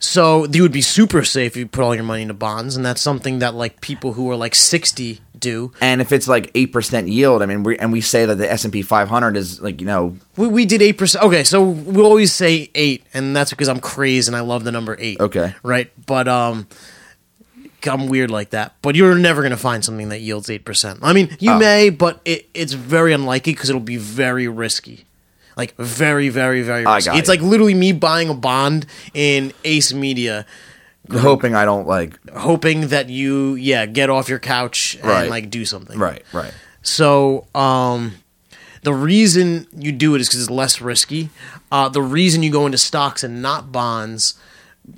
So 0.00 0.44
you 0.52 0.62
would 0.62 0.72
be 0.72 0.82
super 0.82 1.22
safe 1.24 1.52
if 1.52 1.56
you 1.56 1.66
put 1.68 1.84
all 1.84 1.94
your 1.94 2.02
money 2.02 2.22
into 2.22 2.34
bonds, 2.34 2.74
and 2.74 2.84
that's 2.84 3.00
something 3.00 3.38
that 3.38 3.54
like 3.54 3.80
people 3.80 4.14
who 4.14 4.28
are 4.28 4.36
like 4.36 4.56
sixty 4.56 5.20
do. 5.44 5.70
And 5.80 6.00
if 6.00 6.10
it's 6.12 6.26
like 6.26 6.50
eight 6.54 6.72
percent 6.72 7.08
yield, 7.08 7.42
I 7.42 7.46
mean, 7.46 7.62
we, 7.62 7.76
and 7.78 7.92
we 7.92 8.00
say 8.00 8.24
that 8.26 8.36
the 8.36 8.50
S 8.50 8.64
and 8.64 8.72
P 8.72 8.82
500 8.82 9.36
is 9.36 9.60
like 9.60 9.80
you 9.80 9.86
know 9.86 10.16
We, 10.36 10.48
we 10.48 10.64
did 10.66 10.80
eight 10.82 10.98
percent. 10.98 11.24
Okay, 11.24 11.44
so 11.44 11.62
we 11.62 12.02
always 12.02 12.32
say 12.32 12.70
eight, 12.74 13.04
and 13.14 13.36
that's 13.36 13.50
because 13.50 13.68
I'm 13.68 13.80
crazy 13.80 14.28
and 14.28 14.36
I 14.36 14.40
love 14.40 14.64
the 14.64 14.72
number 14.72 14.96
eight. 14.98 15.20
Okay. 15.20 15.54
right, 15.62 15.90
but 16.06 16.26
um, 16.28 16.66
I'm 17.86 18.08
weird 18.08 18.30
like 18.30 18.50
that. 18.50 18.74
But 18.82 18.94
you're 18.96 19.14
never 19.14 19.42
gonna 19.42 19.56
find 19.56 19.84
something 19.84 20.08
that 20.08 20.20
yields 20.20 20.48
eight 20.50 20.64
percent. 20.64 21.00
I 21.02 21.12
mean, 21.12 21.36
you 21.38 21.50
Oh. 21.52 21.58
may, 21.58 21.90
but 21.90 22.20
it, 22.24 22.48
it's 22.54 22.72
very 22.72 23.12
unlikely 23.12 23.52
because 23.52 23.68
it'll 23.68 23.80
be 23.80 23.98
very 23.98 24.48
risky. 24.48 25.04
Like 25.56 25.76
very, 25.76 26.30
very, 26.30 26.62
very 26.62 26.84
I 26.84 26.96
risky. 26.96 27.10
got 27.10 27.18
It's 27.18 27.28
it. 27.28 27.32
like 27.32 27.40
literally 27.40 27.74
me 27.74 27.92
buying 27.92 28.28
a 28.28 28.34
bond 28.34 28.86
in 29.12 29.52
Ace 29.64 29.92
Media, 29.92 30.46
hoping 31.12 31.54
I 31.54 31.64
don't 31.64 31.86
like 31.86 32.18
hoping 32.30 32.88
that 32.88 33.08
you, 33.10 33.54
yeah, 33.56 33.86
get 33.86 34.10
off 34.10 34.28
your 34.28 34.38
couch 34.38 34.96
and 34.96 35.04
Right. 35.04 35.30
like 35.30 35.50
do 35.50 35.64
something. 35.64 35.98
right 35.98 36.22
right. 36.32 36.52
So, 36.82 37.46
um, 37.54 38.14
the 38.82 38.92
reason 38.94 39.66
you 39.76 39.92
do 39.92 40.14
it 40.14 40.20
is 40.20 40.28
because 40.28 40.42
it's 40.42 40.50
less 40.50 40.80
risky. 40.80 41.30
Uh, 41.72 41.88
the 41.88 42.02
reason 42.02 42.42
you 42.42 42.52
go 42.52 42.66
into 42.66 42.76
stocks 42.78 43.24
and 43.24 43.40
not 43.40 43.72
bonds 43.72 44.34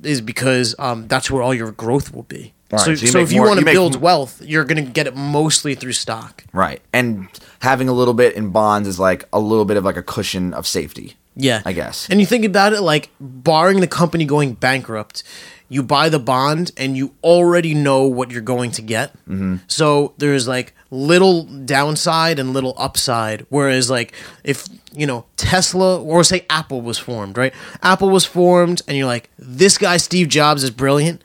is 0.03 0.21
because 0.21 0.75
um, 0.81 1.07
that's 1.07 1.31
where 1.31 1.43
all 1.43 1.55
your 1.55 1.71
growth 1.71 2.13
will 2.13 2.25
be. 2.25 2.53
All 2.73 2.81
so, 2.81 2.91
right, 2.91 2.99
so 2.99 3.05
you 3.07 3.13
so 3.13 3.19
make 3.19 3.25
if 3.29 3.33
you 3.33 3.39
more- 3.39 3.47
want 3.47 3.59
you 3.59 3.61
to 3.61 3.65
make 3.67 3.75
build 3.75 3.95
m- 3.95 4.01
wealth, 4.01 4.43
you're 4.45 4.65
going 4.65 4.85
to 4.85 4.91
get 4.91 5.07
it 5.07 5.15
mostly 5.15 5.77
through 5.77 5.93
stock. 5.93 6.43
Right. 6.53 6.83
And 6.93 7.29
having 7.61 7.89
a 7.89 7.93
little 7.93 8.15
bit 8.15 8.35
in 8.35 8.51
bonds 8.51 8.89
is 8.89 8.99
like 8.99 9.25
a 9.33 9.39
little 9.39 9.65
bit 9.65 9.77
of 9.77 9.85
like 9.85 9.97
a 9.97 10.03
cushion 10.03 10.53
of 10.53 10.67
safety. 10.67 11.15
Yeah, 11.37 11.63
I 11.65 11.73
guess. 11.73 12.09
And 12.11 12.19
you 12.19 12.27
think 12.27 12.45
about 12.45 12.73
it, 12.73 12.81
like 12.81 13.11
barring 13.21 13.79
the 13.81 13.87
company 13.87 14.25
going 14.25 14.55
bankrupt, 14.55 15.23
you 15.69 15.83
buy 15.83 16.09
the 16.09 16.19
bond 16.19 16.73
and 16.77 16.97
you 16.97 17.15
already 17.23 17.75
know 17.75 18.05
what 18.05 18.31
you're 18.31 18.41
going 18.41 18.71
to 18.73 18.83
get. 18.83 19.13
Mm-hmm. 19.29 19.57
So 19.67 20.15
there's 20.19 20.47
like 20.47 20.75
little 20.91 21.45
downside 21.45 22.39
and 22.39 22.53
little 22.53 22.75
upside. 22.79 23.47
Whereas 23.49 23.91
like 23.91 24.15
if 24.45 24.69
you 24.93 25.07
know 25.07 25.27
Tesla 25.37 26.01
or 26.01 26.25
say 26.25 26.47
Apple 26.49 26.81
was 26.81 26.99
formed, 26.99 27.37
right? 27.37 27.53
Apple 27.83 28.11
was 28.11 28.25
formed, 28.25 28.83
and 28.87 28.97
you're 28.97 29.07
like, 29.07 29.29
this 29.39 29.77
guy 29.77 29.97
Steve 29.97 30.29
Jobs 30.29 30.63
is 30.63 30.71
brilliant, 30.71 31.23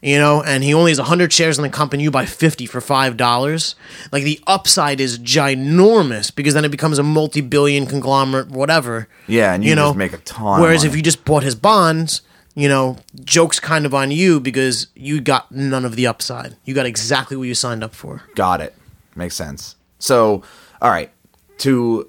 you 0.00 0.18
know, 0.18 0.42
and 0.42 0.64
he 0.64 0.74
only 0.74 0.90
has 0.90 0.98
100 0.98 1.32
shares 1.32 1.58
in 1.58 1.62
the 1.62 1.70
company. 1.70 2.02
You 2.02 2.10
buy 2.10 2.26
50 2.26 2.66
for 2.66 2.80
five 2.80 3.16
dollars. 3.16 3.74
Like 4.10 4.24
the 4.24 4.40
upside 4.46 5.00
is 5.00 5.18
ginormous 5.18 6.34
because 6.34 6.54
then 6.54 6.64
it 6.64 6.70
becomes 6.70 6.98
a 6.98 7.02
multi-billion 7.02 7.86
conglomerate, 7.86 8.48
whatever. 8.48 9.08
Yeah, 9.28 9.54
and 9.54 9.64
you 9.64 9.74
just 9.74 9.96
make 9.96 10.12
a 10.12 10.18
ton 10.18 10.60
Whereas 10.60 10.84
if 10.84 10.96
you 10.96 11.02
just 11.02 11.24
bought 11.24 11.42
his 11.42 11.54
bonds, 11.54 12.22
you 12.54 12.68
know, 12.68 12.98
joke's 13.24 13.60
kind 13.60 13.86
of 13.86 13.94
on 13.94 14.10
you 14.10 14.40
because 14.40 14.88
you 14.94 15.20
got 15.20 15.50
none 15.52 15.84
of 15.84 15.96
the 15.96 16.06
upside. 16.06 16.56
You 16.64 16.74
got 16.74 16.86
exactly 16.86 17.36
what 17.36 17.44
you 17.44 17.54
signed 17.54 17.82
up 17.82 17.94
for. 17.94 18.22
Got 18.34 18.60
it. 18.60 18.74
Makes 19.16 19.36
sense. 19.36 19.76
So, 19.98 20.42
all 20.80 20.90
right. 20.90 21.10
To 21.58 22.08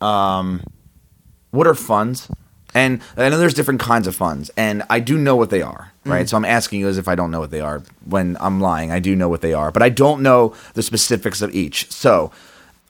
um 0.00 0.62
what 1.50 1.66
are 1.66 1.74
funds? 1.74 2.28
And 2.74 3.00
I 3.16 3.30
know 3.30 3.38
there's 3.38 3.54
different 3.54 3.80
kinds 3.80 4.06
of 4.06 4.14
funds, 4.14 4.50
and 4.54 4.82
I 4.90 5.00
do 5.00 5.16
know 5.16 5.34
what 5.34 5.48
they 5.48 5.62
are, 5.62 5.92
right? 6.04 6.28
So 6.28 6.36
I'm 6.36 6.44
asking 6.44 6.80
you 6.80 6.88
as 6.88 6.98
if 6.98 7.08
I 7.08 7.14
don't 7.14 7.30
know 7.30 7.40
what 7.40 7.50
they 7.50 7.62
are. 7.62 7.82
When 8.04 8.36
I'm 8.38 8.60
lying, 8.60 8.92
I 8.92 8.98
do 8.98 9.16
know 9.16 9.30
what 9.30 9.40
they 9.40 9.54
are, 9.54 9.72
but 9.72 9.82
I 9.82 9.88
don't 9.88 10.20
know 10.20 10.54
the 10.74 10.82
specifics 10.82 11.40
of 11.40 11.54
each. 11.54 11.90
So 11.90 12.32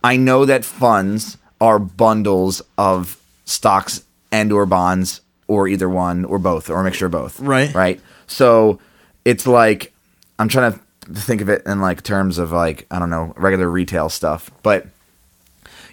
I 0.02 0.16
know 0.16 0.44
that 0.44 0.64
funds 0.64 1.38
are 1.60 1.78
bundles 1.78 2.62
of 2.76 3.22
stocks 3.44 4.02
and 4.32 4.52
or 4.52 4.66
bonds 4.66 5.20
or 5.48 5.68
either 5.68 5.88
one 5.88 6.24
or 6.24 6.38
both 6.38 6.70
or 6.70 6.80
a 6.80 6.84
mixture 6.84 7.06
of 7.06 7.12
both. 7.12 7.38
Right. 7.40 7.72
Right. 7.74 8.00
So 8.26 8.78
it's 9.24 9.46
like 9.46 9.92
I'm 10.38 10.48
trying 10.48 10.72
to 10.72 10.80
think 11.14 11.40
of 11.40 11.48
it 11.48 11.62
in 11.66 11.80
like 11.80 12.02
terms 12.02 12.38
of 12.38 12.52
like 12.52 12.86
I 12.90 12.98
don't 12.98 13.10
know 13.10 13.32
regular 13.36 13.68
retail 13.70 14.08
stuff, 14.08 14.50
but 14.62 14.86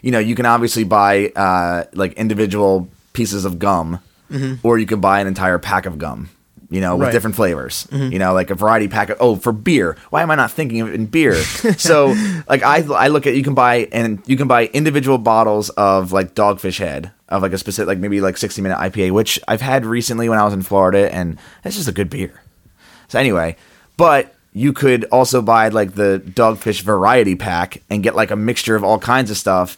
you 0.01 0.11
know 0.11 0.19
you 0.19 0.35
can 0.35 0.45
obviously 0.45 0.83
buy 0.83 1.29
uh, 1.35 1.85
like 1.93 2.13
individual 2.13 2.89
pieces 3.13 3.45
of 3.45 3.59
gum, 3.59 3.99
or 4.63 4.79
you 4.79 4.85
could 4.85 5.01
buy 5.01 5.19
an 5.19 5.27
entire 5.27 5.59
pack 5.59 5.85
of 5.85 5.97
gum. 5.97 6.29
You 6.69 6.81
know, 6.81 6.95
with 6.95 7.05
Right. 7.05 7.11
different 7.11 7.35
flavors. 7.35 7.87
You 7.91 8.17
know, 8.17 8.33
like 8.33 8.49
a 8.49 8.55
variety 8.55 8.87
pack 8.87 9.11
of 9.11 9.17
oh 9.19 9.35
for 9.35 9.51
beer. 9.51 9.95
Why 10.09 10.23
am 10.23 10.31
I 10.31 10.35
not 10.35 10.49
thinking 10.49 10.81
of 10.81 10.87
it 10.87 10.95
in 10.95 11.05
beer? 11.05 11.35
so 11.77 12.15
like 12.49 12.63
I 12.63 12.77
I 12.91 13.09
look 13.09 13.27
at 13.27 13.35
you 13.35 13.43
can 13.43 13.53
buy 13.53 13.87
and 13.91 14.23
you 14.25 14.35
can 14.37 14.47
buy 14.47 14.65
individual 14.73 15.19
bottles 15.19 15.69
of 15.69 16.11
like 16.11 16.33
Dogfish 16.33 16.79
Head 16.79 17.11
of 17.33 17.41
like 17.41 17.53
a 17.53 17.57
specific 17.57 17.87
like 17.87 17.97
maybe 17.97 18.21
like 18.21 18.37
60 18.37 18.61
minute 18.61 18.77
IPA, 18.77 19.11
which 19.11 19.39
I've 19.47 19.61
had 19.61 19.85
recently 19.85 20.29
when 20.29 20.39
I 20.39 20.45
was 20.45 20.53
in 20.53 20.61
Florida, 20.61 21.13
and 21.13 21.39
it's 21.65 21.75
just 21.75 21.89
a 21.89 21.91
good 21.91 22.09
beer. 22.09 22.41
So 23.07 23.19
anyway, 23.19 23.57
but 23.97 24.35
you 24.53 24.71
could 24.71 25.05
also 25.05 25.41
buy 25.41 25.69
like 25.69 25.95
the 25.95 26.21
dogfish 26.23 26.83
variety 26.83 27.35
pack 27.35 27.81
and 27.89 28.03
get 28.03 28.15
like 28.15 28.29
a 28.29 28.35
mixture 28.35 28.75
of 28.75 28.83
all 28.83 28.99
kinds 28.99 29.31
of 29.31 29.37
stuff, 29.37 29.77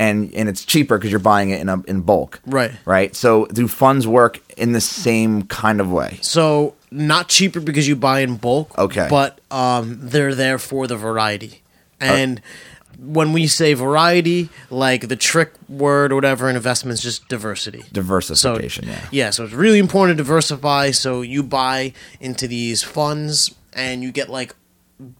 and 0.00 0.34
and 0.34 0.48
it's 0.48 0.64
cheaper 0.64 0.98
because 0.98 1.10
you're 1.10 1.20
buying 1.20 1.50
it 1.50 1.60
in 1.60 1.68
a, 1.68 1.80
in 1.82 2.00
bulk. 2.00 2.40
Right. 2.44 2.72
Right. 2.84 3.14
So 3.14 3.46
do 3.46 3.68
funds 3.68 4.06
work 4.06 4.40
in 4.56 4.72
the 4.72 4.80
same 4.80 5.42
kind 5.42 5.80
of 5.80 5.90
way? 5.90 6.18
So 6.20 6.74
not 6.90 7.28
cheaper 7.28 7.60
because 7.60 7.86
you 7.86 7.94
buy 7.94 8.20
in 8.20 8.36
bulk. 8.36 8.76
Okay. 8.76 9.06
But 9.08 9.40
um, 9.52 9.98
they're 10.00 10.34
there 10.34 10.58
for 10.58 10.88
the 10.88 10.96
variety. 10.96 11.62
And 12.00 12.40
when 12.98 13.32
we 13.32 13.46
say 13.46 13.74
variety, 13.74 14.48
like 14.70 15.08
the 15.08 15.16
trick 15.16 15.52
word 15.68 16.12
or 16.12 16.16
whatever 16.16 16.50
in 16.50 16.56
investments, 16.56 17.00
just 17.00 17.28
diversity. 17.28 17.84
Diversification. 17.92 18.84
So, 18.84 18.90
yeah. 18.90 19.08
yeah, 19.10 19.30
so 19.30 19.44
it's 19.44 19.52
really 19.52 19.78
important 19.78 20.18
to 20.18 20.24
diversify. 20.24 20.90
So 20.90 21.22
you 21.22 21.42
buy 21.42 21.92
into 22.20 22.48
these 22.48 22.82
funds 22.82 23.54
and 23.72 24.02
you 24.02 24.10
get 24.10 24.28
like 24.28 24.54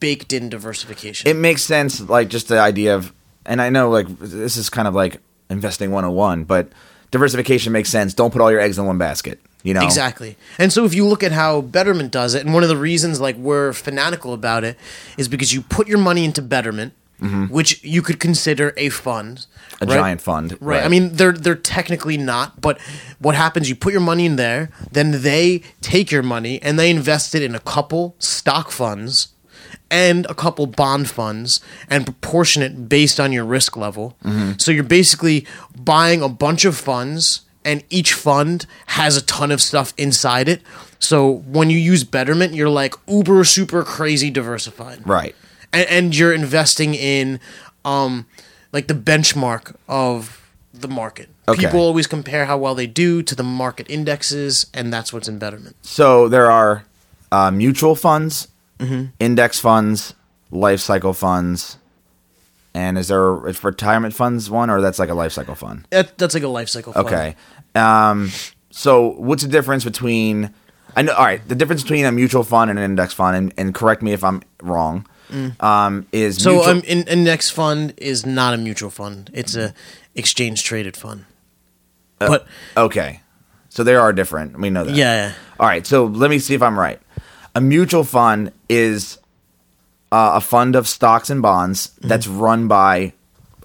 baked 0.00 0.32
in 0.32 0.48
diversification. 0.48 1.28
It 1.28 1.36
makes 1.36 1.62
sense, 1.62 2.00
like 2.00 2.28
just 2.28 2.48
the 2.48 2.58
idea 2.58 2.96
of, 2.96 3.12
and 3.46 3.62
I 3.62 3.70
know 3.70 3.90
like 3.90 4.06
this 4.18 4.56
is 4.56 4.68
kind 4.68 4.88
of 4.88 4.94
like 4.94 5.20
investing 5.48 5.92
101, 5.92 6.44
but 6.44 6.68
diversification 7.10 7.72
makes 7.72 7.88
sense. 7.90 8.12
Don't 8.12 8.32
put 8.32 8.42
all 8.42 8.50
your 8.50 8.60
eggs 8.60 8.78
in 8.78 8.86
one 8.86 8.98
basket. 8.98 9.40
You 9.64 9.74
know. 9.74 9.82
Exactly. 9.82 10.36
And 10.56 10.72
so 10.72 10.84
if 10.84 10.94
you 10.94 11.04
look 11.04 11.24
at 11.24 11.32
how 11.32 11.60
Betterment 11.60 12.12
does 12.12 12.34
it, 12.34 12.44
and 12.44 12.54
one 12.54 12.62
of 12.62 12.68
the 12.68 12.76
reasons 12.76 13.20
like 13.20 13.36
we're 13.36 13.72
fanatical 13.72 14.32
about 14.32 14.62
it 14.62 14.78
is 15.16 15.26
because 15.26 15.52
you 15.52 15.62
put 15.62 15.88
your 15.88 15.98
money 15.98 16.24
into 16.24 16.40
Betterment, 16.40 16.94
which 17.48 17.82
you 17.82 18.00
could 18.02 18.20
consider 18.20 18.72
a 18.76 18.88
fund. 18.90 19.46
Mm-hmm. 19.72 19.84
A 19.90 19.94
giant 19.94 20.20
fund, 20.20 20.52
Right. 20.52 20.76
right. 20.78 20.84
I 20.84 20.88
mean 20.88 21.14
they're 21.14 21.32
they're 21.32 21.54
technically 21.54 22.16
not, 22.16 22.60
but 22.60 22.78
what 23.18 23.34
happens 23.34 23.68
you 23.68 23.74
put 23.76 23.92
your 23.92 24.00
money 24.02 24.24
in 24.26 24.36
there, 24.36 24.70
then 24.92 25.22
they 25.22 25.62
take 25.80 26.10
your 26.10 26.22
money 26.22 26.60
and 26.62 26.78
they 26.78 26.90
invest 26.90 27.34
it 27.34 27.42
in 27.42 27.54
a 27.54 27.60
couple 27.60 28.14
stock 28.18 28.70
funds 28.70 29.28
and 29.90 30.26
a 30.26 30.34
couple 30.34 30.66
bond 30.66 31.08
funds 31.10 31.60
and 31.88 32.04
proportion 32.04 32.62
it 32.62 32.88
based 32.88 33.18
on 33.18 33.32
your 33.32 33.44
risk 33.44 33.76
level. 33.76 34.16
Mm-hmm. 34.24 34.52
So 34.58 34.70
you're 34.70 34.84
basically 34.84 35.46
buying 35.76 36.22
a 36.22 36.28
bunch 36.28 36.64
of 36.64 36.76
funds 36.76 37.42
and 37.64 37.82
each 37.90 38.12
fund 38.14 38.66
has 38.86 39.16
a 39.16 39.22
ton 39.22 39.50
of 39.50 39.60
stuff 39.60 39.92
inside 39.96 40.48
it. 40.48 40.62
So 40.98 41.30
when 41.46 41.70
you 41.70 41.78
use 41.78 42.04
Betterment, 42.04 42.54
you're 42.54 42.68
like 42.68 42.94
uber 43.06 43.44
super 43.44 43.82
crazy 43.84 44.30
diversified 44.30 45.06
Right. 45.06 45.34
And, 45.72 45.88
and 45.88 46.16
you're 46.16 46.32
investing 46.32 46.94
in 46.94 47.40
um 47.84 48.26
like 48.72 48.86
the 48.88 48.94
benchmark 48.94 49.74
of 49.88 50.48
the 50.74 50.88
market. 50.88 51.28
Okay. 51.48 51.64
People 51.64 51.80
always 51.80 52.06
compare 52.06 52.44
how 52.44 52.58
well 52.58 52.74
they 52.74 52.86
do 52.86 53.22
to 53.22 53.34
the 53.34 53.42
market 53.42 53.86
indexes, 53.88 54.66
and 54.74 54.92
that's 54.92 55.12
what's 55.12 55.26
in 55.28 55.38
Betterment. 55.38 55.74
So 55.82 56.28
there 56.28 56.50
are 56.50 56.84
uh, 57.32 57.50
mutual 57.50 57.94
funds, 57.94 58.48
Mm-hmm. 58.78 59.06
index 59.18 59.58
funds, 59.58 60.14
life 60.52 60.78
cycle 60.78 61.12
funds, 61.12 61.78
and 62.74 62.96
is 62.96 63.08
there 63.08 63.48
is 63.48 63.64
retirement 63.64 64.14
funds 64.14 64.48
one 64.50 64.70
or 64.70 64.80
that's 64.80 64.98
like 65.00 65.08
a 65.08 65.14
life 65.14 65.32
cycle 65.32 65.56
fund? 65.56 65.86
That, 65.90 66.16
that's 66.16 66.34
like 66.34 66.44
a 66.44 66.48
life 66.48 66.68
cycle. 66.68 66.92
Fund. 66.92 67.06
Okay. 67.06 67.34
Um, 67.74 68.30
so 68.70 69.14
what's 69.18 69.42
the 69.42 69.48
difference 69.48 69.82
between? 69.84 70.54
I 70.94 71.02
know. 71.02 71.12
All 71.14 71.24
right. 71.24 71.40
The 71.48 71.54
difference 71.56 71.82
between 71.82 72.04
a 72.04 72.12
mutual 72.12 72.44
fund 72.44 72.70
and 72.70 72.78
an 72.78 72.84
index 72.84 73.12
fund, 73.14 73.36
and, 73.36 73.52
and 73.56 73.74
correct 73.74 74.00
me 74.02 74.12
if 74.12 74.22
I'm 74.22 74.42
wrong. 74.62 75.06
Um, 75.60 76.06
is 76.12 76.38
Mm. 76.38 76.42
So 76.42 76.52
mutual- 76.54 76.70
um, 76.70 76.80
in, 76.86 77.02
index 77.08 77.50
fund 77.50 77.94
is 77.96 78.24
not 78.26 78.54
a 78.54 78.56
mutual 78.56 78.90
fund; 78.90 79.30
it's 79.34 79.54
a 79.56 79.74
exchange 80.14 80.62
traded 80.64 80.96
fund. 80.96 81.24
Uh, 82.20 82.28
but 82.28 82.46
okay. 82.76 83.20
So 83.68 83.84
they 83.84 83.94
are 83.94 84.12
different. 84.12 84.58
We 84.58 84.70
know 84.70 84.84
that. 84.84 84.94
yeah, 84.94 85.28
yeah. 85.28 85.32
All 85.60 85.66
right, 85.68 85.86
so 85.86 86.06
let 86.06 86.30
me 86.30 86.38
see 86.38 86.54
if 86.54 86.62
I'm 86.62 86.78
right. 86.78 86.98
A 87.54 87.60
mutual 87.60 88.02
fund 88.04 88.50
is 88.68 89.18
uh, 90.10 90.32
a 90.34 90.40
fund 90.40 90.74
of 90.76 90.88
stocks 90.88 91.30
and 91.30 91.42
bonds 91.42 91.88
Mm-hmm. 91.88 92.08
that's 92.08 92.26
run 92.26 92.66
by 92.68 93.12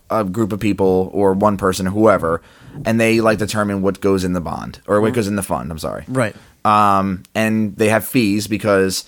a 0.10 0.23
group 0.23 0.52
of 0.52 0.60
people 0.60 1.10
or 1.13 1.34
one 1.34 1.58
person 1.58 1.88
or 1.88 1.91
whoever, 1.91 2.41
and 2.86 2.99
they 2.99 3.21
like 3.21 3.39
determine 3.39 3.82
what 3.82 4.02
goes 4.02 4.23
in 4.23 4.34
the 4.34 4.41
bond 4.41 4.80
or 4.88 5.02
what 5.02 5.13
goes 5.13 5.28
in 5.28 5.36
the 5.36 5.43
fund. 5.43 5.71
I'm 5.71 5.80
sorry. 5.80 6.04
right. 6.08 6.36
Um, 6.65 7.23
and 7.34 7.76
they 7.78 7.89
have 7.89 8.06
fees 8.06 8.47
because 8.47 9.06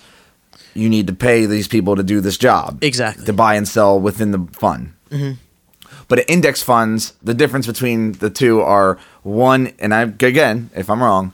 you 0.76 0.88
need 0.88 1.06
to 1.06 1.12
pay 1.12 1.46
these 1.46 1.68
people 1.68 1.96
to 1.96 2.02
do 2.02 2.20
this 2.20 2.36
job 2.36 2.82
Exactly. 2.82 3.24
to 3.24 3.32
buy 3.32 3.54
and 3.54 3.66
sell 3.66 3.98
within 3.98 4.30
the 4.30 4.46
fund. 4.52 4.92
Mm-hmm. 5.10 5.32
But 6.08 6.28
index 6.30 6.62
funds, 6.62 7.14
the 7.22 7.34
difference 7.34 7.66
between 7.66 8.12
the 8.12 8.30
two 8.30 8.60
are 8.60 8.98
one, 9.22 9.72
and 9.78 9.92
I 9.92 10.02
again, 10.02 10.70
if 10.74 10.88
I'm 10.88 11.02
wrong, 11.02 11.32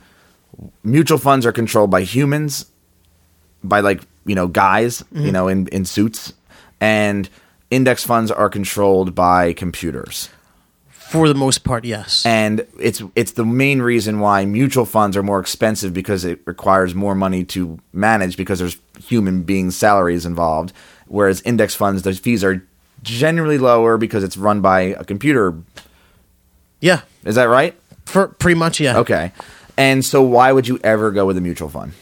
mutual 0.82 1.18
funds 1.18 1.44
are 1.44 1.52
controlled 1.52 1.90
by 1.90 2.02
humans, 2.02 2.66
by 3.62 3.80
like 3.80 4.02
you 4.24 4.34
know 4.34 4.46
guys, 4.46 5.04
you 5.12 5.20
mm-hmm. 5.20 5.30
know 5.30 5.48
in 5.48 5.66
in 5.68 5.84
suits, 5.84 6.32
and 6.80 7.28
index 7.70 8.04
funds 8.04 8.30
are 8.30 8.48
controlled 8.48 9.14
by 9.14 9.52
computers. 9.52 10.30
For 11.12 11.28
the 11.28 11.34
most 11.34 11.62
part, 11.62 11.84
yes. 11.84 12.24
And 12.24 12.66
it's 12.80 13.02
it's 13.14 13.32
the 13.32 13.44
main 13.44 13.82
reason 13.82 14.20
why 14.20 14.46
mutual 14.46 14.86
funds 14.86 15.14
are 15.14 15.22
more 15.22 15.40
expensive 15.40 15.92
because 15.92 16.24
it 16.24 16.40
requires 16.46 16.94
more 16.94 17.14
money 17.14 17.44
to 17.44 17.78
manage 17.92 18.38
because 18.38 18.58
there's 18.58 18.78
human 18.98 19.42
beings 19.42 19.76
salaries 19.76 20.24
involved. 20.26 20.72
Whereas 21.06 21.40
index 21.42 21.74
funds, 21.74 22.02
those 22.02 22.18
fees 22.18 22.42
are 22.44 22.66
generally 23.02 23.58
lower 23.58 23.96
because 23.98 24.24
it's 24.24 24.36
run 24.36 24.60
by 24.60 24.80
a 24.80 25.04
computer. 25.04 25.54
yeah, 26.80 27.02
Is 27.24 27.34
that 27.34 27.44
right? 27.44 27.74
for 28.06 28.28
pretty 28.28 28.58
much, 28.58 28.80
yeah. 28.80 28.98
Okay. 28.98 29.32
And 29.76 30.04
so 30.04 30.22
why 30.22 30.52
would 30.52 30.66
you 30.68 30.78
ever 30.82 31.10
go 31.10 31.24
with 31.26 31.36
a 31.36 31.40
mutual 31.40 31.68
fund 31.68 31.92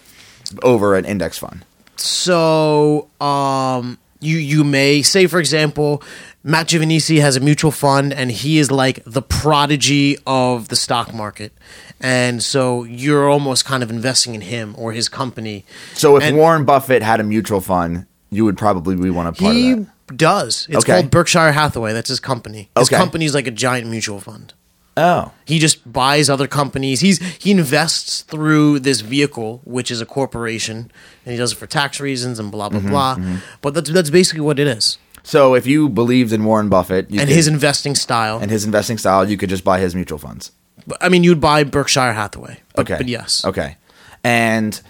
over 0.62 0.96
an 0.96 1.04
index 1.04 1.38
fund? 1.38 1.64
So, 1.96 3.08
um, 3.20 3.98
you 4.20 4.38
you 4.38 4.64
may 4.64 5.02
say, 5.02 5.26
for 5.26 5.38
example, 5.38 6.02
Matt 6.42 6.68
Giovanisci 6.68 7.20
has 7.20 7.36
a 7.36 7.40
mutual 7.40 7.70
fund, 7.70 8.12
and 8.14 8.30
he 8.30 8.58
is 8.58 8.70
like 8.70 9.02
the 9.04 9.20
prodigy 9.22 10.16
of 10.26 10.68
the 10.68 10.76
stock 10.76 11.12
market, 11.12 11.52
and 12.00 12.42
so 12.42 12.84
you're 12.84 13.28
almost 13.28 13.66
kind 13.66 13.82
of 13.82 13.90
investing 13.90 14.34
in 14.34 14.40
him 14.40 14.74
or 14.78 14.92
his 14.92 15.08
company. 15.08 15.64
So 15.94 16.16
if 16.16 16.22
And- 16.22 16.36
Warren 16.36 16.64
Buffett 16.64 17.02
had 17.02 17.20
a 17.20 17.24
mutual 17.24 17.60
fund, 17.60 18.06
you 18.30 18.44
would 18.46 18.56
probably 18.56 18.96
be 18.96 19.10
one 19.10 19.26
of 19.26 19.36
part 19.36 19.50
of 19.50 19.56
He 19.56 19.72
that. 19.74 20.16
does. 20.16 20.66
It's 20.70 20.78
Okay. 20.84 20.94
called 21.00 21.10
Berkshire 21.10 21.52
Hathaway. 21.52 21.92
That's 21.92 22.08
his 22.08 22.20
company. 22.20 22.70
His 22.76 22.88
Okay. 22.88 22.96
company's 22.96 23.34
like 23.34 23.46
a 23.46 23.50
giant 23.50 23.88
mutual 23.88 24.20
fund. 24.20 24.54
Oh. 24.96 25.32
He 25.44 25.58
just 25.58 25.90
buys 25.92 26.28
other 26.30 26.46
companies. 26.46 27.00
He's 27.00 27.20
he 27.38 27.50
invests 27.50 28.22
through 28.22 28.80
this 28.80 29.00
vehicle, 29.02 29.60
which 29.64 29.90
is 29.90 30.00
a 30.00 30.06
corporation, 30.06 30.90
and 31.24 31.32
he 31.32 31.36
does 31.36 31.52
it 31.52 31.58
for 31.58 31.66
tax 31.66 32.00
reasons 32.00 32.38
and 32.38 32.50
blah 32.50 32.70
Mm-hmm, 32.70 32.88
blah 32.88 33.14
blah. 33.16 33.24
But 33.62 33.74
that's 33.74 33.90
that's 33.90 34.10
basically 34.10 34.40
what 34.40 34.58
it 34.58 34.66
is. 34.66 34.96
So 35.22 35.54
if 35.54 35.66
you 35.66 35.88
believed 35.88 36.32
in 36.32 36.44
Warren 36.44 36.68
Buffett 36.68 37.10
you 37.10 37.20
And 37.20 37.28
could- 37.28 37.36
his 37.36 37.46
investing 37.48 37.94
style. 37.94 38.38
and 38.40 38.50
his 38.50 38.64
investing 38.64 38.98
style, 38.98 39.28
you 39.28 39.36
could 39.36 39.50
just 39.50 39.64
buy 39.64 39.80
his 39.80 39.94
mutual 39.94 40.18
funds. 40.18 40.52
I 41.00 41.08
mean, 41.10 41.24
you'd 41.24 41.40
buy 41.40 41.62
Berkshire 41.64 42.12
Hathaway. 42.14 42.60
But, 42.74 42.82
Okay. 42.90 42.96
But 42.96 43.08
yes. 43.08 43.44
Okay. 43.44 43.76
And 44.24 44.80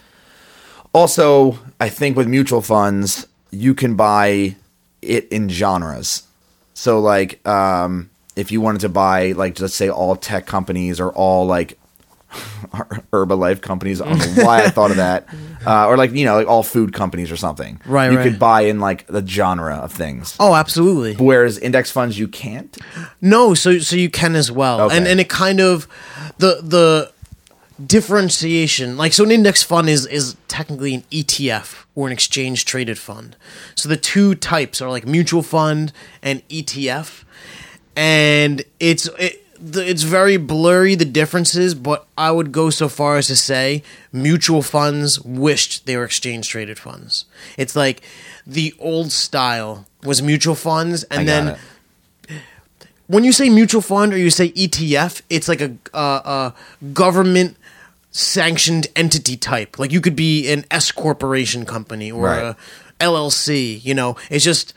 also, 0.93 1.59
I 1.81 1.89
think 1.89 2.17
with 2.17 2.27
mutual 2.29 2.63
funds, 2.63 3.27
you 3.51 3.75
can 3.75 3.95
buy 3.97 4.57
it 5.03 5.29
in 5.31 5.49
genres. 5.49 6.23
So, 6.75 7.01
like, 7.01 7.45
um, 7.47 8.11
if 8.37 8.51
you 8.53 8.61
wanted 8.61 8.81
to 8.83 8.89
buy, 8.89 9.33
like, 9.33 9.59
let's 9.61 9.75
say 9.75 9.89
all 9.89 10.17
tech 10.17 10.47
companies 10.47 11.01
or 11.01 11.11
all, 11.11 11.47
like, 11.47 11.79
Herbalife 13.13 13.61
companies, 13.61 14.01
I 14.01 14.09
don't 14.09 14.37
know 14.37 14.45
why 14.45 14.63
I 14.65 14.69
thought 14.71 14.91
of 14.91 14.97
that. 14.99 15.29
Uh, 15.67 15.89
or, 15.89 15.99
like, 15.99 16.13
you 16.13 16.25
know, 16.25 16.37
like 16.37 16.47
all 16.47 16.63
food 16.63 16.95
companies 16.95 17.31
or 17.31 17.37
something. 17.37 17.79
Right, 17.85 18.11
You 18.11 18.17
right. 18.17 18.25
could 18.25 18.39
buy 18.39 18.63
in, 18.63 18.81
like, 18.81 19.07
the 19.09 19.25
genre 19.27 19.75
of 19.77 19.93
things. 19.93 20.35
Oh, 20.41 20.55
absolutely. 20.55 21.17
Whereas 21.17 21.59
index 21.59 21.91
funds, 21.91 22.19
you 22.19 22.29
can't. 22.29 22.75
No, 23.21 23.53
so 23.53 23.79
so 23.79 23.95
you 23.95 24.09
can 24.09 24.37
as 24.37 24.51
well, 24.51 24.81
Okay. 24.81 24.97
and 24.97 25.07
and 25.07 25.21
it 25.21 25.29
kind 25.29 25.61
of 25.61 25.87
the 26.39 26.61
the 26.63 27.13
differentiation 27.87 28.97
like 28.97 29.13
so 29.13 29.25
an 29.25 29.31
index 29.31 29.63
fund 29.63 29.89
is 29.91 30.07
is 30.07 30.35
technically 30.49 30.95
an 30.95 31.03
ETF 31.11 31.85
or 31.95 32.07
an 32.07 32.13
exchange 32.13 32.65
traded 32.65 32.99
fund. 32.99 33.37
So 33.75 33.87
the 33.89 33.99
two 33.99 34.35
types 34.35 34.81
are 34.81 34.89
like 34.89 35.07
mutual 35.07 35.43
fund 35.43 35.93
and 36.23 36.47
ETF, 36.49 37.25
and 37.97 38.63
it's 38.81 39.07
it, 39.19 39.45
the, 39.61 39.89
it's 39.89 40.03
very 40.03 40.37
blurry 40.39 40.95
the 40.95 41.05
differences, 41.05 41.75
but 41.75 42.07
I 42.17 42.31
would 42.31 42.51
go 42.53 42.71
so 42.71 42.89
far 42.89 43.17
as 43.19 43.27
to 43.27 43.37
say 43.37 43.83
mutual 44.13 44.63
funds 44.63 45.21
wished 45.21 45.87
they 45.87 45.97
were 45.97 46.05
exchange 46.05 46.49
traded 46.49 46.79
funds. 46.79 47.27
It's 47.59 47.77
like 47.77 48.03
the 48.47 48.75
old 48.79 49.13
style 49.13 49.87
was 50.03 50.23
mutual 50.23 50.55
funds, 50.55 51.05
and 51.05 51.29
then 51.29 51.49
it. 52.29 52.41
when 53.07 53.25
you 53.25 53.33
say 53.33 53.49
mutual 53.51 53.83
fund 53.83 54.13
or 54.15 54.19
you 54.19 54.31
say 54.31 54.51
ETF, 54.53 55.23
it's 55.29 55.49
like 55.49 55.61
a, 55.61 55.77
a, 55.93 55.99
a 55.99 56.55
government 56.93 57.57
sanctioned 58.11 58.87
entity 58.97 59.37
type. 59.37 59.79
Like 59.79 59.93
you 59.93 60.01
could 60.01 60.17
be 60.17 60.51
an 60.51 60.65
S 60.71 60.91
corporation 60.91 61.65
company 61.67 62.11
or 62.11 62.25
Right. 62.25 62.43
a 62.43 62.57
LLC. 63.05 63.85
You 63.85 63.95
know, 63.95 64.17
it's 64.31 64.45
just 64.45 64.75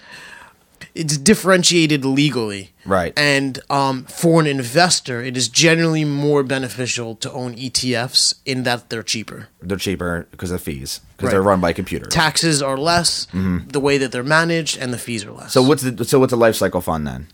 it's 0.95 1.17
differentiated 1.17 2.05
legally. 2.05 2.71
Right. 2.85 3.13
And 3.17 3.59
um, 3.69 4.03
for 4.05 4.39
an 4.41 4.47
investor, 4.47 5.21
it 5.23 5.35
is 5.37 5.47
generally 5.49 6.05
more 6.05 6.43
beneficial 6.43 7.15
to 7.15 7.31
own 7.31 7.55
ETFs 7.55 8.35
in 8.45 8.63
that 8.63 8.89
they're 8.89 9.03
cheaper. 9.03 9.47
They're 9.61 9.77
cheaper 9.77 10.27
because 10.31 10.51
of 10.51 10.61
fees, 10.61 10.99
because 11.17 11.27
Right. 11.27 11.31
they're 11.31 11.41
run 11.41 11.61
by 11.61 11.73
computers. 11.73 12.13
Taxes 12.13 12.61
are 12.61 12.77
less, 12.77 13.27
the 13.33 13.79
way 13.79 13.97
that 13.97 14.11
they're 14.11 14.23
managed, 14.23 14.77
and 14.77 14.93
the 14.93 14.97
fees 14.97 15.23
are 15.25 15.31
less. 15.31 15.45
Mm-hmm. 15.45 15.49
so 15.49 15.63
what's 15.63 15.81
the 15.83 16.05
so 16.05 16.19
what's 16.19 16.33
a 16.33 16.37
life 16.37 16.55
cycle 16.55 16.81
fund 16.81 17.07
then? 17.07 17.27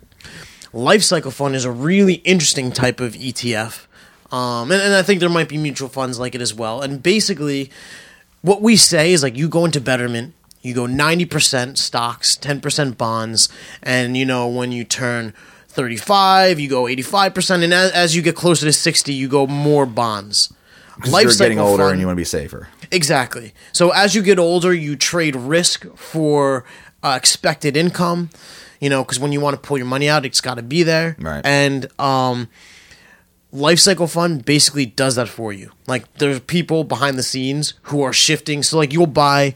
life 0.72 1.02
cycle 1.04 1.32
fund 1.32 1.56
is 1.56 1.66
a 1.66 1.72
really 1.72 2.16
interesting 2.26 2.72
type 2.72 3.00
of 3.00 3.14
ETF. 3.14 3.88
Um, 4.32 4.72
and, 4.72 4.80
and 4.82 4.94
I 4.94 5.02
think 5.02 5.20
there 5.20 5.30
might 5.30 5.50
be 5.50 5.58
mutual 5.58 5.90
funds 5.90 6.20
like 6.20 6.36
it 6.36 6.42
as 6.42 6.54
well. 6.54 6.82
And 6.82 7.02
basically, 7.02 7.72
what 8.44 8.62
we 8.62 8.76
say 8.76 9.12
is 9.12 9.24
like 9.24 9.36
you 9.36 9.50
go 9.50 9.66
into 9.66 9.82
Betterment, 9.82 10.36
you 10.62 10.74
go 10.74 10.86
90% 10.86 11.78
stocks, 11.78 12.38
10% 12.38 12.98
bonds, 12.98 13.50
and 13.82 14.18
you 14.18 14.26
know, 14.26 14.48
when 14.48 14.72
you 14.72 14.84
turn 14.84 15.34
35, 15.68 16.60
you 16.60 16.70
go 16.70 16.84
85%, 16.84 17.64
and 17.64 17.74
as, 17.74 17.92
as 17.92 18.16
you 18.16 18.22
get 18.22 18.36
closer 18.36 18.66
to 18.66 18.74
60, 18.74 19.14
you 19.14 19.28
go 19.28 19.48
more 19.48 19.86
bonds. 19.86 20.54
Because 20.96 21.40
you're 21.40 21.48
getting 21.48 21.60
older 21.60 21.90
and 21.90 22.00
you 22.00 22.08
want 22.08 22.18
to 22.18 22.20
be 22.20 22.26
safer. 22.26 22.68
Exactly. 22.92 23.54
So 23.72 23.92
as 23.92 24.16
you 24.16 24.22
get 24.22 24.38
older, 24.38 24.74
you 24.74 24.98
trade 24.98 25.36
risk 25.36 25.86
for 25.96 26.66
uh, 27.04 27.14
expected 27.16 27.78
income. 27.78 28.30
You 28.82 28.90
know, 28.90 29.04
because 29.04 29.20
when 29.20 29.32
you 29.32 29.40
want 29.42 29.62
to 29.62 29.66
pull 29.66 29.78
your 29.78 29.88
money 29.88 30.10
out, 30.10 30.26
it's 30.26 30.42
got 30.42 30.56
to 30.56 30.62
be 30.62 30.84
there. 30.84 31.16
Right. 31.20 31.46
And 31.46 31.88
um, 32.00 32.50
life 33.52 33.80
cycle 33.80 34.08
fund 34.08 34.46
basically 34.46 34.86
does 34.86 35.16
that 35.16 35.28
for 35.28 35.52
you. 35.52 35.72
Like 35.88 36.12
there's 36.16 36.40
people 36.42 36.84
behind 36.84 37.18
the 37.18 37.24
scenes 37.24 37.74
who 37.84 38.02
are 38.02 38.14
shifting. 38.14 38.64
So 38.64 38.78
like 38.78 38.94
you'll 38.94 39.08
buy 39.08 39.54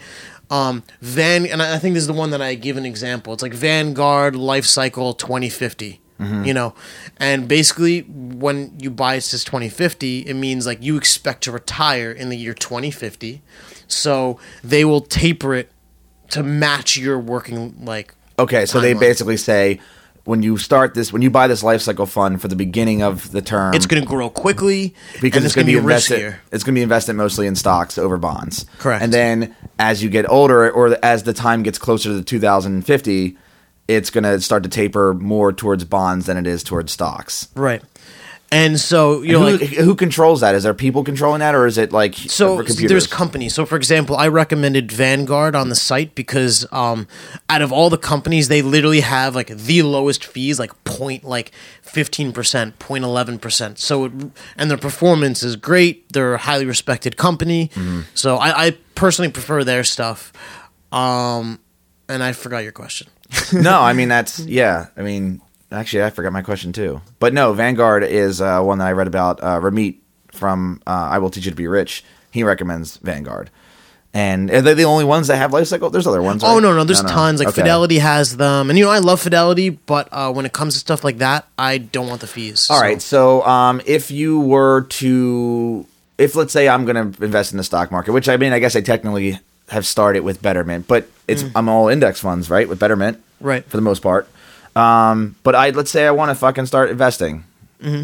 um, 0.50 0.84
Van, 1.02 1.46
and 1.46 1.62
I 1.62 1.80
think 1.80 1.94
this 1.94 2.04
is 2.04 2.08
the 2.08 2.14
one 2.14 2.32
that 2.32 2.42
I 2.42 2.56
give 2.56 2.78
an 2.78 2.86
example. 2.86 3.34
It's 3.34 3.44
like 3.44 3.54
Vanguard 3.54 4.36
Life 4.36 4.66
Cycle 4.66 5.14
2050. 5.14 6.00
You 6.46 6.54
know, 6.54 6.74
and 7.18 7.50
basically 7.50 8.02
when 8.02 8.80
you 8.80 8.90
buy 8.90 9.16
it 9.16 9.22
says 9.22 9.44
2050, 9.44 10.20
it 10.20 10.36
means 10.36 10.66
like 10.66 10.82
you 10.82 10.96
expect 10.96 11.44
to 11.44 11.52
retire 11.52 12.14
in 12.14 12.30
the 12.30 12.38
year 12.38 12.54
2050. 12.54 13.42
So 13.88 14.40
they 14.64 14.86
will 14.86 15.02
taper 15.02 15.54
it 15.54 15.70
to 16.30 16.42
match 16.42 16.96
your 16.96 17.20
working 17.20 17.84
like 17.84 18.16
Okay, 18.40 18.66
so 18.66 18.80
they 18.80 18.94
basically 18.94 19.36
say 19.36 19.82
when 20.26 20.42
you 20.42 20.58
start 20.58 20.94
this, 20.94 21.12
when 21.12 21.22
you 21.22 21.30
buy 21.30 21.48
this 21.48 21.64
life 21.64 21.82
cycle 21.82 22.06
fund 22.06 22.42
for 22.42 22.48
the 22.48 22.56
beginning 22.56 23.02
of 23.04 23.32
the 23.32 23.42
term, 23.42 23.74
It's 23.74 23.86
going 23.86 24.02
to 24.02 24.08
grow 24.08 24.30
quickly 24.30 24.96
because 25.22 25.44
it's 25.44 25.54
going 25.54 25.66
to 25.68 25.72
be 25.74 25.78
invested. 25.78 26.20
riskier. 26.20 26.36
It's 26.52 26.64
going 26.64 26.76
to 26.76 26.80
be 26.80 26.84
invested 26.84 27.14
mostly 27.14 27.46
in 27.48 27.56
stocks 27.56 27.98
over 27.98 28.18
bonds. 28.18 28.66
Correct. 28.80 29.04
And 29.04 29.12
then 29.14 29.56
as 29.80 30.02
you 30.02 30.10
get 30.10 30.30
older, 30.30 30.72
or 30.72 30.98
as 31.04 31.24
the 31.24 31.34
time 31.34 31.64
gets 31.64 31.78
closer 31.78 32.10
to 32.10 32.24
2050, 32.24 33.38
it's 33.90 34.10
going 34.10 34.24
to 34.24 34.40
start 34.40 34.64
to 34.64 34.70
taper 34.70 35.14
more 35.14 35.52
towards 35.52 35.84
bonds 35.84 36.26
than 36.26 36.38
it 36.38 36.48
is 36.48 36.64
towards 36.64 36.94
stocks. 36.94 37.50
Right. 37.54 37.82
And 38.54 38.80
so, 38.80 39.24
you 39.24 39.32
know, 39.32 39.40
who, 39.40 39.58
like 39.58 39.70
who 39.70 39.96
controls 39.96 40.42
that? 40.42 40.54
Is 40.54 40.62
there 40.62 40.76
people 40.76 41.04
controlling 41.04 41.40
that, 41.40 41.56
or 41.56 41.66
is 41.66 41.80
it 41.80 41.92
like 41.92 42.14
so 42.14 42.62
there's 42.62 43.08
companies. 43.08 43.56
So 43.56 43.66
for 43.66 43.76
example, 43.76 44.16
I 44.16 44.28
recommended 44.28 44.92
Vanguard 44.92 45.56
on 45.56 45.70
the 45.70 45.76
site 45.76 46.14
because 46.14 46.64
um, 46.72 47.08
out 47.50 47.64
of 47.64 47.72
all 47.72 47.90
the 47.90 47.98
companies, 47.98 48.50
they 48.50 48.62
literally 48.62 49.00
have 49.00 49.34
like 49.34 49.48
the 49.48 49.82
lowest 49.82 50.24
fees, 50.24 50.60
like 50.60 50.84
point 50.84 51.24
like 51.24 51.52
fifteen 51.82 52.32
percent, 52.32 52.78
point 52.78 53.04
eleven 53.04 53.40
percent. 53.40 53.80
So 53.80 54.06
it, 54.06 54.12
and 54.56 54.70
their 54.70 54.78
performance 54.78 55.42
is 55.42 55.56
great. 55.56 56.14
They're 56.14 56.36
a 56.36 56.38
highly 56.38 56.68
respected 56.68 57.18
company. 57.18 57.70
Mm-hmm. 57.70 58.02
So 58.14 58.36
I, 58.36 58.68
I 58.68 58.78
personally 58.94 59.32
prefer 59.32 59.64
their 59.64 59.84
stuff. 59.84 60.32
Um, 60.92 61.60
and 62.08 62.22
I 62.22 62.34
forgot 62.34 62.60
your 62.60 62.72
question. 62.72 63.08
no, 63.52 63.82
I 63.82 63.94
mean 63.94 64.10
that's 64.10 64.38
yeah. 64.42 64.90
I 64.96 65.02
mean, 65.02 65.42
actually, 65.74 66.04
I 66.04 66.10
forgot 66.10 66.32
my 66.32 66.42
question 66.42 66.72
too. 66.74 67.02
But 67.20 67.34
no, 67.34 67.54
Vanguard 67.54 68.04
is 68.04 68.40
uh, 68.42 68.62
one 68.62 68.78
that 68.80 68.88
I 68.88 68.92
read 68.94 69.08
about. 69.08 69.42
Uh, 69.44 69.60
Ramit 69.60 69.98
from 70.32 70.82
uh, 70.88 70.92
I 71.12 71.18
Will 71.20 71.30
Teach 71.30 71.46
You 71.46 71.52
to 71.52 71.58
Be 71.58 71.68
Rich. 71.68 72.04
He 72.32 72.44
recommends 72.44 72.98
Vanguard. 72.98 73.50
And 74.16 74.52
are 74.52 74.62
they 74.62 74.76
the 74.76 74.84
only 74.86 75.06
ones 75.06 75.28
that 75.28 75.38
have 75.38 75.50
lifecycle? 75.52 75.92
There's 75.92 76.06
other 76.06 76.22
ones. 76.22 76.44
Oh 76.44 76.56
right? 76.56 76.62
no, 76.64 76.76
no, 76.76 76.84
there's 76.84 77.02
tons. 77.02 77.40
Like 77.40 77.48
Okay. 77.48 77.62
Fidelity 77.62 77.98
has 77.98 78.38
them, 78.38 78.70
and 78.70 78.78
you 78.78 78.86
know 78.86 78.92
I 78.92 79.00
love 79.00 79.20
Fidelity, 79.22 79.70
but 79.70 80.08
uh, 80.12 80.32
when 80.32 80.46
it 80.46 80.54
comes 80.54 80.76
to 80.76 80.80
stuff 80.80 81.04
like 81.04 81.18
that, 81.18 81.48
I 81.58 81.80
don't 81.80 82.08
want 82.08 82.22
the 82.22 82.28
fees. 82.28 82.68
All 82.70 82.78
So- 82.78 82.82
right. 82.84 83.02
So, 83.02 83.44
um, 83.44 83.82
if 83.88 84.12
you 84.12 84.40
were 84.40 84.82
to, 84.82 85.88
if 86.20 86.36
let's 86.36 86.54
say 86.54 86.70
I'm 86.70 86.86
going 86.86 87.12
to 87.14 87.24
invest 87.24 87.54
in 87.54 87.58
the 87.58 87.64
stock 87.64 87.92
market, 87.92 88.12
which 88.12 88.30
I 88.30 88.38
mean, 88.38 88.54
I 88.54 88.60
guess 88.60 88.76
I 88.76 88.82
technically 88.82 89.40
have 89.70 89.88
started 89.88 90.20
with 90.22 90.44
Betterment, 90.44 90.88
but 90.88 91.08
it's 91.28 91.44
I'm 91.56 91.68
all 91.68 91.88
index 91.88 92.20
funds, 92.20 92.50
right? 92.52 92.70
With 92.70 92.78
Betterment, 92.80 93.18
Mm. 93.18 93.48
Right. 93.48 93.66
for 93.66 93.78
the 93.78 93.82
most 93.82 94.02
part. 94.04 94.28
Um, 94.76 95.36
but 95.44 95.56
I 95.56 95.70
let's 95.72 95.92
say 95.92 96.08
I 96.08 96.12
want 96.12 96.30
to 96.30 96.36
fucking 96.36 96.66
start 96.66 96.90
investing. 96.90 97.44
Mm-hmm. 97.82 98.04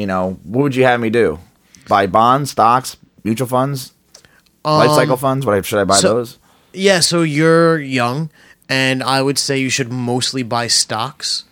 You 0.00 0.06
know, 0.06 0.38
what 0.44 0.62
would 0.62 0.74
you 0.76 0.84
have 0.84 1.00
me 1.00 1.10
do? 1.10 1.38
Buy 1.88 2.06
bonds, 2.06 2.50
stocks, 2.52 2.96
mutual 3.24 3.46
funds, 3.48 3.92
life 4.64 4.90
cycle 4.90 5.16
funds. 5.16 5.44
What 5.46 5.64
should 5.64 5.78
I 5.80 5.84
buy 5.84 5.94
Um, 5.96 6.00
so- 6.00 6.14
those? 6.14 6.38
Yeah, 6.76 6.98
so 7.00 7.22
you're 7.22 7.78
young, 7.78 8.30
and 8.68 9.00
I 9.04 9.22
would 9.22 9.38
say 9.38 9.58
you 9.60 9.70
should 9.70 9.92
mostly 9.92 10.42
buy 10.42 10.66
stocks. 10.66 11.44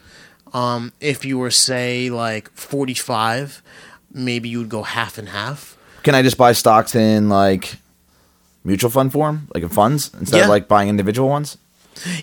Um, 0.53 0.93
if 1.01 1.25
you 1.25 1.39
were, 1.39 1.53
say, 1.53 2.11
like 2.11 2.51
45, 2.55 3.63
maybe 4.13 4.49
you 4.49 4.59
would 4.59 4.69
go 4.69 4.83
half 4.83 5.19
and 5.19 5.29
half. 5.29 5.77
Can 6.03 6.17
I 6.17 6.23
just 6.23 6.37
buy 6.37 6.53
stocks 6.53 6.97
in 6.97 7.29
like 7.29 7.77
mutual 8.65 8.91
fund 8.91 9.13
form, 9.13 9.47
like 9.55 9.63
in 9.63 9.69
funds, 9.69 10.11
instead 10.19 10.39
Yeah. 10.39 10.45
of 10.45 10.51
like 10.51 10.67
buying 10.67 10.89
individual 10.89 11.29
ones? 11.29 11.57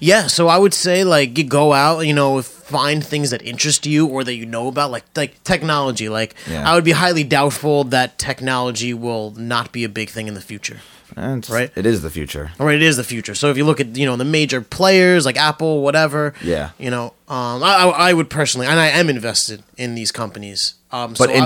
Yeah, 0.02 0.28
so 0.28 0.48
I 0.48 0.58
would 0.58 0.74
say 0.74 1.04
like 1.04 1.38
you 1.38 1.44
go 1.44 1.74
out, 1.74 2.02
you 2.02 2.14
know, 2.14 2.42
find 2.42 3.04
things 3.04 3.30
that 3.32 3.42
interest 3.42 3.86
you 3.86 4.06
or 4.08 4.24
that 4.24 4.36
you 4.36 4.46
know 4.46 4.68
about, 4.68 4.92
like 4.92 5.06
like 5.16 5.44
technology. 5.44 6.10
Like 6.10 6.36
Yeah. 6.50 6.70
I 6.70 6.76
would 6.76 6.84
be 6.84 6.92
highly 6.92 7.24
doubtful 7.24 7.84
that 7.86 8.18
technology 8.18 8.94
will 8.94 9.32
not 9.38 9.72
be 9.72 9.84
a 9.84 9.90
big 9.90 10.10
thing 10.10 10.28
in 10.28 10.34
the 10.34 10.42
future. 10.42 10.80
It's- 11.18 11.50
Right. 11.50 11.72
It 11.76 11.86
is 11.86 12.02
the 12.02 12.10
future. 12.12 12.52
Or 12.60 12.72
it 12.72 12.82
is 12.84 12.96
the 12.96 13.04
future. 13.04 13.34
So 13.36 13.50
if 13.50 13.58
you 13.58 13.66
look 13.66 13.80
at 13.80 13.96
you 13.98 14.06
know 14.06 14.16
the 14.16 14.26
major 14.26 14.62
players 14.62 15.26
like 15.26 15.38
Apple, 15.38 15.82
whatever, 15.82 16.34
Yeah. 16.44 16.70
you 16.78 16.92
know, 16.92 17.14
um, 17.28 17.64
I, 17.64 17.92
I 18.10 18.14
would 18.14 18.30
personally, 18.30 18.68
and 18.68 18.80
I 18.80 18.88
am 18.88 19.10
invested 19.10 19.64
in 19.78 19.96
these 19.96 20.12
companies, 20.12 20.76
um, 20.92 21.12
But 21.18 21.30
so 21.30 21.36
I- 21.36 21.38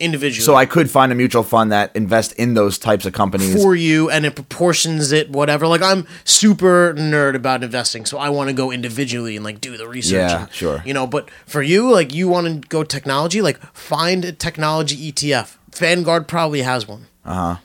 individually. 0.00 0.44
So 0.44 0.54
I 0.54 0.66
could 0.66 0.90
find 0.90 1.10
a 1.10 1.14
mutual 1.14 1.42
fund 1.42 1.72
that 1.72 1.94
invest 1.96 2.32
in 2.34 2.54
those 2.54 2.78
types 2.78 3.04
of 3.06 3.12
companies. 3.12 3.60
for 3.60 3.74
you 3.74 4.08
and 4.10 4.24
it 4.24 4.34
proportions 4.34 5.12
it 5.12 5.30
whatever 5.30 5.66
like 5.66 5.82
i'm 5.82 6.06
super 6.24 6.94
nerd 6.94 7.34
about 7.34 7.64
investing 7.64 8.04
so 8.06 8.18
i 8.18 8.28
want 8.28 8.48
to 8.48 8.54
go 8.54 8.70
individually 8.70 9.34
and 9.36 9.44
like 9.44 9.60
do 9.60 9.76
the 9.76 9.88
research 9.88 10.30
Yeah, 10.30 10.42
and, 10.42 10.52
sure. 10.52 10.82
you 10.86 10.94
know 10.94 11.06
but 11.06 11.30
for 11.46 11.62
you 11.62 11.90
like 11.90 12.14
you 12.14 12.28
want 12.28 12.46
to 12.62 12.68
go 12.68 12.84
technology 12.84 13.42
like 13.42 13.58
find 13.74 14.24
a 14.24 14.32
technology 14.32 15.10
etf 15.10 15.56
vanguard 15.74 16.28
probably 16.28 16.62
has 16.62 16.86
one 16.86 17.06
uh-huh 17.24 17.56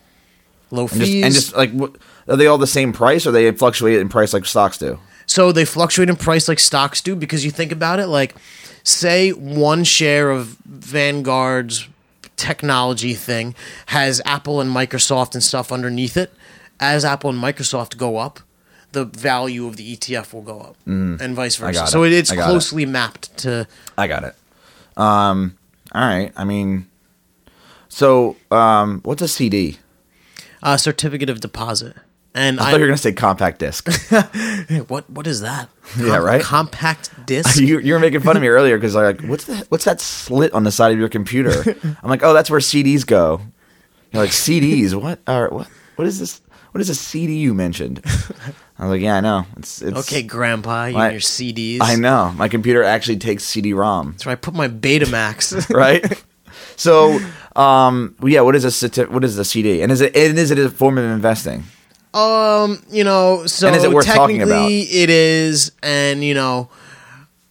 low 0.73 0.83
and 0.83 0.91
just, 0.91 1.01
fees 1.03 1.23
and 1.23 1.33
just 1.33 1.55
like, 1.55 1.71
what, 1.71 1.95
are 2.27 2.35
they 2.35 2.47
all 2.47 2.57
the 2.57 2.67
same 2.67 2.91
price, 2.93 3.25
or 3.25 3.31
they 3.31 3.51
fluctuate 3.51 3.99
in 3.99 4.09
price 4.09 4.33
like 4.33 4.45
stocks 4.45 4.77
do? 4.77 4.99
So 5.25 5.51
they 5.51 5.65
fluctuate 5.65 6.09
in 6.09 6.15
price 6.15 6.47
like 6.47 6.59
stocks 6.59 6.99
do 7.01 7.15
because 7.15 7.45
you 7.45 7.51
think 7.51 7.71
about 7.71 7.99
it 7.99 8.07
like 8.07 8.35
say 8.83 9.31
one 9.31 9.83
share 9.83 10.29
of 10.31 10.57
Vanguard's 10.65 11.87
technology 12.43 13.13
thing 13.13 13.56
has 13.88 14.21
Apple 14.25 14.62
and 14.62 14.73
Microsoft 14.73 15.34
and 15.34 15.43
stuff 15.43 15.71
underneath 15.71 16.17
it. 16.17 16.34
As 16.79 17.06
Apple 17.06 17.29
and 17.29 17.41
Microsoft 17.41 17.97
go 17.97 18.17
up, 18.17 18.41
the 18.91 19.06
value 19.06 19.65
of 19.67 19.77
the 19.77 19.95
ETF 19.95 20.34
will 20.34 20.41
go 20.41 20.60
up 20.60 20.75
and 20.86 21.36
vice 21.36 21.56
versa. 21.56 21.88
So 21.88 22.03
it. 22.03 22.12
it, 22.12 22.17
it's 22.17 22.32
got 22.32 22.43
it. 22.43 22.51
closely 22.51 22.86
mapped 22.86 23.36
to 23.38 23.67
I 23.97 24.08
got 24.08 24.23
it. 24.23 24.36
Um, 24.97 25.58
all 25.93 26.01
right. 26.01 26.32
I 26.36 26.43
mean, 26.43 26.88
so 27.88 28.36
um, 28.51 29.01
what's 29.03 29.21
a 29.21 29.27
CD? 29.27 29.79
a 30.63 30.77
certificate 30.77 31.29
of 31.29 31.41
deposit. 31.41 31.95
And 32.35 32.59
I 32.59 32.63
I, 32.67 32.71
thought 32.71 32.77
you 32.77 32.81
were 32.81 32.87
gonna 32.87 32.97
say 32.97 33.13
compact 33.13 33.59
disc. 33.59 33.87
what 34.87 35.09
what 35.09 35.27
is 35.27 35.41
that? 35.41 35.69
Yeah, 35.99 36.17
right? 36.17 36.41
Compact 36.41 37.11
disc. 37.25 37.59
you, 37.59 37.79
you 37.79 37.93
were 37.93 37.99
making 37.99 38.21
fun 38.21 38.35
of 38.35 38.41
me 38.41 38.47
earlier 38.47 38.77
because 38.77 38.95
I 38.95 39.03
was 39.11 39.15
like, 39.21 39.29
what's 39.29 39.45
that? 39.45 39.69
What's 39.69 39.85
that 39.85 40.01
slit 40.01 40.51
on 40.53 40.63
the 40.63 40.71
side 40.71 40.91
of 40.91 40.99
your 40.99 41.09
computer? 41.09 41.75
I'm 42.01 42.09
like, 42.09 42.23
oh, 42.23 42.33
that's 42.33 42.49
where 42.49 42.59
CDs 42.59 43.05
go. 43.05 43.41
You're 44.11 44.23
like 44.23 44.31
CDs. 44.31 44.93
What? 44.99 45.19
Or 45.27 45.49
what? 45.49 45.67
What 45.95 46.07
is 46.07 46.19
this? 46.19 46.41
What 46.71 46.81
is 46.81 46.89
a 46.89 46.95
CD 46.95 47.37
you 47.37 47.53
mentioned? 47.53 48.01
I 48.79 48.83
was 48.85 48.89
like, 48.89 49.01
yeah, 49.01 49.17
I 49.17 49.19
know. 49.21 49.45
It's, 49.57 49.83
it's 49.83 49.97
okay, 49.99 50.23
Grandpa, 50.23 50.85
you 50.85 50.93
My- 50.95 51.05
and 51.09 51.13
your 51.13 51.21
CDs. 51.21 51.77
I 51.81 51.95
know. 51.95 52.33
My 52.35 52.47
computer 52.47 52.81
actually 52.83 53.17
takes 53.17 53.43
CD-ROM, 53.43 54.15
So 54.17 54.31
I 54.31 54.35
put 54.35 54.55
my 54.55 54.67
Betamax. 54.67 55.69
right? 55.73 56.23
so, 56.75 57.19
um, 57.55 58.15
yeah. 58.23 58.41
What 58.41 58.55
is 58.55 58.65
a 58.65 58.69
certi- 58.69 59.07
what 59.07 59.23
is 59.23 59.37
a 59.37 59.45
CD? 59.45 59.83
And 59.83 59.91
is 59.91 60.01
it 60.01 60.15
and 60.15 60.39
is 60.39 60.49
it 60.49 60.57
a 60.57 60.69
form 60.69 60.97
of 60.97 61.05
investing? 61.05 61.63
Um, 62.13 62.84
you 62.91 63.04
know, 63.04 63.45
so 63.47 63.67
And 63.67 63.76
is 63.76 63.84
it 63.84 63.91
worth 63.91 64.06
talking 64.06 64.38
technically 64.38 64.84
about? 64.84 64.95
it 64.95 65.10
is, 65.10 65.71
and 65.82 66.23
you 66.23 66.34
know, 66.34 66.69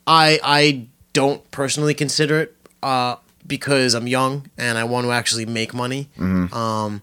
I 0.07 0.39
I 0.43 0.87
don't 1.13 1.49
personally 1.51 1.95
consider 1.95 2.41
it 2.41 2.57
uh, 2.83 3.17
because 3.47 3.95
I'm 3.95 4.07
young 4.07 4.49
and 4.57 4.79
I 4.79 4.85
want 4.85 5.07
to 5.07 5.11
actually 5.13 5.47
make 5.47 5.75
money. 5.75 6.09
Mm-hmm. 6.19 6.55
Um, 6.55 7.03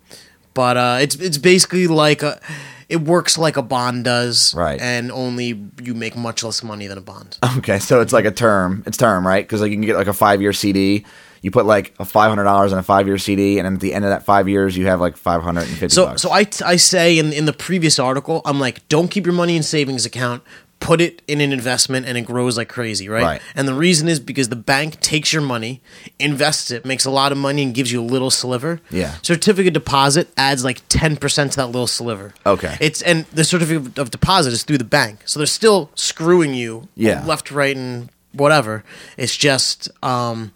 but 0.53 0.77
uh, 0.77 0.97
it's 1.01 1.15
it's 1.15 1.37
basically 1.37 1.87
like 1.87 2.23
a, 2.23 2.39
it 2.87 3.01
works 3.01 3.37
like 3.37 3.55
a 3.57 3.61
bond 3.61 4.03
does, 4.05 4.53
Right. 4.55 4.79
And 4.81 5.11
only 5.11 5.59
you 5.81 5.93
make 5.93 6.15
much 6.15 6.43
less 6.43 6.63
money 6.63 6.87
than 6.87 6.97
a 6.97 7.01
bond. 7.01 7.37
Okay, 7.57 7.79
so 7.79 8.01
it's 8.01 8.13
like 8.13 8.25
a 8.25 8.31
term. 8.31 8.83
It's 8.85 8.97
term, 8.97 9.25
right? 9.25 9.45
Because 9.45 9.61
like 9.61 9.69
you 9.69 9.77
can 9.77 9.85
get 9.85 9.95
like 9.95 10.07
a 10.07 10.13
five-year 10.13 10.53
CD. 10.53 11.05
You 11.41 11.51
put 11.51 11.65
like 11.65 11.93
a 11.99 12.05
five 12.05 12.29
hundred 12.29 12.43
dollars 12.45 12.71
in 12.73 12.77
a 12.77 12.83
five-year 12.83 13.17
CD, 13.17 13.59
and 13.59 13.65
then 13.65 13.75
at 13.75 13.79
the 13.79 13.93
end 13.93 14.05
of 14.05 14.11
that 14.11 14.23
five 14.23 14.49
years, 14.49 14.75
you 14.77 14.87
have 14.87 14.99
like 14.99 15.17
five 15.17 15.41
hundred 15.41 15.61
and 15.67 15.77
fifty 15.77 15.95
So 15.95 16.05
bucks. 16.07 16.21
so 16.21 16.31
I, 16.31 16.45
I 16.65 16.75
say 16.75 17.17
in 17.17 17.31
in 17.33 17.45
the 17.45 17.53
previous 17.53 17.99
article, 17.99 18.41
I'm 18.45 18.59
like, 18.59 18.87
don't 18.89 19.09
keep 19.09 19.25
your 19.25 19.35
money 19.35 19.55
in 19.55 19.63
savings 19.63 20.05
account. 20.05 20.43
Put 20.81 21.01
it 21.01 21.21
in 21.27 21.41
an 21.41 21.51
investment 21.51 22.05
and 22.05 22.17
it 22.17 22.21
grows 22.21 22.55
like 22.55 22.69
crazy, 22.69 23.09
right? 23.09 23.21
Right. 23.21 23.41
And 23.53 23.67
the 23.67 23.73
reason 23.73 24.07
is 24.07 24.17
because 24.17 24.47
the 24.47 24.55
bank 24.55 25.01
takes 25.01 25.33
your 25.33 25.41
money, 25.41 25.81
invests 26.19 26.71
it, 26.71 26.85
makes 26.85 27.03
a 27.03 27.11
lot 27.11 27.33
of 27.33 27.37
money, 27.37 27.63
and 27.63 27.73
gives 27.73 27.91
you 27.91 27.99
a 28.01 28.03
little 28.03 28.31
sliver. 28.31 28.79
Yeah. 28.89 29.15
Certificate 29.21 29.73
deposit 29.73 30.29
adds 30.37 30.63
like 30.63 30.81
ten 30.87 31.17
percent 31.17 31.51
to 31.51 31.57
that 31.57 31.65
little 31.67 31.85
sliver. 31.85 32.33
Okay. 32.45 32.77
It's 32.79 33.01
and 33.01 33.25
the 33.33 33.43
certificate 33.43 33.97
of 33.97 34.09
deposit 34.09 34.53
is 34.53 34.63
through 34.63 34.77
the 34.77 34.85
bank, 34.85 35.19
so 35.25 35.37
they're 35.39 35.47
still 35.47 35.89
screwing 35.95 36.53
you. 36.53 36.87
Yeah. 36.95 37.25
Left, 37.25 37.51
right, 37.51 37.75
and 37.75 38.09
whatever. 38.31 38.85
It's 39.17 39.35
just 39.35 39.89
um, 40.01 40.53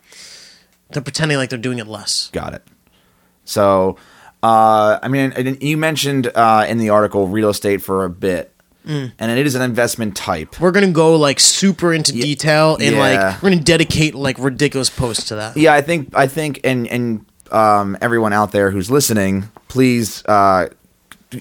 they're 0.93 1.03
pretending 1.03 1.37
like 1.37 1.49
they're 1.49 1.59
doing 1.59 1.79
it 1.79 1.87
less. 1.87 2.29
Got 2.31 2.53
it. 2.53 2.63
So, 3.45 3.97
uh, 4.41 4.99
I 5.01 5.07
mean, 5.07 5.57
you 5.61 5.77
mentioned 5.77 6.31
uh, 6.33 6.65
in 6.67 6.77
the 6.77 6.89
article 6.89 7.27
real 7.27 7.49
estate 7.49 7.81
for 7.81 8.05
a 8.05 8.09
bit, 8.09 8.49
Mm. 8.85 9.13
and 9.17 9.31
it 9.31 9.45
is 9.47 9.55
an 9.55 9.61
investment 9.61 10.13
type. 10.13 10.59
We're 10.59 10.71
gonna 10.71 10.91
go 10.91 11.15
like 11.15 11.39
super 11.39 11.93
into 11.93 12.11
detail 12.11 12.75
and 12.75 12.95
yeah. 12.95 12.99
like 12.99 13.41
we're 13.41 13.51
gonna 13.51 13.61
dedicate 13.61 14.13
like 14.13 14.37
ridiculous 14.37 14.89
posts 14.89 15.29
to 15.29 15.35
that. 15.35 15.55
Yeah, 15.55 15.73
I 15.73 15.81
think 15.81 16.09
I 16.13 16.27
think 16.27 16.59
and 16.65 16.85
and 16.89 17.25
um, 17.49 17.97
everyone 18.01 18.33
out 18.33 18.51
there 18.51 18.71
who's 18.71 18.91
listening, 18.91 19.49
please, 19.69 20.21
uh, 20.25 20.67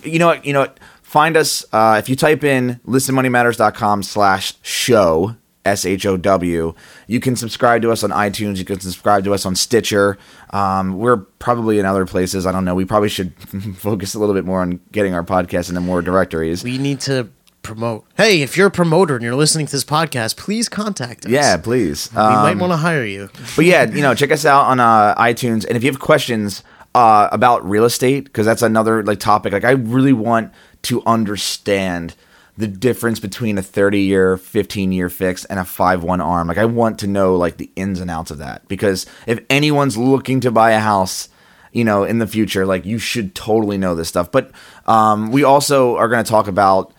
you 0.04 0.20
know 0.20 0.28
what, 0.28 0.44
you 0.46 0.52
know 0.52 0.60
what, 0.60 0.78
find 1.02 1.36
us 1.36 1.64
uh, 1.72 1.96
if 1.98 2.08
you 2.08 2.14
type 2.14 2.44
in 2.44 2.78
listenmoneymatters.com 2.86 4.04
slash 4.04 4.54
show 4.62 5.34
S 5.64 5.86
H 5.86 6.06
O 6.06 6.16
W. 6.16 6.74
You 7.06 7.20
can 7.20 7.36
subscribe 7.36 7.82
to 7.82 7.90
us 7.92 8.02
on 8.02 8.10
iTunes. 8.10 8.56
You 8.58 8.64
can 8.64 8.80
subscribe 8.80 9.24
to 9.24 9.34
us 9.34 9.46
on 9.46 9.54
Stitcher. 9.54 10.18
Um, 10.50 10.98
we're 10.98 11.18
probably 11.18 11.78
in 11.78 11.86
other 11.86 12.04
places. 12.06 12.46
I 12.46 12.52
don't 12.52 12.64
know. 12.64 12.74
We 12.74 12.84
probably 12.84 13.08
should 13.08 13.32
focus 13.76 14.14
a 14.14 14.18
little 14.18 14.34
bit 14.34 14.44
more 14.44 14.60
on 14.60 14.80
getting 14.90 15.14
our 15.14 15.22
podcast 15.24 15.68
into 15.68 15.80
more 15.80 16.02
directories. 16.02 16.64
We 16.64 16.78
need 16.78 17.00
to 17.02 17.28
promote. 17.62 18.04
Hey, 18.16 18.42
if 18.42 18.56
you're 18.56 18.66
a 18.66 18.70
promoter 18.72 19.14
and 19.14 19.22
you're 19.22 19.36
listening 19.36 19.66
to 19.66 19.72
this 19.72 19.84
podcast, 19.84 20.36
please 20.36 20.68
contact 20.68 21.26
us. 21.26 21.30
Yeah, 21.30 21.56
please. 21.58 22.10
we 22.10 22.18
might 22.18 22.52
Um, 22.52 22.58
want 22.58 22.72
to 22.72 22.76
hire 22.78 23.04
you. 23.04 23.30
But 23.54 23.64
yeah, 23.66 23.84
you 23.88 24.02
know, 24.02 24.14
check 24.14 24.32
us 24.32 24.44
out 24.44 24.64
on 24.66 24.80
uh, 24.80 25.14
iTunes, 25.14 25.64
and 25.64 25.76
if 25.76 25.84
you 25.84 25.90
have 25.92 26.00
questions 26.00 26.64
uh, 26.96 27.28
about 27.30 27.64
real 27.64 27.84
estate, 27.84 28.24
because 28.24 28.46
that's 28.46 28.62
another 28.62 29.04
like 29.04 29.20
topic. 29.20 29.52
Like, 29.52 29.62
I 29.64 29.70
really 29.70 30.12
want 30.12 30.52
to 30.82 31.02
understand 31.06 32.16
the 32.56 32.68
difference 32.68 33.18
between 33.18 33.56
a 33.58 33.62
30 33.62 34.00
year, 34.00 34.36
15 34.36 34.92
year 34.92 35.08
fix 35.08 35.44
and 35.46 35.58
a 35.58 35.64
5 35.64 36.02
1 36.02 36.20
arm. 36.20 36.48
Like, 36.48 36.58
I 36.58 36.66
want 36.66 36.98
to 37.00 37.06
know 37.06 37.36
like 37.36 37.56
the 37.56 37.70
ins 37.76 38.00
and 38.00 38.10
outs 38.10 38.30
of 38.30 38.38
that 38.38 38.66
because 38.68 39.06
if 39.26 39.40
anyone's 39.48 39.96
looking 39.96 40.40
to 40.40 40.50
buy 40.50 40.72
a 40.72 40.80
house, 40.80 41.28
you 41.72 41.84
know, 41.84 42.04
in 42.04 42.18
the 42.18 42.26
future, 42.26 42.66
like 42.66 42.84
you 42.84 42.98
should 42.98 43.34
totally 43.34 43.78
know 43.78 43.94
this 43.94 44.08
stuff. 44.08 44.30
But 44.30 44.50
um, 44.86 45.32
we 45.32 45.44
also 45.44 45.96
are 45.96 46.08
going 46.08 46.22
to 46.22 46.30
talk 46.30 46.46
about 46.46 46.92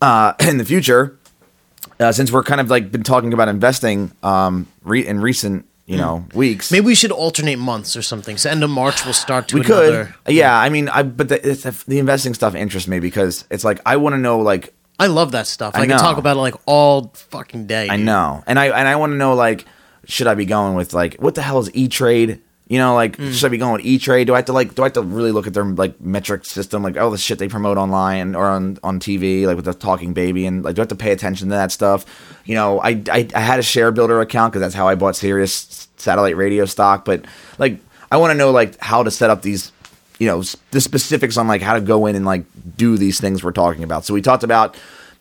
uh, 0.00 0.32
in 0.40 0.58
the 0.58 0.64
future 0.64 1.18
uh, 2.00 2.12
since 2.12 2.32
we're 2.32 2.42
kind 2.42 2.60
of 2.60 2.70
like 2.70 2.90
been 2.90 3.02
talking 3.02 3.32
about 3.32 3.48
investing 3.48 4.12
um, 4.22 4.66
re- 4.82 5.06
in 5.06 5.20
recent 5.20 5.66
you 5.86 5.98
know 5.98 6.24
weeks. 6.34 6.72
Maybe 6.72 6.86
we 6.86 6.94
should 6.94 7.12
alternate 7.12 7.58
months 7.58 7.96
or 7.96 8.02
something. 8.02 8.36
So 8.36 8.50
end 8.50 8.64
of 8.64 8.70
March 8.70 9.04
we'll 9.04 9.14
start 9.14 9.48
to 9.48 9.56
we 9.56 9.64
another. 9.64 10.14
could, 10.24 10.34
yeah. 10.34 10.58
I 10.58 10.68
mean, 10.70 10.88
I 10.88 11.02
but 11.02 11.28
the, 11.28 11.46
it's, 11.46 11.84
the 11.84 11.98
investing 11.98 12.34
stuff 12.34 12.54
interests 12.54 12.88
me 12.88 13.00
because 13.00 13.44
it's 13.50 13.64
like 13.64 13.80
I 13.84 13.96
want 13.96 14.14
to 14.14 14.18
know 14.18 14.38
like 14.38 14.72
I 14.98 15.06
love 15.08 15.32
that 15.32 15.46
stuff. 15.46 15.74
I 15.74 15.78
I, 15.78 15.82
can 15.82 15.90
know. 15.90 15.98
talk 15.98 16.18
about 16.18 16.36
it 16.36 16.40
like 16.40 16.54
all 16.66 17.12
fucking 17.14 17.66
day. 17.66 17.88
I 17.88 17.96
dude. 17.96 18.06
know, 18.06 18.42
and 18.46 18.58
I 18.58 18.66
and 18.66 18.86
I 18.88 18.96
want 18.96 19.12
to 19.12 19.16
know 19.16 19.34
like 19.34 19.64
should 20.06 20.26
I 20.26 20.34
be 20.34 20.44
going 20.44 20.74
with 20.74 20.92
like 20.94 21.16
what 21.16 21.34
the 21.34 21.42
hell 21.42 21.58
is 21.58 21.70
E 21.74 21.88
Trade? 21.88 22.40
You 22.66 22.78
know, 22.78 22.94
like 22.94 23.18
Mm. 23.18 23.32
should 23.32 23.46
I 23.46 23.48
be 23.50 23.58
going 23.58 23.72
with 23.74 23.84
E 23.84 23.98
Trade? 23.98 24.26
Do 24.26 24.34
I 24.34 24.36
have 24.38 24.46
to 24.46 24.52
like 24.52 24.74
do 24.74 24.82
I 24.82 24.86
have 24.86 24.92
to 24.94 25.02
really 25.02 25.32
look 25.32 25.46
at 25.46 25.52
their 25.54 25.64
like 25.64 26.00
metric 26.00 26.44
system, 26.46 26.82
like 26.82 26.96
oh 26.96 27.10
the 27.10 27.18
shit 27.18 27.38
they 27.38 27.48
promote 27.48 27.76
online 27.76 28.34
or 28.34 28.46
on 28.46 28.78
on 28.82 29.00
TV, 29.00 29.46
like 29.46 29.56
with 29.56 29.64
the 29.66 29.74
talking 29.74 30.14
baby, 30.14 30.46
and 30.46 30.64
like 30.64 30.74
do 30.76 30.80
I 30.80 30.84
have 30.84 30.88
to 30.88 30.96
pay 30.96 31.10
attention 31.12 31.48
to 31.48 31.54
that 31.56 31.72
stuff? 31.72 32.06
You 32.44 32.54
know, 32.54 32.80
I 32.80 33.02
I, 33.10 33.28
I 33.34 33.40
had 33.40 33.58
a 33.58 33.62
share 33.62 33.90
builder 33.92 34.20
account 34.20 34.52
because 34.52 34.60
that's 34.62 34.74
how 34.74 34.88
I 34.88 34.94
bought 34.94 35.16
Sirius 35.16 35.88
satellite 35.96 36.36
radio 36.36 36.64
stock, 36.64 37.04
but 37.04 37.24
like 37.58 37.80
I 38.12 38.16
want 38.16 38.30
to 38.30 38.34
know 38.38 38.50
like 38.50 38.78
how 38.80 39.02
to 39.02 39.10
set 39.10 39.28
up 39.28 39.42
these 39.42 39.72
you 40.18 40.28
know 40.28 40.42
the 40.70 40.80
specifics 40.80 41.36
on 41.36 41.48
like 41.48 41.62
how 41.62 41.74
to 41.74 41.80
go 41.80 42.06
in 42.06 42.16
and 42.16 42.24
like 42.24 42.44
do 42.76 42.96
these 42.96 43.20
things 43.20 43.42
we're 43.42 43.52
talking 43.52 43.82
about. 43.82 44.04
So 44.04 44.14
we 44.14 44.22
talked 44.22 44.44
about 44.44 44.76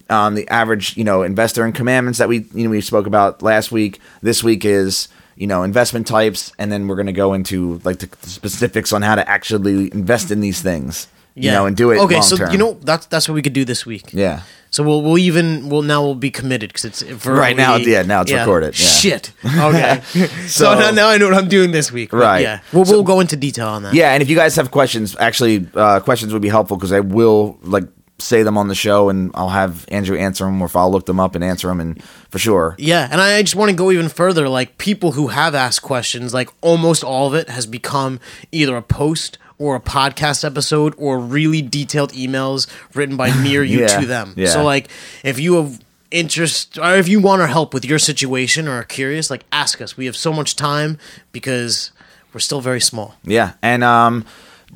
um, 0.09 0.35
the 0.35 0.47
average 0.49 0.95
you 0.97 1.03
know 1.03 1.23
investor 1.23 1.65
and 1.65 1.73
commandments 1.73 2.19
that 2.19 2.27
we 2.29 2.45
you 2.53 2.63
know 2.65 2.69
we 2.69 2.81
spoke 2.81 3.07
about 3.07 3.41
last 3.41 3.71
week. 3.71 3.99
This 4.21 4.43
week 4.43 4.65
is 4.65 5.07
you 5.35 5.47
know 5.47 5.63
investment 5.63 6.07
types, 6.07 6.51
and 6.59 6.71
then 6.71 6.87
we're 6.87 6.95
going 6.95 7.07
to 7.07 7.13
go 7.13 7.33
into 7.33 7.79
like 7.83 7.99
the 7.99 8.29
specifics 8.29 8.93
on 8.93 9.01
how 9.01 9.15
to 9.15 9.27
actually 9.27 9.91
invest 9.91 10.31
in 10.31 10.39
these 10.39 10.61
things. 10.61 11.07
You 11.35 11.51
know, 11.51 11.65
and 11.65 11.75
do 11.75 11.91
it. 11.91 11.99
Okay, 11.99 12.21
so 12.21 12.37
term. 12.37 12.51
you 12.51 12.57
know 12.57 12.73
that's 12.81 13.07
that's 13.07 13.27
what 13.27 13.35
we 13.35 13.41
could 13.41 13.53
do 13.53 13.65
this 13.65 13.85
week. 13.85 14.13
yeah. 14.13 14.41
So 14.69 14.81
we'll 14.81 15.03
we'll 15.03 15.19
even 15.19 15.69
we'll 15.69 15.83
now 15.83 16.01
we'll 16.01 16.15
be 16.15 16.31
committed 16.31 16.69
because 16.69 16.85
it's 16.85 17.01
verbally, 17.03 17.39
Right, 17.39 17.55
now- 17.55 17.75
yeah, 17.75 18.01
now 18.01 18.21
it's 18.21 18.31
recorded, 18.31 18.79
yeah. 18.79 18.85
Shit. 18.87 19.31
Okay. 19.45 20.01
so 20.11 20.27
So- 20.47 20.79
now, 20.79 20.89
now 21.01 21.09
I 21.09 21.17
know 21.19 21.27
what 21.29 21.35
I'm 21.37 21.47
doing 21.47 21.71
this 21.71 21.91
week. 21.91 22.11
Right. 22.11 22.41
Yeah. 22.41 22.59
We'll 22.71 22.83
we'll 22.85 23.03
go 23.03 23.19
into 23.19 23.35
detail 23.35 23.67
on 23.67 23.83
that. 23.83 23.93
Yeah, 23.93 24.13
and 24.13 24.23
if 24.23 24.29
you 24.29 24.35
guys 24.35 24.55
have 24.55 24.71
questions, 24.71 25.15
actually, 25.19 25.67
uh, 25.75 25.99
questions 25.99 26.33
would 26.33 26.41
be 26.41 26.49
helpful 26.49 26.77
because 26.77 26.91
I 26.91 27.01
will 27.01 27.59
like 27.63 27.83
say 28.19 28.41
them 28.41 28.57
on 28.57 28.67
the 28.67 28.75
show, 28.75 29.09
and 29.09 29.29
I'll 29.35 29.49
have 29.49 29.85
Andrew 29.89 30.17
answer 30.17 30.45
them, 30.45 30.59
or 30.61 30.65
if 30.65 30.75
I'll 30.75 30.91
look 30.91 31.05
them 31.05 31.19
up 31.19 31.35
and 31.35 31.43
answer 31.43 31.67
them, 31.67 31.79
and 31.79 32.01
for 32.29 32.39
sure. 32.39 32.75
Yeah, 32.79 33.07
and 33.11 33.19
I 33.21 33.41
just 33.43 33.55
want 33.55 33.69
to 33.69 33.75
go 33.75 33.91
even 33.91 34.09
further. 34.09 34.49
Like 34.49 34.77
people 34.79 35.11
who 35.11 35.27
have 35.27 35.53
asked 35.53 35.81
questions, 35.83 36.33
like 36.33 36.49
almost 36.61 37.03
all 37.03 37.27
of 37.27 37.35
it 37.35 37.49
has 37.49 37.67
become 37.67 38.19
either 38.51 38.75
a 38.75 38.81
post 38.81 39.37
or 39.57 39.75
a 39.75 39.79
podcast 39.79 40.43
episode 40.43 40.93
or 40.97 41.19
really 41.19 41.61
detailed 41.61 42.11
emails 42.13 42.67
written 42.95 43.15
by 43.17 43.31
me 43.41 43.55
or 43.57 43.63
you 43.63 43.79
Yeah, 43.81 43.99
to 43.99 44.05
them. 44.05 44.33
yeah. 44.35 44.47
So 44.47 44.63
like 44.63 44.89
if 45.23 45.39
you 45.39 45.55
have 45.55 45.79
interest 46.11 46.77
or 46.77 46.95
if 46.95 47.07
you 47.07 47.19
want 47.19 47.41
our 47.41 47.47
help 47.47 47.73
with 47.73 47.83
your 47.85 47.99
situation 47.99 48.67
or 48.67 48.73
are 48.73 48.83
curious, 48.83 49.29
like 49.29 49.43
ask 49.51 49.81
us. 49.81 49.97
We 49.97 50.05
have 50.05 50.15
so 50.15 50.31
much 50.33 50.55
time 50.55 50.97
because 51.31 51.91
we're 52.33 52.39
still 52.39 52.61
very 52.61 52.81
small. 52.81 53.15
Yeah, 53.23 53.53
and 53.61 53.83
um, 53.83 54.25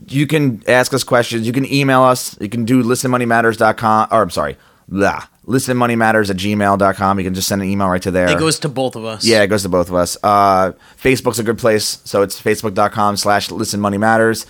you 0.07 0.27
can 0.27 0.63
ask 0.67 0.93
us 0.93 1.03
questions. 1.03 1.45
You 1.47 1.53
can 1.53 1.71
email 1.71 2.03
us. 2.03 2.39
You 2.39 2.49
can 2.49 2.65
do 2.65 2.83
listenmoneymatters.com, 2.83 4.09
or 4.11 4.21
I'm 4.21 4.29
sorry, 4.29 4.57
blah, 4.87 5.25
listenmoneymatters 5.47 6.29
at 6.29 6.37
gmail.com. 6.37 7.19
You 7.19 7.25
can 7.25 7.33
just 7.33 7.47
send 7.47 7.61
an 7.61 7.67
email 7.69 7.89
right 7.89 8.01
to 8.01 8.11
there. 8.11 8.29
It 8.29 8.37
goes 8.39 8.59
to 8.59 8.69
both 8.69 8.95
of 8.95 9.05
us. 9.05 9.25
Yeah, 9.25 9.41
it 9.41 9.47
goes 9.47 9.63
to 9.63 9.69
both 9.69 9.89
of 9.89 9.95
us. 9.95 10.17
Uh, 10.23 10.73
Facebook's 11.01 11.39
a 11.39 11.43
good 11.43 11.57
place, 11.57 11.99
so 12.03 12.21
it's 12.21 12.39
facebook.com 12.41 13.17
slash 13.17 13.49
listen 13.51 13.79
money 13.79 13.97
matters. 13.97 14.45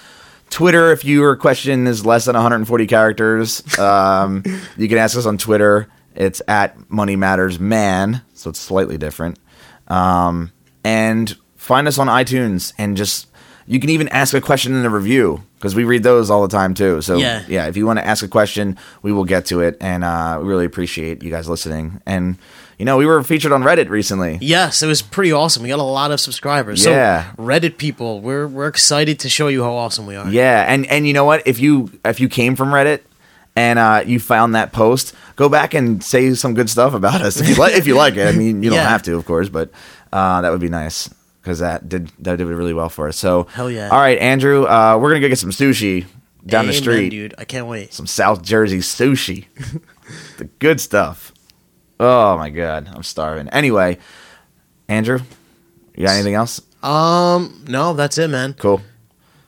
Twitter, 0.49 0.91
if 0.91 1.03
your 1.05 1.35
question 1.35 1.87
is 1.87 2.05
less 2.05 2.25
than 2.25 2.33
140 2.35 2.87
characters, 2.87 3.77
um, 3.77 4.43
you 4.77 4.87
can 4.87 4.97
ask 4.97 5.17
us 5.17 5.25
on 5.25 5.37
Twitter. 5.37 5.87
It's 6.15 6.41
at 6.47 6.89
Money 6.89 7.15
Matters 7.15 7.59
Man, 7.59 8.21
so 8.33 8.49
it's 8.49 8.59
slightly 8.59 8.97
different. 8.97 9.37
Um, 9.87 10.51
and 10.83 11.35
find 11.55 11.87
us 11.87 11.97
on 11.99 12.07
iTunes 12.07 12.73
and 12.77 12.97
just 12.97 13.27
you 13.67 13.79
can 13.79 13.89
even 13.89 14.07
ask 14.09 14.33
a 14.33 14.39
question 14.41 14.73
in 14.73 14.85
a 14.85 14.89
review 14.89 15.43
because 15.55 15.75
we 15.75 15.83
read 15.83 16.01
those 16.03 16.29
all 16.29 16.41
the 16.41 16.47
time 16.47 16.73
too. 16.73 17.01
So 17.01 17.17
Yeah. 17.17 17.43
yeah, 17.47 17.67
if 17.67 17.75
you 17.75 17.85
want 17.85 17.99
to 17.99 18.05
ask 18.07 18.23
a 18.23 18.27
question, 18.27 18.77
we 19.01 19.11
will 19.11 19.25
get 19.25 19.45
to 19.47 19.59
it, 19.61 19.75
and 19.81 20.03
uh, 20.05 20.39
we 20.41 20.47
really 20.47 20.65
appreciate 20.65 21.21
you 21.21 21.29
guys 21.29 21.49
listening. 21.49 22.01
And 22.05 22.37
you 22.78 22.86
know, 22.86 22.97
we 22.97 23.05
were 23.05 23.23
featured 23.23 23.51
on 23.51 23.63
Reddit 23.63 23.89
recently. 23.89 24.38
Yes, 24.41 24.82
it 24.84 24.88
was 24.88 25.01
pretty 25.01 25.32
awesome. 25.32 25.63
We 25.63 25.69
got 25.69 25.80
a 25.80 25.84
lot 25.84 26.11
of 26.11 26.19
subscribers. 26.19 26.86
Yeah. 26.86 27.32
So 27.36 27.41
Reddit 27.43 27.78
people, 27.78 28.21
we're 28.21 28.47
we're 28.47 28.67
excited 28.67 29.19
to 29.21 29.30
show 29.30 29.47
you 29.47 29.63
how 29.63 29.73
awesome 29.73 30.05
we 30.05 30.15
are. 30.15 30.30
Yeah, 30.30 30.65
and 30.71 30.86
and 30.88 31.07
you 31.07 31.13
know 31.13 31.25
what? 31.25 31.45
If 31.47 31.59
you 31.59 31.91
if 32.05 32.19
you 32.19 32.30
came 32.30 32.55
from 32.55 32.69
Reddit 32.69 33.01
and 33.55 33.80
uh, 33.80 34.03
you 34.05 34.19
found 34.19 34.53
that 34.55 34.71
post, 34.73 35.15
go 35.36 35.49
back 35.49 35.73
and 35.73 36.03
say 36.03 36.34
some 36.36 36.53
good 36.53 36.69
stuff 36.69 36.93
about 36.93 37.21
us 37.21 37.39
if 37.41 37.49
you 37.49 37.55
like. 37.55 37.73
if 37.73 37.88
you 37.88 37.95
like 37.95 38.15
it, 38.15 38.28
I 38.28 38.32
mean, 38.38 38.61
you 38.61 38.69
don't 38.69 38.78
Yeah. 38.78 38.88
have 38.89 39.01
to, 39.03 39.15
of 39.15 39.25
course, 39.25 39.49
but 39.49 39.71
uh, 40.13 40.41
that 40.41 40.51
would 40.51 40.61
be 40.61 40.69
nice 40.69 41.09
because 41.41 41.59
that 41.59 41.89
did 41.89 42.11
that 42.19 42.38
did 42.38 42.45
really 42.45 42.73
well 42.75 42.89
for 42.89 43.07
us. 43.07 43.17
So 43.17 43.47
Hell 43.53 43.71
yeah. 43.71 43.89
All 43.89 43.99
right, 43.99 44.19
Andrew, 44.19 44.65
uh, 44.65 44.99
we're 45.01 45.09
gonna 45.09 45.21
go 45.21 45.30
get 45.30 45.39
some 45.39 45.49
sushi 45.51 46.05
down 46.45 46.67
the 46.67 46.73
street. 46.73 47.09
dude. 47.09 47.34
I 47.39 47.43
can't 47.45 47.65
wait. 47.67 47.91
Some 47.93 48.05
South 48.05 48.43
Jersey 48.43 48.80
sushi, 48.80 49.45
the 50.38 50.45
good 50.59 50.80
stuff. 50.80 51.34
Oh 51.99 52.37
my 52.37 52.49
god, 52.49 52.89
I'm 52.93 53.03
starving. 53.03 53.49
Anyway, 53.49 53.97
Andrew, 54.87 55.19
you 55.95 56.05
got 56.05 56.13
anything 56.13 56.35
else? 56.35 56.61
Um, 56.83 57.65
no, 57.67 57.93
that's 57.93 58.17
it, 58.17 58.29
man. 58.29 58.53
Cool. 58.53 58.81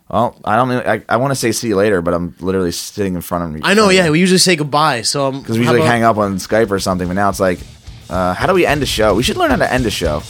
Well, 0.09 0.35
I 0.43 0.55
don't. 0.55 0.71
I, 0.71 1.03
I 1.07 1.17
want 1.17 1.31
to 1.31 1.35
say 1.35 1.51
see 1.51 1.67
you 1.67 1.75
later, 1.75 2.01
but 2.01 2.13
I'm 2.15 2.33
literally 2.39 2.71
sitting 2.71 3.13
in 3.13 3.21
front 3.21 3.43
of 3.43 3.51
me. 3.51 3.61
I 3.63 3.75
know, 3.75 3.89
yeah. 3.89 4.09
We 4.09 4.19
usually 4.19 4.39
say 4.39 4.55
goodbye, 4.55 5.03
so 5.03 5.31
because 5.31 5.57
we 5.57 5.63
usually 5.63 5.81
about- 5.81 5.91
hang 5.91 6.03
up 6.03 6.17
on 6.17 6.35
Skype 6.37 6.71
or 6.71 6.79
something. 6.79 7.07
But 7.07 7.13
now 7.13 7.29
it's 7.29 7.39
like, 7.39 7.59
uh, 8.09 8.33
how 8.33 8.47
do 8.47 8.53
we 8.55 8.65
end 8.65 8.81
a 8.81 8.87
show? 8.87 9.13
We 9.13 9.21
should 9.21 9.37
learn 9.37 9.51
how 9.51 9.57
to 9.57 9.71
end 9.71 9.85
a 9.85 9.91
show. 9.91 10.23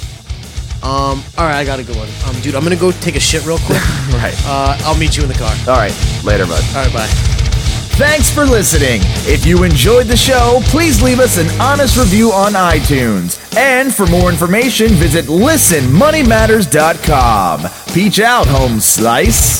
Um, 0.83 1.23
all 1.37 1.45
right, 1.45 1.55
I 1.55 1.65
got 1.65 1.79
a 1.79 1.83
good 1.83 1.95
one. 1.95 2.09
Um, 2.27 2.39
dude, 2.41 2.55
I'm 2.55 2.63
gonna 2.63 2.75
go 2.75 2.91
take 2.91 3.15
a 3.15 3.19
shit 3.21 3.45
real 3.45 3.59
quick. 3.59 3.81
Right. 4.09 4.33
uh, 4.45 4.75
I'll 4.81 4.97
meet 4.97 5.15
you 5.15 5.23
in 5.23 5.29
the 5.29 5.35
car. 5.35 5.53
All 5.67 5.77
right. 5.77 5.93
Later, 6.25 6.45
bud. 6.47 6.63
All 6.75 6.83
right, 6.83 6.91
bye. 6.93 7.25
Thanks 7.99 8.31
for 8.33 8.45
listening. 8.45 9.01
If 9.27 9.45
you 9.45 9.65
enjoyed 9.65 10.07
the 10.07 10.15
show, 10.15 10.61
please 10.67 11.01
leave 11.01 11.19
us 11.19 11.37
an 11.37 11.49
honest 11.59 11.97
review 11.97 12.31
on 12.31 12.53
iTunes. 12.53 13.37
And 13.57 13.93
for 13.93 14.07
more 14.07 14.29
information, 14.29 14.91
visit 14.91 15.25
listenmoneymatters.com. 15.25 17.69
Peach 17.93 18.21
out, 18.21 18.47
home 18.47 18.79
slice. 18.79 19.59